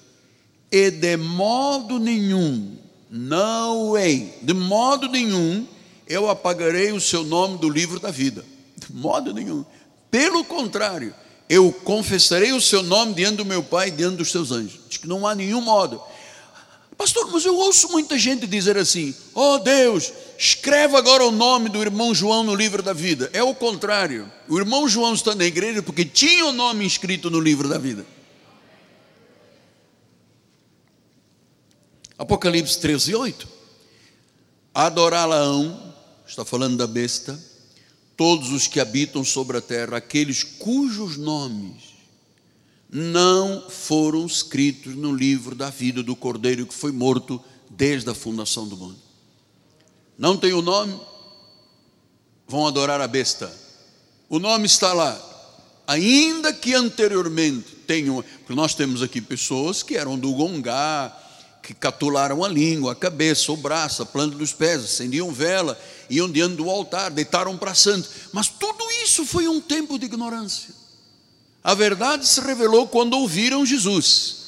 e 0.71 0.91
de 0.91 1.15
modo 1.15 1.99
nenhum, 1.99 2.77
não 3.09 3.91
way, 3.91 4.33
de 4.41 4.53
modo 4.53 5.07
nenhum, 5.07 5.65
eu 6.07 6.29
apagarei 6.29 6.91
o 6.91 7.01
seu 7.01 7.23
nome 7.23 7.57
do 7.57 7.69
livro 7.69 7.99
da 7.99 8.11
vida. 8.11 8.45
De 8.77 8.93
modo 8.93 9.33
nenhum. 9.33 9.65
Pelo 10.11 10.43
contrário, 10.43 11.13
eu 11.49 11.71
confessarei 11.71 12.53
o 12.53 12.61
seu 12.61 12.81
nome 12.81 13.13
diante 13.13 13.37
do 13.37 13.45
meu 13.45 13.63
Pai 13.63 13.89
e 13.89 13.91
diante 13.91 14.17
dos 14.17 14.31
seus 14.31 14.51
anjos. 14.51 14.79
Diz 14.87 14.97
que 14.97 15.07
não 15.07 15.25
há 15.25 15.35
nenhum 15.35 15.61
modo. 15.61 16.01
Pastor, 16.97 17.29
mas 17.31 17.43
eu 17.43 17.55
ouço 17.55 17.91
muita 17.91 18.17
gente 18.17 18.47
dizer 18.47 18.77
assim: 18.77 19.13
Oh 19.33 19.57
Deus, 19.59 20.13
escreva 20.37 20.97
agora 20.97 21.25
o 21.25 21.31
nome 21.31 21.69
do 21.69 21.81
irmão 21.81 22.15
João 22.15 22.43
no 22.43 22.55
livro 22.55 22.81
da 22.81 22.93
vida. 22.93 23.29
É 23.33 23.43
o 23.43 23.53
contrário. 23.53 24.31
O 24.47 24.57
irmão 24.57 24.87
João 24.87 25.13
está 25.13 25.35
na 25.35 25.43
igreja 25.43 25.83
porque 25.83 26.05
tinha 26.05 26.45
o 26.45 26.53
nome 26.53 26.85
inscrito 26.85 27.29
no 27.29 27.39
livro 27.39 27.67
da 27.67 27.77
vida. 27.77 28.05
Apocalipse 32.17 32.79
13, 32.79 33.13
8. 33.13 33.47
Adorá-la-ão 34.73 35.94
está 36.27 36.43
falando 36.43 36.77
da 36.77 36.87
besta, 36.87 37.39
todos 38.17 38.51
os 38.51 38.67
que 38.67 38.79
habitam 38.79 39.23
sobre 39.23 39.57
a 39.57 39.61
terra, 39.61 39.97
aqueles 39.97 40.43
cujos 40.43 41.17
nomes 41.17 41.95
não 42.89 43.69
foram 43.69 44.25
escritos 44.25 44.95
no 44.95 45.13
livro 45.13 45.55
da 45.55 45.69
vida 45.69 46.01
do 46.01 46.15
cordeiro 46.15 46.65
que 46.65 46.73
foi 46.73 46.91
morto 46.91 47.43
desde 47.69 48.09
a 48.09 48.15
fundação 48.15 48.67
do 48.67 48.77
mundo. 48.77 48.97
Não 50.17 50.37
tem 50.37 50.53
o 50.53 50.61
nome, 50.61 50.97
vão 52.47 52.65
adorar 52.65 53.01
a 53.01 53.07
besta. 53.07 53.51
O 54.29 54.39
nome 54.39 54.65
está 54.65 54.93
lá, 54.93 55.19
ainda 55.85 56.53
que 56.53 56.73
anteriormente 56.73 57.75
tenham, 57.85 58.23
porque 58.39 58.55
nós 58.55 58.73
temos 58.73 59.01
aqui 59.01 59.19
pessoas 59.19 59.83
que 59.83 59.97
eram 59.97 60.17
do 60.17 60.31
Gongá, 60.31 61.24
que 61.65 61.73
catularam 61.73 62.43
a 62.43 62.47
língua, 62.47 62.91
a 62.91 62.95
cabeça, 62.95 63.51
o 63.51 63.57
braço, 63.57 64.03
a 64.03 64.05
planta 64.05 64.37
dos 64.37 64.53
pés, 64.53 64.83
acendiam 64.83 65.31
vela, 65.31 65.79
iam 66.07 66.31
diante 66.31 66.57
do 66.57 66.69
altar, 66.69 67.09
deitaram 67.09 67.57
para 67.57 67.73
santo. 67.73 68.07
Mas 68.31 68.47
tudo 68.47 68.85
isso 69.03 69.25
foi 69.25 69.47
um 69.47 69.59
tempo 69.59 69.97
de 69.97 70.05
ignorância. 70.05 70.69
A 71.63 71.73
verdade 71.73 72.27
se 72.27 72.39
revelou 72.39 72.87
quando 72.87 73.15
ouviram 73.15 73.65
Jesus. 73.65 74.45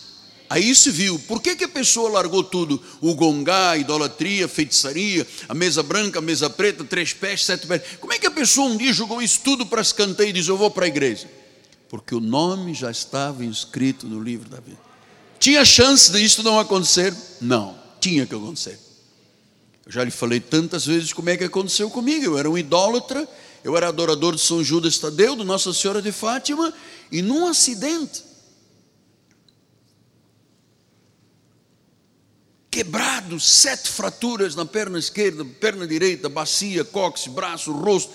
Aí 0.47 0.73
se 0.75 0.91
viu, 0.91 1.17
por 1.19 1.41
que, 1.41 1.55
que 1.55 1.63
a 1.63 1.69
pessoa 1.69 2.09
largou 2.09 2.43
tudo? 2.43 2.81
O 3.01 3.15
gongá, 3.15 3.71
a 3.71 3.77
idolatria, 3.77 4.45
a 4.45 4.47
feitiçaria, 4.47 5.27
a 5.49 5.55
mesa 5.55 5.81
branca, 5.81 6.19
a 6.19 6.21
mesa 6.21 6.49
preta, 6.49 6.83
três 6.83 7.13
pés, 7.13 7.43
sete 7.43 7.65
pés. 7.65 7.81
Como 7.99 8.13
é 8.13 8.19
que 8.19 8.27
a 8.27 8.31
pessoa 8.31 8.69
um 8.69 8.77
dia 8.77 8.93
jogou 8.93 9.21
isso 9.21 9.41
tudo 9.43 9.65
para 9.65 9.81
escanteio 9.81 10.29
e 10.29 10.33
diz: 10.33 10.47
Eu 10.47 10.55
vou 10.55 10.69
para 10.69 10.85
a 10.85 10.87
igreja? 10.87 11.27
Porque 11.89 12.13
o 12.13 12.19
nome 12.19 12.75
já 12.75 12.91
estava 12.91 13.43
inscrito 13.43 14.05
no 14.05 14.21
livro 14.21 14.47
da 14.47 14.59
vida. 14.59 14.86
Tinha 15.39 15.63
chance 15.63 16.11
de 16.11 16.23
isso 16.23 16.43
não 16.43 16.59
acontecer? 16.59 17.13
Não, 17.39 17.77
tinha 17.99 18.25
que 18.25 18.35
acontecer. 18.35 18.79
Eu 19.85 19.91
já 19.91 20.03
lhe 20.03 20.11
falei 20.11 20.39
tantas 20.39 20.85
vezes 20.85 21.13
como 21.13 21.29
é 21.29 21.37
que 21.37 21.43
aconteceu 21.43 21.89
comigo. 21.89 22.25
Eu 22.25 22.37
era 22.37 22.49
um 22.49 22.57
idólatra, 22.57 23.27
eu 23.63 23.77
era 23.77 23.87
adorador 23.87 24.35
de 24.35 24.41
São 24.41 24.63
Judas 24.63 24.97
Tadeu, 24.97 25.35
de 25.35 25.43
Nossa 25.43 25.73
Senhora 25.73 26.01
de 26.01 26.11
Fátima, 26.11 26.73
e 27.11 27.21
num 27.21 27.47
acidente, 27.47 28.23
quebrado, 32.69 33.39
sete 33.39 33.89
fraturas 33.89 34.55
na 34.55 34.65
perna 34.65 34.99
esquerda, 34.99 35.43
perna 35.43 35.87
direita, 35.87 36.29
bacia, 36.29 36.83
cóccix, 36.83 37.33
braço, 37.33 37.71
rosto, 37.71 38.11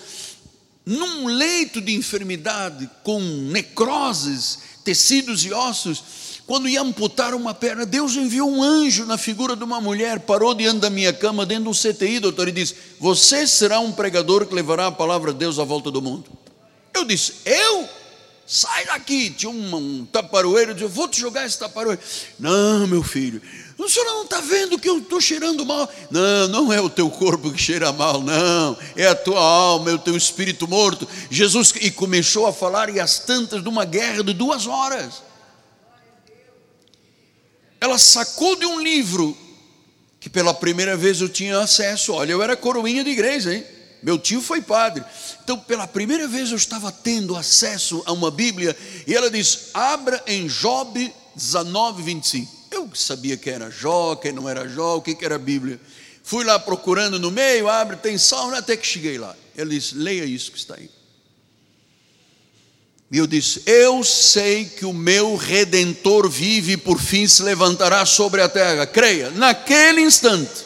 num 0.85 1.25
leito 1.25 1.81
de 1.81 1.93
enfermidade, 1.93 2.89
com 3.03 3.19
necroses, 3.19 4.59
tecidos 4.83 5.43
e 5.43 5.51
ossos, 5.51 6.03
quando 6.45 6.67
ia 6.67 6.81
amputar 6.81 7.33
uma 7.33 7.53
perna, 7.53 7.85
Deus 7.85 8.15
enviou 8.15 8.49
um 8.49 8.61
anjo 8.61 9.05
na 9.05 9.17
figura 9.17 9.55
de 9.55 9.63
uma 9.63 9.79
mulher, 9.79 10.19
parou 10.19 10.53
diante 10.53 10.79
da 10.79 10.89
minha 10.89 11.13
cama, 11.13 11.45
dentro 11.45 11.63
de 11.63 11.69
um 11.69 11.73
CTI, 11.73 12.19
doutor, 12.19 12.49
e 12.49 12.51
disse: 12.51 12.75
Você 12.99 13.47
será 13.47 13.79
um 13.79 13.93
pregador 13.93 14.45
que 14.45 14.53
levará 14.53 14.87
a 14.87 14.91
palavra 14.91 15.31
de 15.31 15.39
Deus 15.39 15.57
à 15.57 15.63
volta 15.63 15.89
do 15.89 16.01
mundo. 16.01 16.25
Eu 16.93 17.05
disse: 17.05 17.35
Eu? 17.45 17.87
Sai 18.45 18.85
daqui. 18.87 19.29
Tinha 19.29 19.49
um, 19.49 19.75
um 19.75 20.05
taparoeiro, 20.05 20.71
eu 20.71 20.75
disse: 20.75 20.89
Vou 20.89 21.07
te 21.07 21.21
jogar 21.21 21.45
esse 21.45 21.57
taparoeiro. 21.57 22.01
Não, 22.37 22.85
meu 22.87 23.01
filho, 23.01 23.41
o 23.77 23.87
senhor 23.87 24.05
não 24.05 24.23
está 24.23 24.41
vendo 24.41 24.77
que 24.77 24.89
eu 24.89 24.97
estou 24.97 25.21
cheirando 25.21 25.65
mal? 25.65 25.89
Não, 26.11 26.47
não 26.49 26.73
é 26.73 26.81
o 26.81 26.89
teu 26.89 27.09
corpo 27.09 27.53
que 27.53 27.61
cheira 27.61 27.93
mal, 27.93 28.21
não. 28.21 28.77
É 28.97 29.07
a 29.07 29.15
tua 29.15 29.39
alma, 29.39 29.91
é 29.91 29.93
o 29.93 29.99
teu 29.99 30.17
espírito 30.17 30.67
morto. 30.67 31.07
Jesus, 31.31 31.73
e 31.79 31.89
começou 31.89 32.45
a 32.45 32.51
falar, 32.51 32.89
e 32.89 32.99
as 32.99 33.19
tantas 33.19 33.63
de 33.63 33.69
uma 33.69 33.85
guerra 33.85 34.21
de 34.25 34.33
duas 34.33 34.67
horas 34.67 35.23
ela 37.83 37.97
sacou 37.97 38.55
de 38.55 38.65
um 38.65 38.81
livro 38.81 39.37
que 40.17 40.29
pela 40.29 40.53
primeira 40.53 40.95
vez 40.95 41.19
eu 41.19 41.27
tinha 41.27 41.59
acesso. 41.59 42.13
Olha, 42.13 42.31
eu 42.31 42.41
era 42.41 42.55
coroinha 42.55 43.03
de 43.03 43.09
igreja, 43.09 43.53
hein? 43.53 43.61
Meu 44.01 44.17
tio 44.17 44.41
foi 44.41 44.61
padre. 44.61 45.03
Então, 45.43 45.59
pela 45.59 45.85
primeira 45.85 46.25
vez 46.25 46.51
eu 46.51 46.55
estava 46.55 46.93
tendo 46.93 47.35
acesso 47.35 48.01
a 48.05 48.13
uma 48.13 48.31
Bíblia 48.31 48.73
e 49.05 49.13
ela 49.13 49.29
diz: 49.29 49.71
abra 49.73 50.23
em 50.25 50.47
Job 50.47 51.13
19, 51.35 52.03
25. 52.03 52.49
Eu 52.71 52.89
sabia 52.95 53.35
que 53.35 53.49
era 53.49 53.69
Jó, 53.69 54.15
que 54.15 54.31
não 54.31 54.47
era 54.47 54.65
Jó, 54.65 54.95
o 54.95 55.01
que, 55.01 55.17
era 55.21 55.35
a 55.35 55.39
Bíblia. 55.39 55.77
Fui 56.23 56.45
lá 56.45 56.57
procurando 56.57 57.19
no 57.19 57.31
meio, 57.31 57.67
abre, 57.67 57.97
tem 57.97 58.17
salmo, 58.17 58.55
até 58.55 58.77
que 58.77 58.87
cheguei 58.87 59.17
lá. 59.17 59.35
Ele 59.57 59.71
disse: 59.71 59.93
leia 59.93 60.23
isso 60.23 60.53
que 60.53 60.57
está 60.57 60.75
aí. 60.75 60.89
E 63.13 63.19
eu 63.19 63.27
disse: 63.27 63.61
Eu 63.67 64.03
sei 64.03 64.65
que 64.65 64.87
o 64.87 64.91
meu 64.91 65.35
redentor 65.35 66.27
vive 66.27 66.71
e 66.71 66.77
por 66.77 66.99
fim 66.99 67.27
se 67.27 67.43
levantará 67.43 68.03
sobre 68.07 68.41
a 68.41 68.49
terra. 68.49 68.87
Creia, 68.87 69.29
naquele 69.29 70.01
instante, 70.01 70.65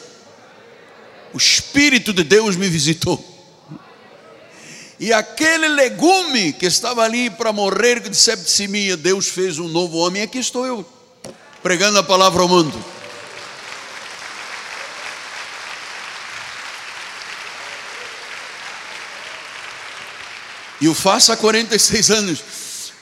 o 1.34 1.36
Espírito 1.36 2.10
de 2.10 2.24
Deus 2.24 2.56
me 2.56 2.66
visitou. 2.66 3.22
E 4.98 5.12
aquele 5.12 5.68
legume 5.68 6.54
que 6.54 6.64
estava 6.64 7.02
ali 7.02 7.28
para 7.28 7.52
morrer 7.52 8.00
de 8.00 8.16
septicemia, 8.16 8.96
Deus 8.96 9.28
fez 9.28 9.58
um 9.58 9.68
novo 9.68 9.98
homem. 9.98 10.22
E 10.22 10.24
aqui 10.24 10.38
estou 10.38 10.64
eu, 10.64 10.86
pregando 11.62 11.98
a 11.98 12.02
palavra 12.02 12.40
ao 12.40 12.48
mundo. 12.48 12.82
E 20.80 20.88
o 20.88 20.94
faço 20.94 21.32
há 21.32 21.36
46 21.36 22.10
anos. 22.10 22.42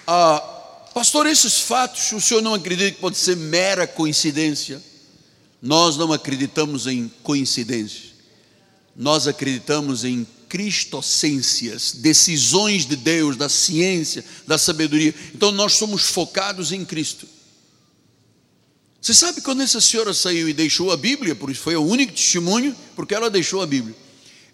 Ah, 0.07 0.41
pastor, 0.95 1.27
esses 1.27 1.61
fatos, 1.61 2.13
o 2.13 2.21
senhor 2.21 2.43
não 2.43 2.55
acredita 2.55 2.93
que 2.93 3.01
pode 3.01 3.19
ser 3.19 3.37
mera 3.37 3.87
coincidência? 3.87 4.83
Nós 5.61 5.97
não 5.97 6.13
acreditamos 6.13 6.87
em 6.87 7.11
coincidências. 7.23 8.15
Nós 8.95 9.27
acreditamos 9.27 10.05
em 10.05 10.27
cristocências, 10.49 11.93
decisões 11.93 12.87
de 12.87 12.97
Deus, 12.97 13.37
da 13.37 13.49
ciência, 13.49 14.25
da 14.47 14.57
sabedoria. 14.57 15.15
Então 15.35 15.53
nós 15.53 15.75
somos 15.75 16.07
focados 16.07 16.73
em 16.73 16.85
Cristo. 16.85 17.29
Você 19.01 19.13
sabe 19.13 19.41
quando 19.41 19.63
essa 19.63 19.81
senhora 19.81 20.15
saiu 20.15 20.49
e 20.49 20.53
deixou 20.53 20.91
a 20.91 20.97
Bíblia, 20.97 21.35
porque 21.35 21.55
foi 21.55 21.77
o 21.77 21.85
único 21.85 22.13
testemunho, 22.13 22.75
porque 22.95 23.15
ela 23.15 23.31
deixou 23.31 23.61
a 23.61 23.67
Bíblia. 23.67 23.95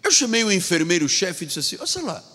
Eu 0.03 0.11
chamei 0.11 0.43
o 0.45 0.51
enfermeiro-chefe 0.51 1.45
e 1.45 1.47
disse 1.47 1.59
assim: 1.59 1.77
Olha 1.79 2.07
lá, 2.07 2.32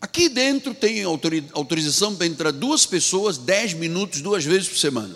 Aqui 0.00 0.28
dentro 0.28 0.74
tem 0.74 1.02
autorização 1.04 2.16
para 2.16 2.26
entrar 2.26 2.52
duas 2.52 2.86
pessoas, 2.86 3.36
dez 3.36 3.74
minutos, 3.74 4.22
duas 4.22 4.44
vezes 4.44 4.68
por 4.68 4.78
semana. 4.78 5.14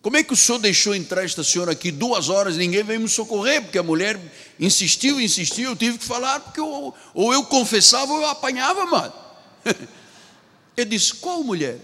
Como 0.00 0.16
é 0.16 0.22
que 0.22 0.32
o 0.32 0.36
senhor 0.36 0.58
deixou 0.58 0.94
entrar 0.94 1.24
esta 1.24 1.42
senhora 1.42 1.72
aqui 1.72 1.90
duas 1.90 2.28
horas 2.28 2.56
ninguém 2.56 2.82
veio 2.82 3.00
me 3.00 3.08
socorrer? 3.08 3.60
Porque 3.60 3.76
a 3.76 3.82
mulher 3.82 4.18
insistiu, 4.58 5.20
insistiu, 5.20 5.70
eu 5.70 5.76
tive 5.76 5.98
que 5.98 6.04
falar, 6.04 6.40
porque 6.40 6.60
eu, 6.60 6.94
ou 7.12 7.34
eu 7.34 7.44
confessava 7.44 8.12
ou 8.12 8.20
eu 8.20 8.28
apanhava, 8.28 8.86
mano. 8.86 9.12
Ele 10.76 10.90
disse: 10.90 11.14
Qual 11.14 11.42
mulher? 11.42 11.78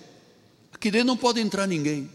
Aqui 0.73 0.91
dentro 0.91 1.09
não 1.09 1.17
pode 1.17 1.41
entrar 1.41 1.67
ninguém. 1.67 2.09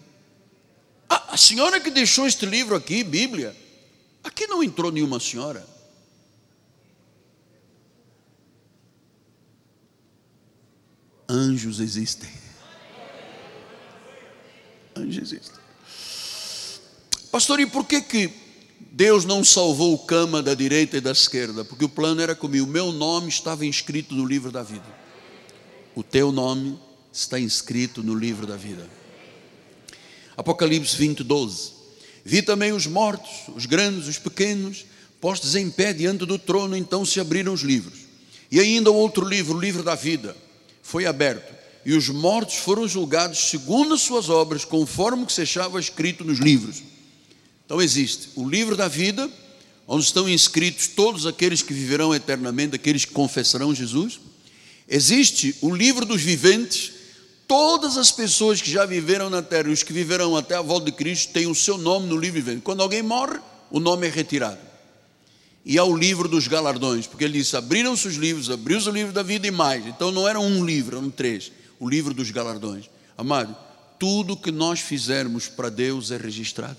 Ah, 1.09 1.33
a 1.33 1.37
senhora 1.37 1.79
que 1.79 1.91
deixou 1.91 2.25
este 2.25 2.45
livro 2.45 2.75
aqui, 2.75 3.03
Bíblia, 3.03 3.55
aqui 4.23 4.47
não 4.47 4.63
entrou 4.63 4.91
nenhuma 4.91 5.19
senhora. 5.19 5.67
Anjos 11.29 11.81
existem. 11.81 12.29
Anjos 14.95 15.17
existem. 15.17 15.59
Pastor, 17.29 17.59
e 17.59 17.65
por 17.65 17.85
que 17.85 18.01
que 18.01 18.31
Deus 18.91 19.25
não 19.25 19.43
salvou 19.43 19.93
o 19.93 19.99
cama 19.99 20.41
da 20.41 20.53
direita 20.53 20.97
e 20.97 21.01
da 21.01 21.11
esquerda? 21.11 21.65
Porque 21.65 21.83
o 21.83 21.89
plano 21.89 22.21
era 22.21 22.33
comigo. 22.33 22.65
O 22.65 22.69
meu 22.69 22.93
nome 22.93 23.27
estava 23.27 23.65
inscrito 23.65 24.15
no 24.15 24.25
livro 24.25 24.51
da 24.51 24.63
vida. 24.63 24.85
O 25.93 26.01
teu 26.01 26.31
nome 26.31 26.79
está 27.11 27.37
inscrito 27.37 28.01
no 28.01 28.15
livro 28.15 28.47
da 28.47 28.55
vida. 28.55 28.89
Apocalipse 30.37 30.95
20, 30.95 31.23
12. 31.23 31.71
Vi 32.23 32.41
também 32.41 32.71
os 32.71 32.87
mortos, 32.87 33.49
os 33.53 33.65
grandes, 33.65 34.07
os 34.07 34.17
pequenos, 34.17 34.85
postos 35.19 35.55
em 35.55 35.69
pé 35.69 35.91
diante 35.91 36.25
do 36.25 36.39
trono, 36.39 36.77
então 36.77 37.03
se 37.03 37.19
abriram 37.19 37.53
os 37.53 37.61
livros. 37.61 37.99
E 38.49 38.59
ainda 38.61 38.91
outro 38.91 39.27
livro, 39.27 39.57
o 39.57 39.59
livro 39.59 39.83
da 39.83 39.95
vida 39.95 40.35
foi 40.87 41.05
aberto, 41.05 41.53
e 41.85 41.93
os 41.93 42.07
mortos 42.07 42.55
foram 42.55 42.87
julgados 42.87 43.49
segundo 43.49 43.93
as 43.93 44.01
suas 44.01 44.29
obras, 44.29 44.63
conforme 44.63 45.23
o 45.23 45.25
que 45.25 45.33
se 45.33 45.41
achava 45.41 45.81
escrito 45.81 46.23
nos 46.23 46.39
livros. 46.39 46.81
Então 47.65 47.81
existe 47.81 48.29
o 48.37 48.47
livro 48.47 48.73
da 48.73 48.87
vida, 48.87 49.29
onde 49.85 50.05
estão 50.05 50.29
inscritos 50.29 50.87
todos 50.87 51.25
aqueles 51.25 51.61
que 51.61 51.73
viverão 51.73 52.15
eternamente, 52.15 52.73
aqueles 52.73 53.03
que 53.03 53.11
confessarão 53.11 53.75
Jesus. 53.75 54.17
Existe 54.87 55.57
o 55.59 55.75
livro 55.75 56.05
dos 56.05 56.21
viventes, 56.21 56.93
todas 57.45 57.97
as 57.97 58.09
pessoas 58.09 58.61
que 58.61 58.71
já 58.71 58.85
viveram 58.85 59.29
na 59.29 59.41
terra, 59.41 59.69
os 59.69 59.83
que 59.83 59.91
viverão 59.91 60.37
até 60.37 60.55
a 60.55 60.61
volta 60.61 60.85
de 60.85 60.93
Cristo, 60.93 61.33
têm 61.33 61.47
o 61.47 61.55
seu 61.55 61.77
nome 61.77 62.07
no 62.07 62.15
livro 62.15 62.41
vivente. 62.41 62.61
Quando 62.61 62.81
alguém 62.81 63.03
morre, 63.03 63.39
o 63.69 63.81
nome 63.81 64.07
é 64.07 64.09
retirado 64.09 64.66
e 65.69 65.77
ao 65.77 65.93
livro 65.93 66.29
dos 66.29 66.47
galardões, 66.47 67.05
porque 67.05 67.25
ele 67.25 67.39
disse: 67.39 67.57
abriram-se 67.57 68.07
os 68.07 68.15
livros, 68.15 68.49
abriu-se 68.49 68.87
o 68.87 68.91
livro 68.91 69.11
da 69.11 69.21
vida 69.21 69.45
e 69.45 69.51
mais. 69.51 69.85
Então 69.85 70.13
não 70.13 70.25
era 70.25 70.39
um 70.39 70.65
livro, 70.65 70.97
eram 70.97 71.09
três: 71.09 71.51
o 71.77 71.89
livro 71.89 72.13
dos 72.13 72.31
galardões. 72.31 72.89
Amado, 73.17 73.53
tudo 73.99 74.37
que 74.37 74.49
nós 74.49 74.79
fizermos 74.79 75.49
para 75.49 75.69
Deus 75.69 76.09
é 76.09 76.15
registrado. 76.15 76.77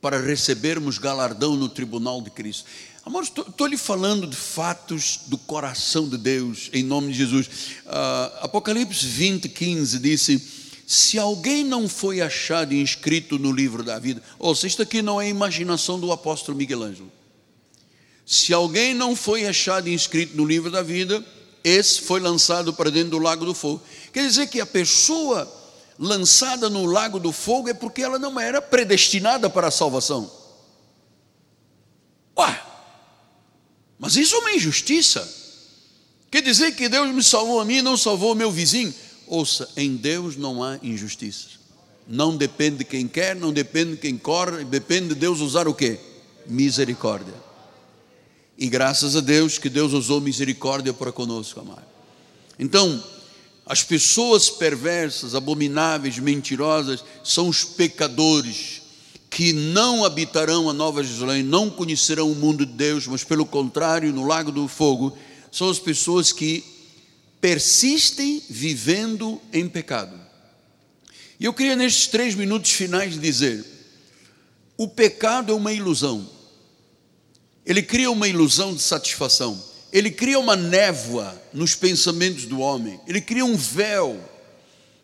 Para 0.00 0.20
recebermos 0.20 0.96
galardão 0.96 1.56
no 1.56 1.68
tribunal 1.68 2.22
de 2.22 2.30
Cristo. 2.30 2.66
Amor, 3.04 3.24
estou 3.24 3.66
lhe 3.66 3.76
falando 3.76 4.28
de 4.28 4.36
fatos 4.36 5.22
do 5.26 5.36
coração 5.36 6.08
de 6.08 6.18
Deus, 6.18 6.70
em 6.72 6.84
nome 6.84 7.10
de 7.10 7.18
Jesus. 7.18 7.46
Uh, 7.84 8.44
Apocalipse 8.44 9.04
20, 9.04 9.48
15 9.48 9.98
disse 9.98 10.55
se 10.86 11.18
alguém 11.18 11.64
não 11.64 11.88
foi 11.88 12.20
achado 12.20 12.72
inscrito 12.72 13.40
no 13.40 13.50
livro 13.50 13.82
da 13.82 13.98
vida, 13.98 14.22
ou 14.38 14.54
seja, 14.54 14.68
isto 14.68 14.82
aqui 14.82 15.02
não 15.02 15.20
é 15.20 15.28
imaginação 15.28 15.98
do 15.98 16.12
apóstolo 16.12 16.56
Miguel 16.56 16.84
Ângelo. 16.84 17.12
Se 18.24 18.52
alguém 18.52 18.94
não 18.94 19.16
foi 19.16 19.46
achado 19.46 19.88
inscrito 19.88 20.36
no 20.36 20.44
livro 20.44 20.70
da 20.70 20.82
vida, 20.82 21.24
esse 21.64 22.02
foi 22.02 22.20
lançado 22.20 22.72
para 22.72 22.88
dentro 22.88 23.10
do 23.10 23.18
lago 23.18 23.44
do 23.44 23.52
fogo. 23.52 23.82
Quer 24.12 24.28
dizer 24.28 24.46
que 24.46 24.60
a 24.60 24.66
pessoa 24.66 25.52
lançada 25.98 26.70
no 26.70 26.86
lago 26.86 27.18
do 27.18 27.32
fogo 27.32 27.68
é 27.68 27.74
porque 27.74 28.02
ela 28.02 28.18
não 28.18 28.38
era 28.38 28.62
predestinada 28.62 29.50
para 29.50 29.66
a 29.66 29.72
salvação. 29.72 30.30
Ué, 32.38 32.62
mas 33.98 34.14
isso 34.14 34.36
é 34.36 34.38
uma 34.38 34.52
injustiça. 34.52 35.28
Quer 36.30 36.42
dizer 36.42 36.76
que 36.76 36.88
Deus 36.88 37.12
me 37.12 37.24
salvou 37.24 37.60
a 37.60 37.64
mim 37.64 37.78
e 37.78 37.82
não 37.82 37.96
salvou 37.96 38.32
o 38.32 38.36
meu 38.36 38.52
vizinho. 38.52 38.94
Ouça, 39.26 39.68
em 39.76 39.96
Deus 39.96 40.36
não 40.36 40.62
há 40.62 40.78
injustiça. 40.82 41.48
Não 42.06 42.36
depende 42.36 42.78
de 42.78 42.84
quem 42.84 43.08
quer, 43.08 43.34
não 43.34 43.52
depende 43.52 43.92
de 43.92 43.96
quem 43.96 44.16
corre, 44.16 44.64
depende 44.64 45.08
de 45.08 45.14
Deus 45.16 45.40
usar 45.40 45.66
o 45.66 45.74
quê? 45.74 45.98
Misericórdia. 46.46 47.34
E 48.56 48.68
graças 48.68 49.16
a 49.16 49.20
Deus 49.20 49.58
que 49.58 49.68
Deus 49.68 49.92
usou 49.92 50.20
misericórdia 50.20 50.94
para 50.94 51.10
conosco, 51.12 51.60
amado. 51.60 51.84
Então, 52.58 53.02
As 53.68 53.82
pessoas 53.82 54.48
perversas, 54.48 55.34
abomináveis, 55.34 56.20
mentirosas, 56.20 57.02
são 57.24 57.48
os 57.48 57.64
pecadores 57.64 58.82
que 59.28 59.52
não 59.52 60.04
habitarão 60.04 60.70
a 60.70 60.72
Nova 60.72 61.02
Jerusalém, 61.02 61.42
não 61.42 61.68
conhecerão 61.68 62.30
o 62.30 62.34
mundo 62.34 62.64
de 62.64 62.72
Deus, 62.72 63.08
mas 63.08 63.24
pelo 63.24 63.44
contrário, 63.44 64.12
no 64.12 64.24
lago 64.24 64.52
do 64.52 64.68
fogo, 64.68 65.18
são 65.50 65.68
as 65.68 65.80
pessoas 65.80 66.30
que 66.30 66.64
persistem 67.46 68.42
vivendo 68.50 69.40
em 69.52 69.68
pecado. 69.68 70.18
E 71.38 71.44
eu 71.44 71.54
queria, 71.54 71.76
nestes 71.76 72.08
três 72.08 72.34
minutos 72.34 72.72
finais, 72.72 73.20
dizer: 73.20 73.64
o 74.76 74.88
pecado 74.88 75.52
é 75.52 75.54
uma 75.54 75.72
ilusão, 75.72 76.28
ele 77.64 77.82
cria 77.82 78.10
uma 78.10 78.26
ilusão 78.26 78.74
de 78.74 78.82
satisfação, 78.82 79.62
ele 79.92 80.10
cria 80.10 80.40
uma 80.40 80.56
névoa 80.56 81.40
nos 81.52 81.72
pensamentos 81.76 82.46
do 82.46 82.58
homem, 82.58 82.98
ele 83.06 83.20
cria 83.20 83.44
um 83.44 83.56
véu, 83.56 84.18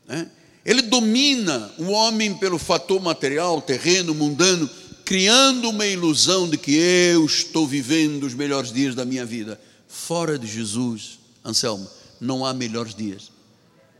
né? 0.08 0.28
ele 0.64 0.82
domina 0.82 1.72
o 1.78 1.90
homem 1.90 2.34
pelo 2.34 2.58
fator 2.58 3.00
material, 3.00 3.62
terreno, 3.62 4.16
mundano, 4.16 4.68
criando 5.04 5.70
uma 5.70 5.86
ilusão 5.86 6.50
de 6.50 6.58
que 6.58 6.74
eu 6.74 7.24
estou 7.24 7.68
vivendo 7.68 8.24
os 8.24 8.34
melhores 8.34 8.72
dias 8.72 8.96
da 8.96 9.04
minha 9.04 9.24
vida. 9.24 9.60
Fora 9.86 10.36
de 10.36 10.48
Jesus, 10.48 11.20
Anselmo, 11.44 11.88
não 12.22 12.46
há 12.46 12.54
melhores 12.54 12.94
dias. 12.94 13.32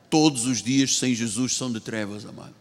Todos 0.08 0.46
os 0.46 0.62
dias 0.62 0.96
sem 0.96 1.14
Jesus 1.14 1.56
são 1.56 1.72
de 1.72 1.80
trevas, 1.80 2.24
amado. 2.24 2.54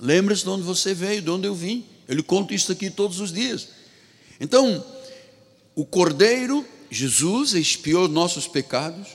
Lembra-se 0.00 0.42
de 0.42 0.48
onde 0.48 0.62
você 0.62 0.94
veio, 0.94 1.20
de 1.20 1.30
onde 1.30 1.46
eu 1.46 1.54
vim. 1.54 1.84
Ele 2.08 2.22
conta 2.22 2.54
isso 2.54 2.72
aqui 2.72 2.90
todos 2.90 3.20
os 3.20 3.32
dias. 3.32 3.68
Então, 4.40 4.84
o 5.74 5.84
Cordeiro, 5.84 6.66
Jesus, 6.90 7.52
expiou 7.52 8.08
nossos 8.08 8.46
pecados, 8.46 9.08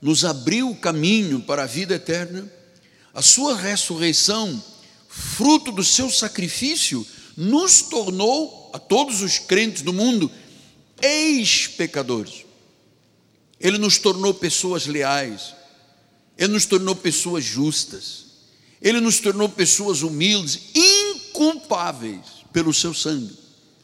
nos 0.00 0.24
abriu 0.24 0.70
o 0.70 0.76
caminho 0.76 1.40
para 1.40 1.62
a 1.62 1.66
vida 1.66 1.94
eterna. 1.94 2.50
A 3.14 3.22
sua 3.22 3.56
ressurreição, 3.56 4.62
fruto 5.08 5.72
do 5.72 5.84
seu 5.84 6.10
sacrifício, 6.10 7.06
nos 7.36 7.82
tornou, 7.82 8.70
a 8.74 8.78
todos 8.78 9.22
os 9.22 9.38
crentes 9.38 9.82
do 9.82 9.92
mundo, 9.92 10.30
ex-pecadores. 11.00 12.44
Ele 13.62 13.78
nos 13.78 13.96
tornou 13.96 14.34
pessoas 14.34 14.86
leais, 14.86 15.54
Ele 16.36 16.52
nos 16.52 16.66
tornou 16.66 16.96
pessoas 16.96 17.44
justas, 17.44 18.24
Ele 18.82 19.00
nos 19.00 19.20
tornou 19.20 19.48
pessoas 19.48 20.02
humildes, 20.02 20.58
inculpáveis 20.74 22.42
pelo 22.52 22.74
seu 22.74 22.92
sangue. 22.92 23.38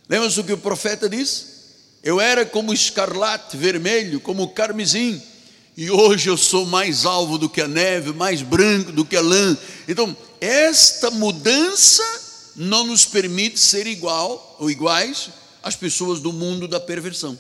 Lembra-se 0.09 0.41
o 0.41 0.45
que 0.45 0.53
o 0.53 0.59
profeta 0.59 1.09
disse? 1.09 1.47
Eu 2.03 2.21
era 2.21 2.45
como 2.45 2.75
escarlate 2.75 3.57
vermelho, 3.57 4.21
como 4.21 4.49
carmesim, 4.49 5.23
e 5.77 5.93
hoje 5.93 6.29
eu 6.29 6.37
sou 6.37 6.67
mais 6.67 7.07
alvo 7.07 7.39
do 7.39 7.49
que 7.49 7.61
a 7.61 7.69
neve, 7.69 8.13
mais 8.13 8.43
branco 8.43 8.91
do 8.91 9.05
que 9.05 9.15
a 9.15 9.21
lã. 9.21 9.57
Então, 9.87 10.17
esta 10.41 11.09
mudança 11.09 12.03
não 12.57 12.85
nos 12.85 13.05
permite 13.05 13.61
ser 13.61 13.87
igual 13.87 14.57
ou 14.59 14.69
iguais 14.69 15.31
às 15.63 15.77
pessoas 15.77 16.19
do 16.19 16.33
mundo 16.33 16.67
da 16.67 16.81
perversão. 16.81 17.39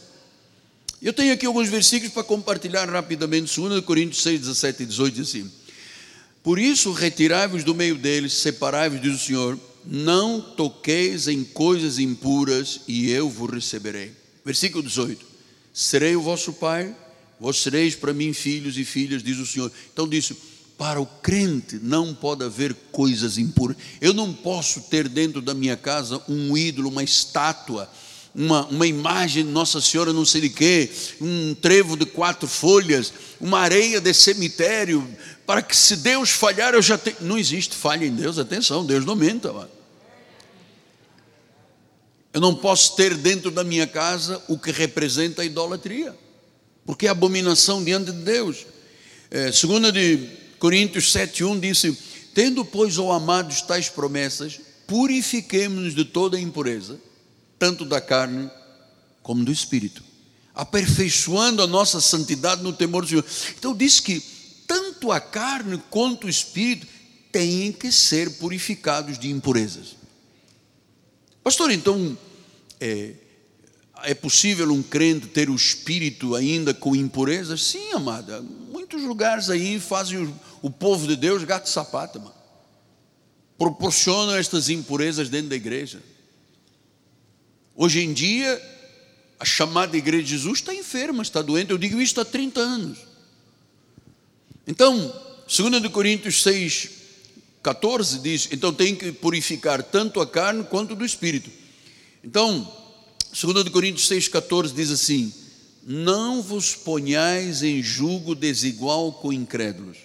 Eu 1.00 1.12
tenho 1.12 1.32
aqui 1.32 1.46
alguns 1.46 1.68
versículos 1.68 2.12
para 2.12 2.24
compartilhar 2.24 2.88
rapidamente. 2.88 3.54
2 3.60 3.84
Coríntios 3.84 4.22
6, 4.22 4.40
17 4.40 4.82
e 4.82 4.86
18 4.86 5.14
diz 5.14 5.28
assim: 5.28 5.50
Por 6.42 6.58
isso, 6.58 6.92
retirai-vos 6.92 7.62
do 7.62 7.74
meio 7.74 7.96
deles, 7.96 8.32
separai-vos, 8.32 9.00
diz 9.00 9.14
o 9.14 9.24
Senhor, 9.24 9.58
não 9.84 10.40
toqueis 10.40 11.28
em 11.28 11.44
coisas 11.44 12.00
impuras, 12.00 12.80
e 12.88 13.10
eu 13.10 13.30
vos 13.30 13.48
receberei. 13.48 14.10
Versículo 14.44 14.82
18: 14.82 15.24
Serei 15.72 16.16
o 16.16 16.22
vosso 16.22 16.52
pai, 16.52 16.92
vós 17.38 17.58
sereis 17.58 17.94
para 17.94 18.12
mim 18.12 18.32
filhos 18.32 18.76
e 18.76 18.84
filhas, 18.84 19.22
diz 19.22 19.38
o 19.38 19.46
Senhor. 19.46 19.70
Então 19.92 20.08
disse: 20.08 20.36
para 20.76 21.00
o 21.00 21.06
crente 21.06 21.78
não 21.80 22.12
pode 22.12 22.44
haver 22.44 22.74
coisas 22.90 23.38
impuras. 23.38 23.76
Eu 24.00 24.12
não 24.12 24.32
posso 24.32 24.80
ter 24.82 25.08
dentro 25.08 25.40
da 25.40 25.54
minha 25.54 25.76
casa 25.76 26.20
um 26.28 26.56
ídolo, 26.56 26.88
uma 26.88 27.04
estátua 27.04 27.88
uma, 28.38 28.64
uma 28.66 28.86
imagem 28.86 29.44
de 29.44 29.50
Nossa 29.50 29.80
Senhora 29.80 30.12
não 30.12 30.24
sei 30.24 30.42
de 30.42 30.48
quê, 30.48 30.88
um 31.20 31.56
trevo 31.56 31.96
de 31.96 32.06
quatro 32.06 32.46
folhas, 32.46 33.12
uma 33.40 33.58
areia 33.58 34.00
de 34.00 34.14
cemitério, 34.14 35.04
para 35.44 35.60
que 35.60 35.76
se 35.76 35.96
Deus 35.96 36.30
falhar, 36.30 36.72
eu 36.72 36.80
já 36.80 36.96
tenho. 36.96 37.16
Não 37.20 37.36
existe 37.36 37.74
falha 37.74 38.06
em 38.06 38.14
Deus, 38.14 38.38
atenção, 38.38 38.86
Deus 38.86 39.04
não 39.04 39.16
mano. 39.16 39.68
Eu 42.32 42.40
não 42.40 42.54
posso 42.54 42.94
ter 42.94 43.16
dentro 43.16 43.50
da 43.50 43.64
minha 43.64 43.88
casa 43.88 44.40
o 44.46 44.56
que 44.56 44.70
representa 44.70 45.42
a 45.42 45.44
idolatria, 45.44 46.14
porque 46.86 47.08
é 47.08 47.10
abominação 47.10 47.82
diante 47.82 48.12
de 48.12 48.22
Deus. 48.22 48.66
É, 49.32 49.50
segunda 49.50 49.90
de 49.90 50.28
Coríntios 50.60 51.12
7,1 51.12 51.58
disse: 51.58 51.98
Tendo, 52.32 52.64
pois, 52.64 52.98
ó 52.98 53.10
amados, 53.10 53.62
tais 53.62 53.88
promessas, 53.88 54.60
purifiquemos-nos 54.86 55.92
de 55.92 56.04
toda 56.04 56.38
impureza 56.38 57.07
tanto 57.58 57.84
da 57.84 58.00
carne 58.00 58.50
como 59.22 59.44
do 59.44 59.52
espírito, 59.52 60.02
aperfeiçoando 60.54 61.62
a 61.62 61.66
nossa 61.66 62.00
santidade 62.00 62.62
no 62.62 62.72
temor 62.72 63.02
do 63.02 63.08
Senhor. 63.08 63.24
Então 63.58 63.76
diz 63.76 64.00
que 64.00 64.22
tanto 64.66 65.10
a 65.10 65.20
carne 65.20 65.82
quanto 65.90 66.26
o 66.26 66.30
espírito 66.30 66.86
têm 67.30 67.72
que 67.72 67.90
ser 67.92 68.38
purificados 68.38 69.18
de 69.18 69.30
impurezas. 69.30 69.96
Pastor, 71.42 71.70
então 71.70 72.16
é, 72.80 73.14
é 74.04 74.14
possível 74.14 74.70
um 74.72 74.82
crente 74.82 75.26
ter 75.28 75.50
o 75.50 75.54
espírito 75.54 76.34
ainda 76.34 76.72
com 76.74 76.94
impurezas? 76.94 77.62
Sim, 77.62 77.92
amada. 77.92 78.42
Muitos 78.70 79.02
lugares 79.02 79.50
aí 79.50 79.80
fazem 79.80 80.18
o, 80.18 80.40
o 80.62 80.70
povo 80.70 81.06
de 81.06 81.16
Deus 81.16 81.44
gato 81.44 81.68
sapato, 81.68 82.20
mano. 82.20 82.34
Proporcionam 83.56 84.36
estas 84.36 84.68
impurezas 84.68 85.28
dentro 85.28 85.48
da 85.50 85.56
igreja. 85.56 86.00
Hoje 87.80 88.00
em 88.00 88.12
dia, 88.12 88.60
a 89.38 89.44
chamada 89.44 89.96
Igreja 89.96 90.24
de 90.24 90.30
Jesus 90.30 90.58
está 90.58 90.74
enferma, 90.74 91.22
está 91.22 91.40
doente. 91.40 91.70
Eu 91.70 91.78
digo 91.78 92.00
isso 92.00 92.20
há 92.20 92.24
30 92.24 92.58
anos. 92.58 92.98
Então, 94.66 95.14
2 95.46 95.86
Coríntios 95.92 96.42
6, 96.42 96.90
14 97.62 98.18
diz: 98.18 98.48
então 98.50 98.74
tem 98.74 98.96
que 98.96 99.12
purificar 99.12 99.80
tanto 99.80 100.20
a 100.20 100.26
carne 100.26 100.64
quanto 100.64 100.96
do 100.96 101.04
espírito. 101.04 101.48
Então, 102.24 102.68
2 103.32 103.68
Coríntios 103.68 104.08
6, 104.08 104.26
14 104.26 104.74
diz 104.74 104.90
assim: 104.90 105.32
Não 105.84 106.42
vos 106.42 106.74
ponhais 106.74 107.62
em 107.62 107.80
julgo 107.80 108.34
desigual 108.34 109.12
com 109.12 109.32
incrédulos. 109.32 109.98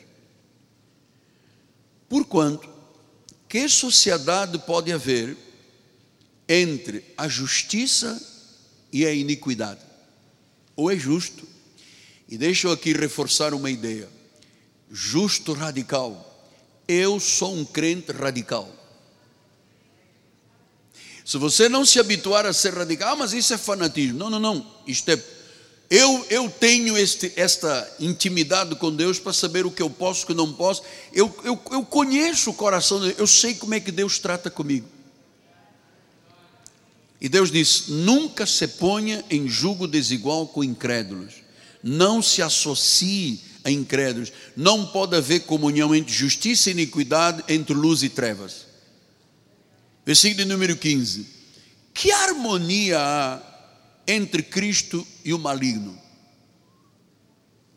Porquanto, 2.08 2.70
que 3.50 3.68
sociedade 3.68 4.60
pode 4.60 4.94
haver 4.94 5.36
entre 6.48 7.04
a 7.18 7.28
justiça 7.28 8.22
e 8.92 9.06
a 9.06 9.14
iniquidade. 9.14 9.82
Ou 10.76 10.92
é 10.92 10.98
justo, 10.98 11.48
e 12.28 12.38
deixa 12.38 12.68
eu 12.68 12.72
aqui 12.72 12.94
reforçar 12.94 13.54
uma 13.54 13.70
ideia: 13.70 14.10
justo 14.92 15.54
radical. 15.54 16.30
Eu 16.88 17.20
sou 17.20 17.56
um 17.56 17.64
crente 17.64 18.12
radical. 18.12 18.70
Se 21.26 21.38
você 21.38 21.70
não 21.70 21.86
se 21.86 22.00
habituar 22.00 22.46
a 22.46 22.52
ser 22.52 22.74
radical, 22.74 23.14
ah, 23.14 23.16
mas 23.16 23.32
isso 23.32 23.54
é 23.54 23.58
fanatismo. 23.58 24.20
Não, 24.20 24.30
não, 24.30 24.40
não. 24.40 24.68
Isto 24.86 25.12
é. 25.12 25.24
Eu, 25.90 26.26
eu 26.30 26.50
tenho 26.50 26.98
este, 26.98 27.32
esta 27.36 27.90
intimidade 28.00 28.76
com 28.76 28.94
Deus 28.94 29.20
para 29.20 29.32
saber 29.32 29.66
o 29.66 29.72
que 29.72 29.82
eu 29.82 29.90
posso 29.90 30.24
o 30.24 30.28
que 30.28 30.34
não 30.34 30.52
posso. 30.52 30.82
Eu, 31.14 31.34
eu, 31.44 31.60
eu 31.72 31.86
conheço 31.86 32.50
o 32.50 32.54
coração, 32.54 33.06
eu 33.06 33.28
sei 33.28 33.54
como 33.54 33.76
é 33.76 33.80
que 33.80 33.92
Deus 33.92 34.18
trata 34.18 34.50
comigo. 34.50 34.88
E 37.24 37.30
Deus 37.30 37.50
diz: 37.50 37.86
nunca 37.88 38.46
se 38.46 38.68
ponha 38.68 39.24
em 39.30 39.48
julgo 39.48 39.88
desigual 39.88 40.46
com 40.46 40.62
incrédulos, 40.62 41.36
não 41.82 42.22
se 42.22 42.42
associe 42.42 43.40
a 43.64 43.72
incrédulos, 43.72 44.34
não 44.58 44.86
pode 44.86 45.16
haver 45.16 45.46
comunhão 45.46 45.96
entre 45.96 46.14
justiça 46.14 46.70
e 46.70 46.74
iniquidade, 46.74 47.42
entre 47.48 47.74
luz 47.74 48.04
e 48.04 48.10
trevas. 48.10 48.66
Versículo 50.06 50.46
número 50.46 50.76
15: 50.76 51.26
Que 51.94 52.12
harmonia 52.12 53.00
há 53.00 53.42
entre 54.06 54.44
Cristo 54.44 55.08
e 55.24 55.34
o 55.34 55.40
maligno? 55.40 55.98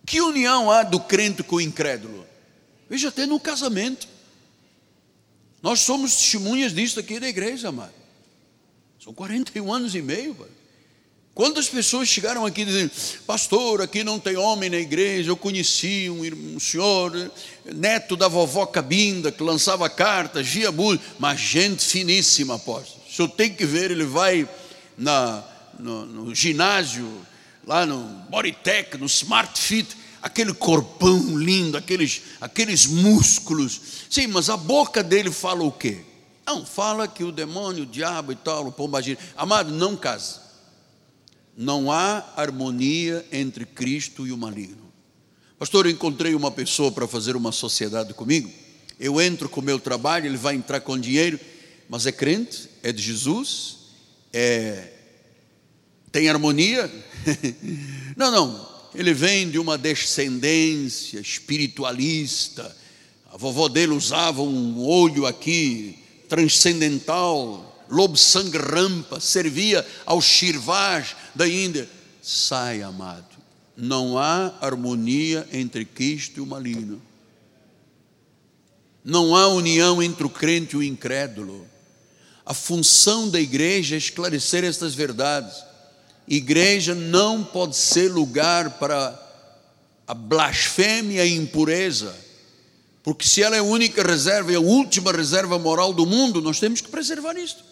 Que 0.04 0.20
união 0.20 0.72
há 0.72 0.82
do 0.82 0.98
crente 0.98 1.44
com 1.44 1.56
o 1.56 1.60
incrédulo? 1.60 2.26
Veja, 2.90 3.08
até 3.08 3.26
no 3.26 3.38
casamento. 3.38 4.08
Nós 5.62 5.80
somos 5.80 6.16
testemunhas 6.16 6.72
disso 6.72 6.98
aqui 6.98 7.20
da 7.20 7.28
igreja, 7.28 7.68
amado. 7.68 8.05
São 9.06 9.14
41 9.14 9.72
anos 9.72 9.94
e 9.94 10.02
meio. 10.02 10.34
Pai. 10.34 10.48
Quantas 11.32 11.68
pessoas 11.68 12.08
chegaram 12.08 12.44
aqui 12.44 12.64
dizendo, 12.64 12.90
pastor, 13.24 13.80
aqui 13.80 14.02
não 14.02 14.18
tem 14.18 14.36
homem 14.36 14.68
na 14.68 14.78
igreja, 14.78 15.30
eu 15.30 15.36
conheci 15.36 16.10
um, 16.10 16.56
um 16.56 16.58
senhor, 16.58 17.30
neto 17.72 18.16
da 18.16 18.26
vovó 18.26 18.66
Cabinda, 18.66 19.30
que 19.30 19.44
lançava 19.44 19.88
cartas, 19.88 20.48
muito, 20.74 21.04
mas 21.20 21.38
gente 21.38 21.84
finíssima, 21.84 22.56
apóstolo. 22.56 23.00
O 23.08 23.12
senhor 23.12 23.28
tem 23.28 23.52
que 23.52 23.64
ver, 23.64 23.92
ele 23.92 24.02
vai 24.02 24.48
na, 24.98 25.44
no, 25.78 26.04
no 26.06 26.34
ginásio, 26.34 27.08
lá 27.64 27.86
no 27.86 28.00
Bodytech, 28.28 28.98
no 28.98 29.06
Smart 29.06 29.60
Fit, 29.60 29.96
aquele 30.20 30.52
corpão 30.52 31.38
lindo, 31.38 31.76
aqueles, 31.76 32.22
aqueles 32.40 32.86
músculos. 32.86 33.80
Sim, 34.10 34.26
mas 34.26 34.50
a 34.50 34.56
boca 34.56 35.00
dele 35.00 35.30
fala 35.30 35.62
o 35.62 35.70
quê? 35.70 36.00
Não, 36.46 36.64
fala 36.64 37.08
que 37.08 37.24
o 37.24 37.32
demônio, 37.32 37.82
o 37.82 37.86
diabo 37.86 38.30
e 38.30 38.36
tal, 38.36 38.68
o 38.68 38.72
pombagira. 38.72 39.18
Amado, 39.36 39.72
não 39.72 39.96
case. 39.96 40.38
Não 41.56 41.90
há 41.90 42.24
harmonia 42.36 43.26
entre 43.32 43.66
Cristo 43.66 44.24
e 44.26 44.30
o 44.30 44.36
maligno. 44.38 44.86
Pastor, 45.58 45.86
eu 45.86 45.90
encontrei 45.90 46.34
uma 46.36 46.52
pessoa 46.52 46.92
para 46.92 47.08
fazer 47.08 47.34
uma 47.34 47.50
sociedade 47.50 48.14
comigo. 48.14 48.48
Eu 49.00 49.20
entro 49.20 49.48
com 49.48 49.60
o 49.60 49.64
meu 49.64 49.80
trabalho, 49.80 50.26
ele 50.26 50.36
vai 50.36 50.54
entrar 50.54 50.80
com 50.80 50.96
dinheiro, 50.96 51.40
mas 51.88 52.06
é 52.06 52.12
crente, 52.12 52.68
é 52.82 52.92
de 52.92 53.02
Jesus, 53.02 53.78
é, 54.32 54.92
tem 56.12 56.28
harmonia. 56.28 56.90
não, 58.16 58.30
não, 58.30 58.68
ele 58.94 59.12
vem 59.12 59.50
de 59.50 59.58
uma 59.58 59.76
descendência 59.76 61.18
espiritualista. 61.18 62.76
A 63.32 63.36
vovó 63.36 63.68
dele 63.68 63.92
usava 63.92 64.42
um 64.42 64.86
olho 64.86 65.26
aqui 65.26 66.05
transcendental, 66.28 67.84
lobo 67.88 68.16
sangue 68.16 68.58
rampa, 68.58 69.20
servia 69.20 69.86
aos 70.04 70.24
shirvás 70.24 71.16
da 71.34 71.48
Índia. 71.48 71.88
Sai, 72.22 72.82
amado. 72.82 73.36
Não 73.76 74.18
há 74.18 74.54
harmonia 74.60 75.46
entre 75.52 75.84
Cristo 75.84 76.38
e 76.38 76.40
o 76.40 76.46
maligno. 76.46 77.00
Não 79.04 79.36
há 79.36 79.46
união 79.48 80.02
entre 80.02 80.26
o 80.26 80.30
crente 80.30 80.74
e 80.74 80.78
o 80.78 80.82
incrédulo. 80.82 81.66
A 82.44 82.54
função 82.54 83.28
da 83.28 83.40
igreja 83.40 83.94
é 83.94 83.98
esclarecer 83.98 84.64
estas 84.64 84.94
verdades. 84.94 85.56
Igreja 86.26 86.94
não 86.94 87.44
pode 87.44 87.76
ser 87.76 88.10
lugar 88.10 88.78
para 88.78 89.22
a 90.06 90.14
blasfêmia 90.14 91.24
e 91.24 91.32
a 91.32 91.36
impureza, 91.36 92.14
porque 93.06 93.24
se 93.24 93.40
ela 93.40 93.54
é 93.54 93.60
a 93.60 93.62
única 93.62 94.02
reserva 94.02 94.50
e 94.50 94.56
a 94.56 94.60
última 94.60 95.12
reserva 95.12 95.56
moral 95.58 95.94
do 95.94 96.04
mundo, 96.04 96.42
nós 96.42 96.58
temos 96.58 96.80
que 96.80 96.88
preservar 96.88 97.38
isto. 97.38 97.62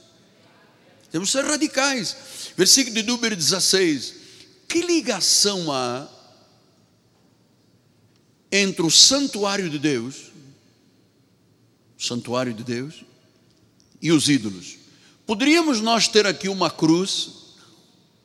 Temos 1.10 1.30
que 1.30 1.32
ser 1.36 1.44
radicais. 1.44 2.16
Versículo 2.56 2.94
de 2.94 3.02
número 3.02 3.34
16. 3.34 4.14
Que 4.68 4.80
ligação 4.80 5.72
há 5.72 6.08
entre 8.52 8.86
o 8.86 8.90
santuário 8.90 9.68
de 9.68 9.78
Deus, 9.80 10.30
o 11.98 12.02
santuário 12.02 12.54
de 12.54 12.62
Deus, 12.62 13.04
e 14.00 14.12
os 14.12 14.28
ídolos? 14.28 14.76
Poderíamos 15.26 15.80
nós 15.80 16.06
ter 16.06 16.26
aqui 16.26 16.48
uma 16.48 16.70
cruz 16.70 17.44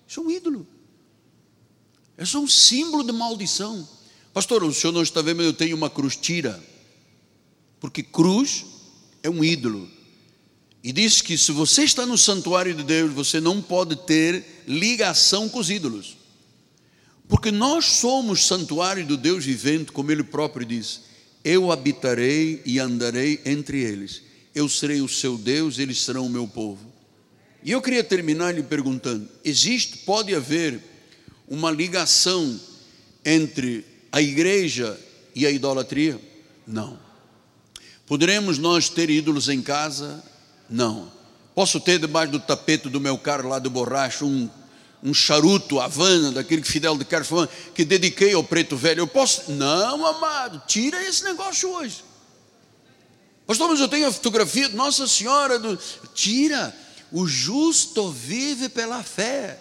isso 0.10 0.22
é 0.22 0.24
um 0.24 0.32
ídolo. 0.32 0.68
É 2.18 2.26
só 2.26 2.40
um 2.40 2.48
símbolo 2.48 3.04
de 3.04 3.12
maldição. 3.12 3.88
Pastor, 4.34 4.64
o 4.64 4.74
senhor 4.74 4.92
não 4.92 5.04
está 5.04 5.22
vendo, 5.22 5.44
eu 5.44 5.54
tenho 5.54 5.78
uma 5.78 5.90
cruz, 5.90 6.16
tira. 6.16 6.60
Porque 7.80 8.04
cruz 8.04 8.66
é 9.24 9.30
um 9.30 9.44
ídolo. 9.44 9.90
E 10.84 10.92
diz 10.94 11.22
que 11.22 11.38
se 11.38 11.52
você 11.52 11.84
está 11.84 12.06
no 12.06 12.18
santuário 12.18 12.74
de 12.74 12.84
Deus, 12.84 13.14
você 13.14 13.40
não 13.40 13.62
pode 13.62 13.96
ter 13.96 14.64
ligação 14.68 15.50
com 15.50 15.60
os 15.60 15.70
ídolos. 15.70 16.18
Porque 17.28 17.52
nós 17.52 17.86
somos 17.86 18.46
santuário 18.46 19.06
do 19.06 19.16
Deus 19.16 19.46
vivente, 19.46 19.92
como 19.92 20.12
ele 20.12 20.24
próprio 20.24 20.66
diz: 20.66 21.02
Eu 21.44 21.72
habitarei 21.72 22.62
e 22.66 22.80
andarei 22.80 23.40
entre 23.46 23.82
eles. 23.82 24.24
Eu 24.56 24.68
serei 24.68 25.02
o 25.02 25.08
seu 25.08 25.38
Deus, 25.38 25.78
eles 25.78 26.02
serão 26.02 26.26
o 26.26 26.30
meu 26.30 26.48
povo. 26.48 26.92
E 27.64 27.72
eu 27.72 27.82
queria 27.82 28.04
terminar 28.04 28.56
lhe 28.56 28.64
perguntando: 28.64 29.30
existe, 29.44 30.00
pode 30.00 30.34
haver 30.34 30.82
uma 31.48 31.70
ligação 31.70 32.60
entre 33.24 33.86
a 34.12 34.22
igreja 34.22 35.00
e 35.36 35.46
a 35.46 35.52
idolatria? 35.52 36.20
Não. 36.66 37.09
Poderemos 38.10 38.58
nós 38.58 38.90
ter 38.90 39.08
ídolos 39.08 39.50
em 39.50 39.62
casa? 39.62 40.24
Não. 40.68 41.12
Posso 41.54 41.80
ter 41.80 42.00
debaixo 42.00 42.32
do 42.32 42.40
tapete 42.40 42.90
do 42.90 43.00
meu 43.00 43.20
carro 43.20 43.48
lá 43.48 43.60
do 43.60 43.70
borracho 43.70 44.26
um, 44.26 44.50
um 45.04 45.14
charuto 45.14 45.80
Havana, 45.80 46.32
daquele 46.32 46.64
Fidel 46.64 46.98
de 46.98 47.06
Castro 47.06 47.48
que 47.76 47.86
dediquei 47.86 48.34
ao 48.34 48.44
preto 48.44 48.76
velho? 48.76 49.02
Eu 49.02 49.08
posso? 49.08 49.52
Não, 49.52 50.08
amado, 50.08 50.60
tira 50.66 51.08
esse 51.08 51.24
negócio 51.24 51.70
hoje. 51.70 52.04
Pastor, 53.46 53.70
mas 53.70 53.80
eu 53.80 53.88
tenho 53.88 54.08
a 54.08 54.12
fotografia 54.12 54.68
de 54.68 54.76
Nossa 54.76 55.08
Senhora. 55.08 55.60
Do... 55.60 55.78
Tira 56.16 56.76
o 57.12 57.28
justo 57.28 58.10
vive 58.10 58.70
pela 58.70 59.04
fé. 59.04 59.60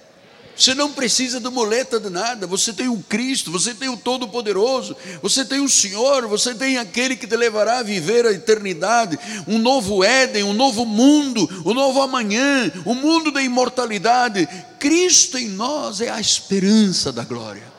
Você 0.58 0.74
não 0.74 0.92
precisa 0.92 1.38
de 1.38 1.48
muleta 1.48 2.00
de 2.00 2.10
nada. 2.10 2.44
Você 2.48 2.72
tem 2.72 2.88
o 2.88 2.98
Cristo, 3.08 3.52
você 3.52 3.72
tem 3.72 3.88
o 3.88 3.96
Todo-Poderoso, 3.96 4.96
você 5.22 5.44
tem 5.44 5.60
o 5.60 5.68
Senhor, 5.68 6.26
você 6.26 6.52
tem 6.52 6.78
aquele 6.78 7.14
que 7.14 7.28
te 7.28 7.36
levará 7.36 7.78
a 7.78 7.82
viver 7.84 8.26
a 8.26 8.32
eternidade, 8.32 9.16
um 9.46 9.56
novo 9.56 10.02
Éden, 10.02 10.42
um 10.42 10.52
novo 10.52 10.84
mundo, 10.84 11.48
um 11.64 11.72
novo 11.72 12.02
amanhã, 12.02 12.72
o 12.84 12.90
um 12.90 12.94
mundo 12.96 13.30
da 13.30 13.40
imortalidade. 13.40 14.48
Cristo 14.80 15.38
em 15.38 15.48
nós 15.48 16.00
é 16.00 16.10
a 16.10 16.20
esperança 16.20 17.12
da 17.12 17.22
glória. 17.22 17.72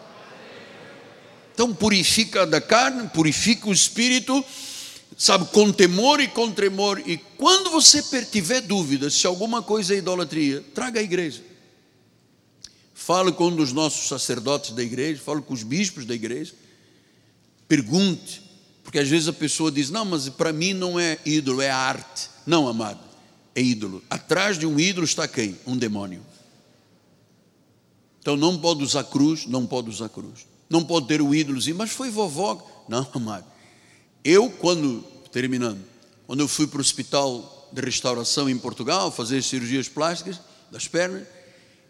Então 1.54 1.74
purifica 1.74 2.48
da 2.48 2.62
carne, 2.62 3.10
purifica 3.10 3.68
o 3.68 3.74
espírito 3.74 4.44
sabe, 5.18 5.48
com 5.52 5.70
temor 5.70 6.22
e 6.22 6.30
com 6.30 6.50
tremor. 6.50 7.04
E 7.06 7.18
quando 7.38 7.70
você 7.70 8.02
tiver 8.24 8.62
dúvidas 8.62 9.16
se 9.16 9.28
alguma 9.28 9.62
coisa 9.62 9.94
é 9.94 9.98
idolatria, 9.98 10.64
traga 10.74 11.02
a 11.02 11.04
igreja. 11.04 11.49
Fale 13.10 13.32
com 13.32 13.48
um 13.48 13.56
dos 13.56 13.74
nossos 13.74 14.08
sacerdotes 14.08 14.70
da 14.70 14.84
igreja, 14.84 15.20
fale 15.20 15.42
com 15.42 15.52
os 15.52 15.64
bispos 15.64 16.06
da 16.06 16.14
igreja. 16.14 16.54
Pergunte, 17.68 18.40
porque 18.84 19.00
às 19.00 19.10
vezes 19.10 19.28
a 19.28 19.34
pessoa 19.34 19.72
diz: 19.72 19.90
Não, 19.90 20.06
mas 20.06 20.30
para 20.30 20.54
mim 20.54 20.74
não 20.74 21.00
é 21.00 21.18
ídolo, 21.26 21.60
é 21.60 21.72
arte. 21.72 22.30
Não, 22.46 22.68
amado, 22.68 23.00
é 23.56 23.64
ídolo. 23.64 24.04
Atrás 24.12 24.60
de 24.60 24.68
um 24.68 24.80
ídolo 24.80 25.06
está 25.06 25.28
quem? 25.28 25.58
Um 25.66 25.76
demônio. 25.76 26.24
Então 28.20 28.38
não 28.38 28.56
pode 28.60 28.84
usar 28.84 29.04
cruz, 29.06 29.48
não 29.48 29.66
pode 29.66 29.90
usar 29.90 30.10
cruz. 30.10 30.46
Não 30.70 30.86
pode 30.86 31.08
ter 31.08 31.20
o 31.20 31.34
ídolozinho, 31.34 31.78
mas 31.78 31.90
foi 31.90 32.12
vovó. 32.12 32.64
Não, 32.88 33.08
amado. 33.12 33.46
Eu, 34.24 34.52
quando, 34.52 35.02
terminando, 35.32 35.84
quando 36.28 36.42
eu 36.42 36.48
fui 36.48 36.68
para 36.68 36.78
o 36.78 36.82
hospital 36.82 37.72
de 37.74 37.82
restauração 37.82 38.48
em 38.48 38.60
Portugal, 38.60 39.12
fazer 39.12 39.42
cirurgias 39.42 39.90
plásticas 39.90 40.40
das 40.72 40.88
pernas, 40.88 41.24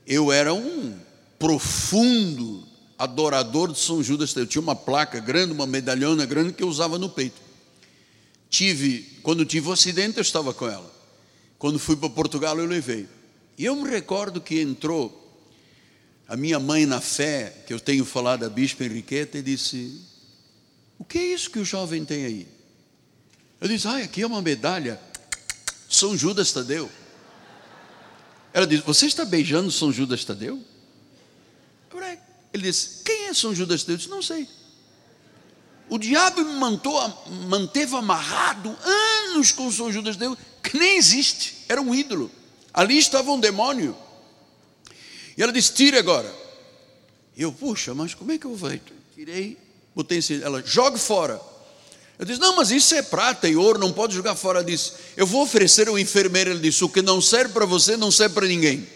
eu 0.07 0.31
era 0.31 0.53
um 0.53 1.08
profundo 1.39 2.67
adorador 2.97 3.71
de 3.71 3.79
São 3.79 4.03
Judas. 4.03 4.35
Eu 4.35 4.45
tinha 4.45 4.61
uma 4.61 4.75
placa 4.75 5.19
grande, 5.19 5.53
uma 5.53 5.65
medalhona 5.65 6.25
grande 6.25 6.53
que 6.53 6.61
eu 6.61 6.67
usava 6.67 6.99
no 6.99 7.09
peito. 7.09 7.41
Tive, 8.49 9.19
quando 9.23 9.45
tive 9.45 9.67
o 9.67 9.69
um 9.69 9.73
acidente, 9.73 10.17
eu 10.17 10.21
estava 10.21 10.53
com 10.53 10.67
ela. 10.67 10.93
Quando 11.57 11.79
fui 11.79 11.95
para 11.95 12.09
Portugal, 12.09 12.57
eu 12.59 12.65
levei. 12.65 13.07
E 13.57 13.65
eu 13.65 13.75
me 13.75 13.89
recordo 13.89 14.41
que 14.41 14.59
entrou 14.59 15.15
a 16.27 16.35
minha 16.35 16.59
mãe 16.59 16.85
na 16.85 17.01
fé, 17.01 17.63
que 17.65 17.73
eu 17.73 17.79
tenho 17.79 18.05
falado 18.05 18.43
a 18.45 18.49
Bispa 18.49 18.83
Henriqueta, 18.83 19.37
e 19.37 19.41
disse: 19.41 20.01
o 20.99 21.05
que 21.05 21.17
é 21.17 21.33
isso 21.33 21.49
que 21.49 21.59
o 21.59 21.65
jovem 21.65 22.03
tem 22.03 22.25
aí? 22.25 22.47
Eu 23.61 23.67
disse, 23.69 23.87
ah, 23.87 23.97
aqui 23.97 24.21
é 24.21 24.27
uma 24.27 24.41
medalha. 24.41 24.99
São 25.89 26.15
Judas 26.15 26.51
Tadeu. 26.51 26.91
Ela 28.53 28.67
disse, 28.67 28.83
você 28.83 29.05
está 29.05 29.23
beijando 29.23 29.71
São 29.71 29.91
Judas 29.91 30.25
Tadeu? 30.25 30.61
Ele 32.53 32.63
disse, 32.63 33.03
quem 33.03 33.27
é 33.27 33.33
São 33.33 33.53
Judas 33.53 33.81
Tadeu? 33.81 33.95
Eu 33.95 33.97
disse, 33.97 34.09
não 34.09 34.21
sei. 34.21 34.47
O 35.89 35.97
diabo 35.97 36.43
me 36.43 37.47
manteve 37.47 37.95
amarrado 37.95 38.75
anos 38.83 39.51
com 39.51 39.71
São 39.71 39.91
Judas 39.91 40.15
Tadeu, 40.15 40.37
que 40.63 40.77
nem 40.77 40.97
existe, 40.97 41.65
era 41.67 41.81
um 41.81 41.93
ídolo. 41.93 42.31
Ali 42.73 42.97
estava 42.97 43.31
um 43.31 43.39
demônio. 43.39 43.95
E 45.37 45.41
ela 45.41 45.51
disse, 45.51 45.73
tire 45.73 45.97
agora. 45.97 46.33
E 47.35 47.41
eu, 47.41 47.51
puxa, 47.51 47.93
mas 47.93 48.13
como 48.13 48.31
é 48.31 48.37
que 48.37 48.45
eu 48.45 48.55
vou? 48.55 48.69
Tirei 49.15 49.57
botei 49.99 50.19
ela, 50.41 50.63
jogue 50.65 50.97
fora. 50.97 51.41
Eu 52.17 52.25
disse, 52.25 52.39
não, 52.39 52.55
mas 52.55 52.71
isso 52.71 52.95
é 52.95 53.01
prata 53.01 53.47
e 53.47 53.55
ouro, 53.55 53.79
não 53.79 53.91
pode 53.91 54.13
jogar 54.13 54.35
fora 54.35 54.63
disso. 54.63 54.93
Eu 55.15 55.25
vou 55.25 55.41
oferecer 55.41 55.87
ao 55.87 55.97
enfermeiro, 55.97 56.51
ele 56.51 56.59
disse, 56.59 56.83
o 56.83 56.89
que 56.89 57.01
não 57.01 57.21
serve 57.21 57.53
para 57.53 57.65
você, 57.65 57.95
não 57.95 58.11
serve 58.11 58.35
para 58.35 58.47
ninguém. 58.47 58.87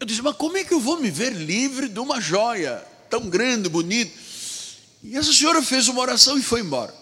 Eu 0.00 0.06
disse, 0.06 0.22
mas 0.22 0.34
como 0.34 0.56
é 0.56 0.64
que 0.64 0.72
eu 0.72 0.80
vou 0.80 0.98
me 0.98 1.10
ver 1.10 1.34
livre 1.34 1.86
de 1.86 2.00
uma 2.00 2.18
joia 2.22 2.82
tão 3.10 3.28
grande, 3.28 3.68
bonita? 3.68 4.10
E 5.02 5.14
essa 5.14 5.30
senhora 5.30 5.62
fez 5.62 5.88
uma 5.88 6.00
oração 6.00 6.38
e 6.38 6.42
foi 6.42 6.60
embora. 6.60 6.94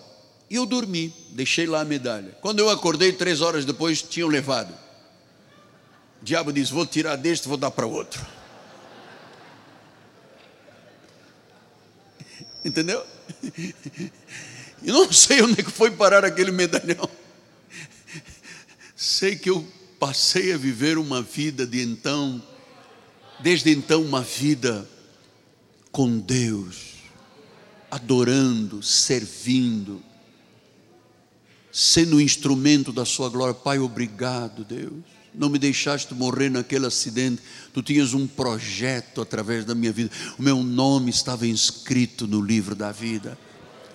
E 0.50 0.56
eu 0.56 0.66
dormi, 0.66 1.14
deixei 1.30 1.64
lá 1.64 1.82
a 1.82 1.84
medalha. 1.84 2.36
Quando 2.40 2.58
eu 2.58 2.68
acordei, 2.68 3.12
três 3.12 3.40
horas 3.40 3.64
depois, 3.64 4.02
tinham 4.02 4.28
levado. 4.28 4.74
O 6.20 6.24
diabo 6.24 6.52
disse: 6.52 6.72
Vou 6.72 6.84
tirar 6.84 7.14
deste, 7.16 7.46
vou 7.46 7.56
dar 7.56 7.70
para 7.70 7.86
outro. 7.86 8.26
Entendeu? 12.64 13.04
E 14.82 14.92
não 14.92 15.12
sei 15.12 15.42
onde 15.42 15.60
é 15.60 15.64
que 15.64 15.70
foi 15.70 15.90
parar 15.90 16.24
aquele 16.24 16.50
medalhão. 16.50 17.08
Sei 18.96 19.36
que 19.36 19.50
eu 19.50 19.66
passei 19.98 20.52
a 20.52 20.56
viver 20.56 20.98
uma 20.98 21.20
vida 21.20 21.66
de 21.66 21.82
então, 21.82 22.42
desde 23.40 23.70
então, 23.70 24.02
uma 24.02 24.22
vida 24.22 24.88
com 25.90 26.18
Deus, 26.18 26.94
adorando, 27.90 28.82
servindo, 28.82 30.02
sendo 31.72 32.20
instrumento 32.20 32.92
da 32.92 33.04
Sua 33.04 33.28
glória. 33.28 33.54
Pai, 33.54 33.78
obrigado, 33.78 34.64
Deus. 34.64 35.04
Não 35.34 35.48
me 35.48 35.58
deixaste 35.58 36.14
morrer 36.14 36.50
naquele 36.50 36.86
acidente. 36.86 37.40
Tu 37.72 37.82
tinhas 37.82 38.14
um 38.14 38.26
projeto 38.26 39.20
através 39.20 39.64
da 39.64 39.74
minha 39.74 39.92
vida. 39.92 40.10
O 40.38 40.42
meu 40.42 40.62
nome 40.62 41.10
estava 41.10 41.46
inscrito 41.46 42.26
no 42.26 42.40
livro 42.40 42.74
da 42.74 42.90
vida. 42.90 43.38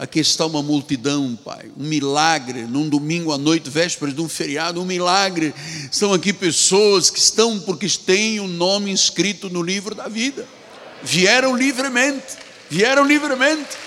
Aqui 0.03 0.19
está 0.19 0.45
uma 0.45 0.61
multidão, 0.61 1.33
Pai, 1.45 1.71
um 1.77 1.85
milagre, 1.85 2.63
num 2.63 2.89
domingo 2.89 3.31
à 3.31 3.37
noite, 3.37 3.69
vésperas 3.69 4.13
de 4.13 4.19
um 4.19 4.27
feriado, 4.27 4.81
um 4.81 4.85
milagre. 4.85 5.55
São 5.89 6.11
aqui 6.11 6.33
pessoas 6.33 7.09
que 7.09 7.17
estão 7.17 7.57
porque 7.61 7.87
têm 7.87 8.41
o 8.41 8.47
nome 8.49 8.91
inscrito 8.91 9.49
no 9.49 9.61
livro 9.63 9.95
da 9.95 10.09
vida. 10.09 10.45
Vieram 11.01 11.55
livremente, 11.55 12.35
vieram 12.69 13.05
livremente. 13.05 13.77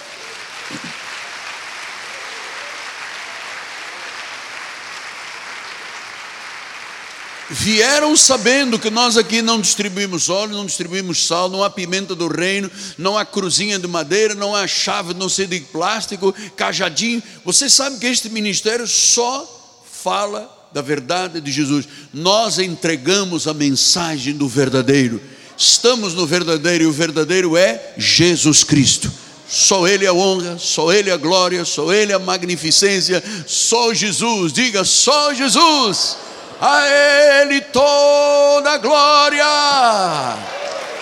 Vieram 7.50 8.16
sabendo 8.16 8.78
que 8.78 8.90
nós 8.90 9.16
aqui 9.16 9.40
não 9.40 9.60
distribuímos 9.60 10.28
óleo, 10.28 10.52
não 10.52 10.66
distribuímos 10.66 11.26
sal, 11.26 11.48
não 11.48 11.62
há 11.62 11.70
pimenta 11.70 12.14
do 12.14 12.28
reino, 12.28 12.70
não 12.98 13.16
há 13.16 13.24
cruzinha 13.24 13.78
de 13.78 13.86
madeira, 13.86 14.34
não 14.34 14.54
há 14.54 14.66
chave 14.66 15.14
não 15.14 15.28
sei 15.28 15.46
de 15.46 15.60
plástico, 15.60 16.34
cajadinho. 16.56 17.22
Você 17.44 17.70
sabe 17.70 17.98
que 17.98 18.06
este 18.06 18.28
ministério 18.28 18.86
só 18.86 19.84
fala 19.90 20.52
da 20.72 20.82
verdade 20.82 21.40
de 21.40 21.50
Jesus. 21.50 21.86
Nós 22.12 22.58
entregamos 22.58 23.46
a 23.46 23.54
mensagem 23.54 24.34
do 24.34 24.48
verdadeiro. 24.48 25.20
Estamos 25.56 26.14
no 26.14 26.26
verdadeiro 26.26 26.84
e 26.84 26.86
o 26.86 26.92
verdadeiro 26.92 27.56
é 27.56 27.94
Jesus 27.96 28.62
Cristo. 28.62 29.10
Só 29.48 29.86
Ele 29.86 30.06
a 30.06 30.12
honra, 30.12 30.58
só 30.58 30.92
Ele 30.92 31.10
a 31.10 31.16
glória, 31.16 31.64
só 31.64 31.92
Ele 31.92 32.12
a 32.12 32.18
magnificência, 32.18 33.22
só 33.46 33.94
Jesus. 33.94 34.52
Diga, 34.52 34.84
só 34.84 35.32
Jesus 35.32 36.25
a 36.60 36.86
Ele 36.86 37.60
toda 37.60 38.72
a 38.72 38.78
glória. 38.78 39.44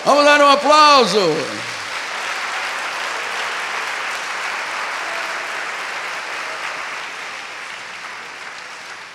Vamos 0.05 0.25
dar 0.25 0.41
um 0.41 0.49
aplauso. 0.49 1.19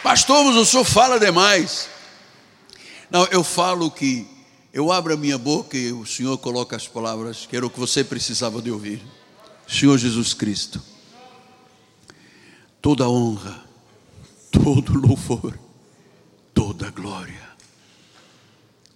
Pastor, 0.02 0.44
mas 0.44 0.56
o 0.56 0.64
senhor 0.64 0.84
fala 0.84 1.20
demais. 1.20 1.88
Não, 3.10 3.24
eu 3.26 3.44
falo 3.44 3.90
que 3.90 4.26
eu 4.72 4.90
abro 4.90 5.12
a 5.14 5.16
minha 5.16 5.36
boca 5.36 5.76
e 5.76 5.92
o 5.92 6.06
Senhor 6.06 6.38
coloca 6.38 6.74
as 6.74 6.88
palavras 6.88 7.44
que 7.44 7.56
era 7.56 7.66
o 7.66 7.70
que 7.70 7.78
você 7.78 8.02
precisava 8.02 8.62
de 8.62 8.70
ouvir. 8.70 9.02
Senhor 9.68 9.98
Jesus 9.98 10.32
Cristo, 10.32 10.82
toda 12.80 13.08
honra, 13.08 13.64
todo 14.50 14.94
louvor 14.94 15.69
toda 16.60 16.88
a 16.88 16.90
glória. 16.90 17.40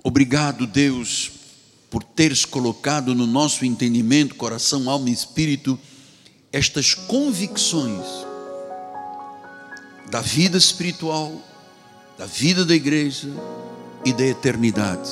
Obrigado, 0.03 0.67
Deus, 0.67 1.31
por 1.91 2.03
teres 2.03 2.45
colocado 2.45 3.15
no 3.15 3.27
nosso 3.27 3.65
entendimento, 3.65 4.35
coração, 4.35 4.91
alma 4.91 5.09
e 5.09 5.15
espírito, 5.15 5.79
estas 6.53 6.93
convicções 6.93 8.05
da 10.11 10.21
vida 10.21 10.59
espiritual, 10.59 11.33
da 12.19 12.27
vida 12.27 12.67
da 12.67 12.75
igreja 12.75 13.31
e 14.05 14.13
da 14.13 14.27
eternidade. 14.27 15.11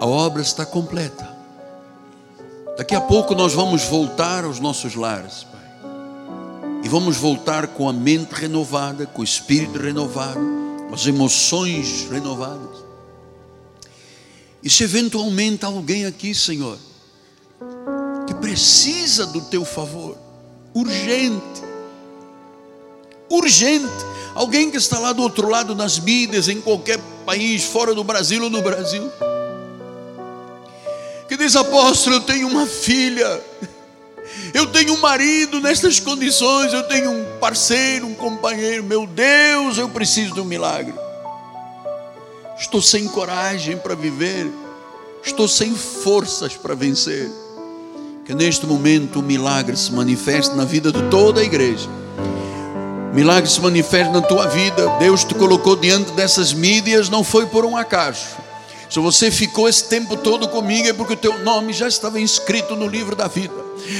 A 0.00 0.06
obra 0.06 0.42
está 0.42 0.66
completa. 0.66 1.36
Daqui 2.76 2.96
a 2.96 3.00
pouco 3.00 3.32
nós 3.32 3.54
vamos 3.54 3.84
voltar 3.84 4.44
aos 4.44 4.58
nossos 4.58 4.96
lares, 4.96 5.44
Pai. 5.44 6.80
E 6.82 6.88
vamos 6.88 7.16
voltar 7.16 7.68
com 7.68 7.88
a 7.88 7.92
mente 7.92 8.32
renovada, 8.32 9.06
com 9.06 9.20
o 9.20 9.24
espírito 9.24 9.78
renovado 9.78 10.65
as 10.96 11.06
emoções 11.06 12.08
renovadas. 12.10 12.82
E 14.62 14.70
se 14.70 14.82
eventualmente 14.82 15.62
alguém 15.62 16.06
aqui, 16.06 16.34
Senhor, 16.34 16.78
que 18.26 18.32
precisa 18.32 19.26
do 19.26 19.42
teu 19.42 19.62
favor, 19.62 20.16
urgente, 20.72 21.62
urgente, 23.28 23.92
alguém 24.34 24.70
que 24.70 24.78
está 24.78 24.98
lá 24.98 25.12
do 25.12 25.20
outro 25.20 25.50
lado 25.50 25.74
nas 25.74 25.98
mídias, 25.98 26.48
em 26.48 26.62
qualquer 26.62 26.98
país, 27.26 27.62
fora 27.62 27.94
do 27.94 28.02
Brasil 28.02 28.42
ou 28.42 28.48
no 28.48 28.62
Brasil, 28.62 29.12
que 31.28 31.36
diz, 31.36 31.54
apóstolo, 31.56 32.16
eu 32.16 32.20
tenho 32.22 32.48
uma 32.48 32.66
filha, 32.66 33.44
eu 34.52 34.66
tenho 34.66 34.94
um 34.94 35.00
marido 35.00 35.60
nestas 35.60 36.00
condições, 36.00 36.72
eu 36.72 36.82
tenho 36.84 37.10
um 37.10 37.24
parceiro, 37.38 38.06
um 38.06 38.14
companheiro. 38.14 38.84
Meu 38.84 39.06
Deus, 39.06 39.78
eu 39.78 39.88
preciso 39.88 40.34
de 40.34 40.40
um 40.40 40.44
milagre. 40.44 40.94
Estou 42.58 42.80
sem 42.80 43.06
coragem 43.08 43.76
para 43.76 43.94
viver, 43.94 44.50
estou 45.22 45.46
sem 45.46 45.74
forças 45.74 46.54
para 46.56 46.74
vencer. 46.74 47.30
Que 48.24 48.34
neste 48.34 48.66
momento 48.66 49.20
o 49.20 49.22
milagre 49.22 49.76
se 49.76 49.92
manifeste 49.92 50.56
na 50.56 50.64
vida 50.64 50.90
de 50.90 51.02
toda 51.10 51.40
a 51.40 51.44
igreja. 51.44 51.88
milagre 53.12 53.48
se 53.48 53.60
manifeste 53.60 54.12
na 54.12 54.20
tua 54.20 54.46
vida. 54.48 54.88
Deus 54.98 55.22
te 55.22 55.34
colocou 55.34 55.76
diante 55.76 56.10
dessas 56.12 56.52
mídias, 56.52 57.08
não 57.08 57.22
foi 57.22 57.46
por 57.46 57.64
um 57.64 57.76
acaso. 57.76 58.45
Se 58.96 59.00
você 59.00 59.30
ficou 59.30 59.68
esse 59.68 59.84
tempo 59.84 60.16
todo 60.16 60.48
comigo, 60.48 60.88
é 60.88 60.92
porque 60.94 61.12
o 61.12 61.18
teu 61.18 61.36
nome 61.40 61.74
já 61.74 61.86
estava 61.86 62.18
inscrito 62.18 62.74
no 62.74 62.86
livro 62.86 63.14
da 63.14 63.28
vida. 63.28 63.52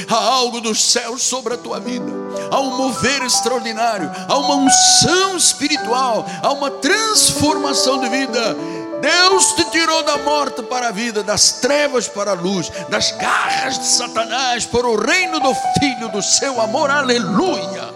Há 0.09 0.15
algo 0.17 0.59
dos 0.59 0.83
céus 0.83 1.21
sobre 1.21 1.53
a 1.53 1.59
tua 1.59 1.79
vida, 1.79 2.11
há 2.51 2.59
um 2.61 2.79
mover 2.79 3.21
extraordinário, 3.21 4.11
há 4.27 4.39
uma 4.39 4.55
unção 4.55 5.37
espiritual, 5.37 6.25
há 6.43 6.51
uma 6.51 6.71
transformação 6.71 8.01
de 8.01 8.09
vida. 8.09 8.57
Deus 9.03 9.53
te 9.53 9.65
tirou 9.71 10.03
da 10.03 10.17
morte 10.17 10.63
para 10.63 10.89
a 10.89 10.93
vida, 10.93 11.23
das 11.23 11.61
trevas 11.61 12.09
para 12.09 12.31
a 12.31 12.35
luz, 12.35 12.73
das 12.89 13.13
garras 13.13 13.79
de 13.79 13.85
Satanás 13.85 14.65
para 14.65 14.87
o 14.87 14.97
reino 14.97 15.39
do 15.41 15.55
Filho 15.79 16.09
do 16.09 16.23
seu 16.23 16.59
amor. 16.59 16.91
Aleluia! 16.91 17.93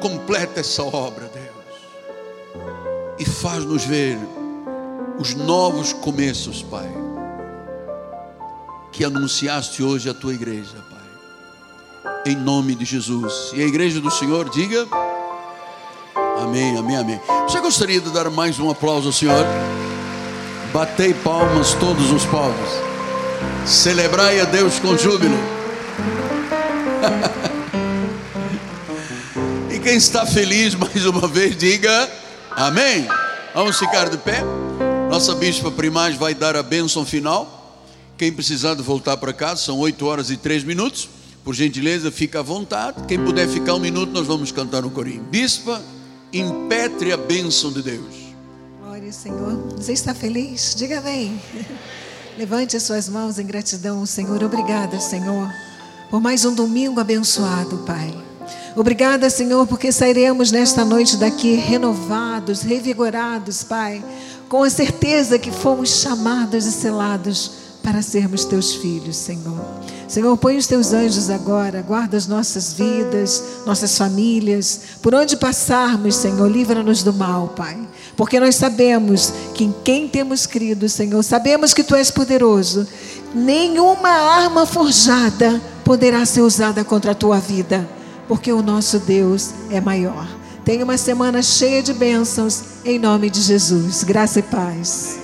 Completa 0.00 0.58
essa 0.58 0.82
obra, 0.82 1.29
e 3.20 3.24
faz-nos 3.26 3.84
ver 3.84 4.18
os 5.18 5.34
novos 5.34 5.92
começos, 5.92 6.62
Pai, 6.62 6.90
que 8.90 9.04
anunciaste 9.04 9.82
hoje 9.82 10.08
à 10.08 10.14
tua 10.14 10.32
igreja, 10.32 10.78
Pai, 10.90 12.32
em 12.32 12.34
nome 12.34 12.74
de 12.74 12.86
Jesus. 12.86 13.50
E 13.52 13.62
a 13.62 13.66
igreja 13.66 14.00
do 14.00 14.10
Senhor 14.10 14.48
diga: 14.48 14.88
Amém, 16.42 16.78
amém, 16.78 16.96
amém. 16.96 17.20
Você 17.42 17.60
gostaria 17.60 18.00
de 18.00 18.08
dar 18.08 18.30
mais 18.30 18.58
um 18.58 18.70
aplauso 18.70 19.08
ao 19.08 19.12
Senhor? 19.12 19.44
Batei 20.72 21.12
palmas 21.12 21.74
todos 21.74 22.10
os 22.10 22.24
povos, 22.24 22.70
celebrai 23.66 24.40
a 24.40 24.44
Deus 24.46 24.78
com 24.78 24.96
júbilo. 24.96 25.36
e 29.70 29.78
quem 29.78 29.96
está 29.96 30.24
feliz 30.24 30.74
mais 30.74 31.04
uma 31.04 31.28
vez, 31.28 31.54
diga. 31.54 32.29
Amém? 32.56 33.06
Vamos 33.54 33.78
ficar 33.78 34.08
de 34.08 34.18
pé. 34.18 34.42
Nossa 35.08 35.34
bispa 35.34 35.70
primaz 35.70 36.16
vai 36.16 36.34
dar 36.34 36.56
a 36.56 36.62
bênção 36.62 37.04
final. 37.04 37.58
Quem 38.16 38.32
precisar 38.32 38.74
de 38.74 38.82
voltar 38.82 39.16
para 39.16 39.32
casa, 39.32 39.62
são 39.62 39.78
8 39.78 40.06
horas 40.06 40.30
e 40.30 40.36
3 40.36 40.64
minutos. 40.64 41.08
Por 41.42 41.54
gentileza, 41.54 42.10
fica 42.10 42.40
à 42.40 42.42
vontade. 42.42 43.04
Quem 43.08 43.18
puder 43.18 43.48
ficar 43.48 43.74
um 43.74 43.78
minuto, 43.78 44.12
nós 44.12 44.26
vamos 44.26 44.52
cantar 44.52 44.84
um 44.84 44.90
corinho. 44.90 45.22
Bispa, 45.24 45.82
impetre 46.32 47.12
a 47.12 47.16
bênção 47.16 47.72
de 47.72 47.82
Deus. 47.82 48.14
Glória 48.82 49.12
Senhor. 49.12 49.56
Você 49.76 49.92
está 49.92 50.14
feliz? 50.14 50.74
Diga 50.76 51.00
bem. 51.00 51.40
Levante 52.36 52.76
as 52.76 52.82
suas 52.82 53.08
mãos 53.08 53.38
em 53.38 53.46
gratidão, 53.46 54.04
Senhor. 54.06 54.42
Obrigada, 54.42 55.00
Senhor, 55.00 55.52
por 56.10 56.20
mais 56.20 56.44
um 56.44 56.54
domingo 56.54 57.00
abençoado, 57.00 57.78
Pai. 57.78 58.29
Obrigada, 58.76 59.28
Senhor, 59.28 59.66
porque 59.66 59.90
sairemos 59.90 60.52
nesta 60.52 60.84
noite 60.84 61.16
daqui 61.16 61.54
renovados, 61.54 62.62
revigorados, 62.62 63.64
Pai, 63.64 64.02
com 64.48 64.62
a 64.62 64.70
certeza 64.70 65.38
que 65.38 65.50
fomos 65.50 66.00
chamados 66.00 66.66
e 66.66 66.72
selados 66.72 67.52
para 67.82 68.02
sermos 68.02 68.44
teus 68.44 68.74
filhos, 68.74 69.16
Senhor. 69.16 69.60
Senhor, 70.06 70.36
põe 70.36 70.56
os 70.56 70.66
teus 70.66 70.92
anjos 70.92 71.30
agora, 71.30 71.82
guarda 71.82 72.16
as 72.16 72.26
nossas 72.26 72.72
vidas, 72.72 73.42
nossas 73.64 73.96
famílias, 73.96 74.80
por 75.02 75.14
onde 75.14 75.36
passarmos, 75.36 76.16
Senhor, 76.16 76.50
livra-nos 76.50 77.02
do 77.02 77.12
mal, 77.12 77.48
Pai. 77.48 77.78
Porque 78.16 78.38
nós 78.38 78.56
sabemos 78.56 79.32
que 79.54 79.64
em 79.64 79.74
quem 79.84 80.08
temos 80.08 80.46
crido, 80.46 80.88
Senhor, 80.88 81.22
sabemos 81.22 81.72
que 81.72 81.82
Tu 81.82 81.94
és 81.94 82.10
poderoso. 82.10 82.86
Nenhuma 83.34 84.10
arma 84.10 84.66
forjada 84.66 85.60
poderá 85.84 86.26
ser 86.26 86.42
usada 86.42 86.84
contra 86.84 87.12
a 87.12 87.14
Tua 87.14 87.38
vida 87.38 87.99
porque 88.30 88.52
o 88.52 88.62
nosso 88.62 89.00
Deus 89.00 89.52
é 89.72 89.80
maior. 89.80 90.24
Tenha 90.64 90.84
uma 90.84 90.96
semana 90.96 91.42
cheia 91.42 91.82
de 91.82 91.92
bênçãos, 91.92 92.62
em 92.84 92.96
nome 92.96 93.28
de 93.28 93.40
Jesus. 93.40 94.04
Graça 94.04 94.38
e 94.38 94.42
paz. 94.42 95.19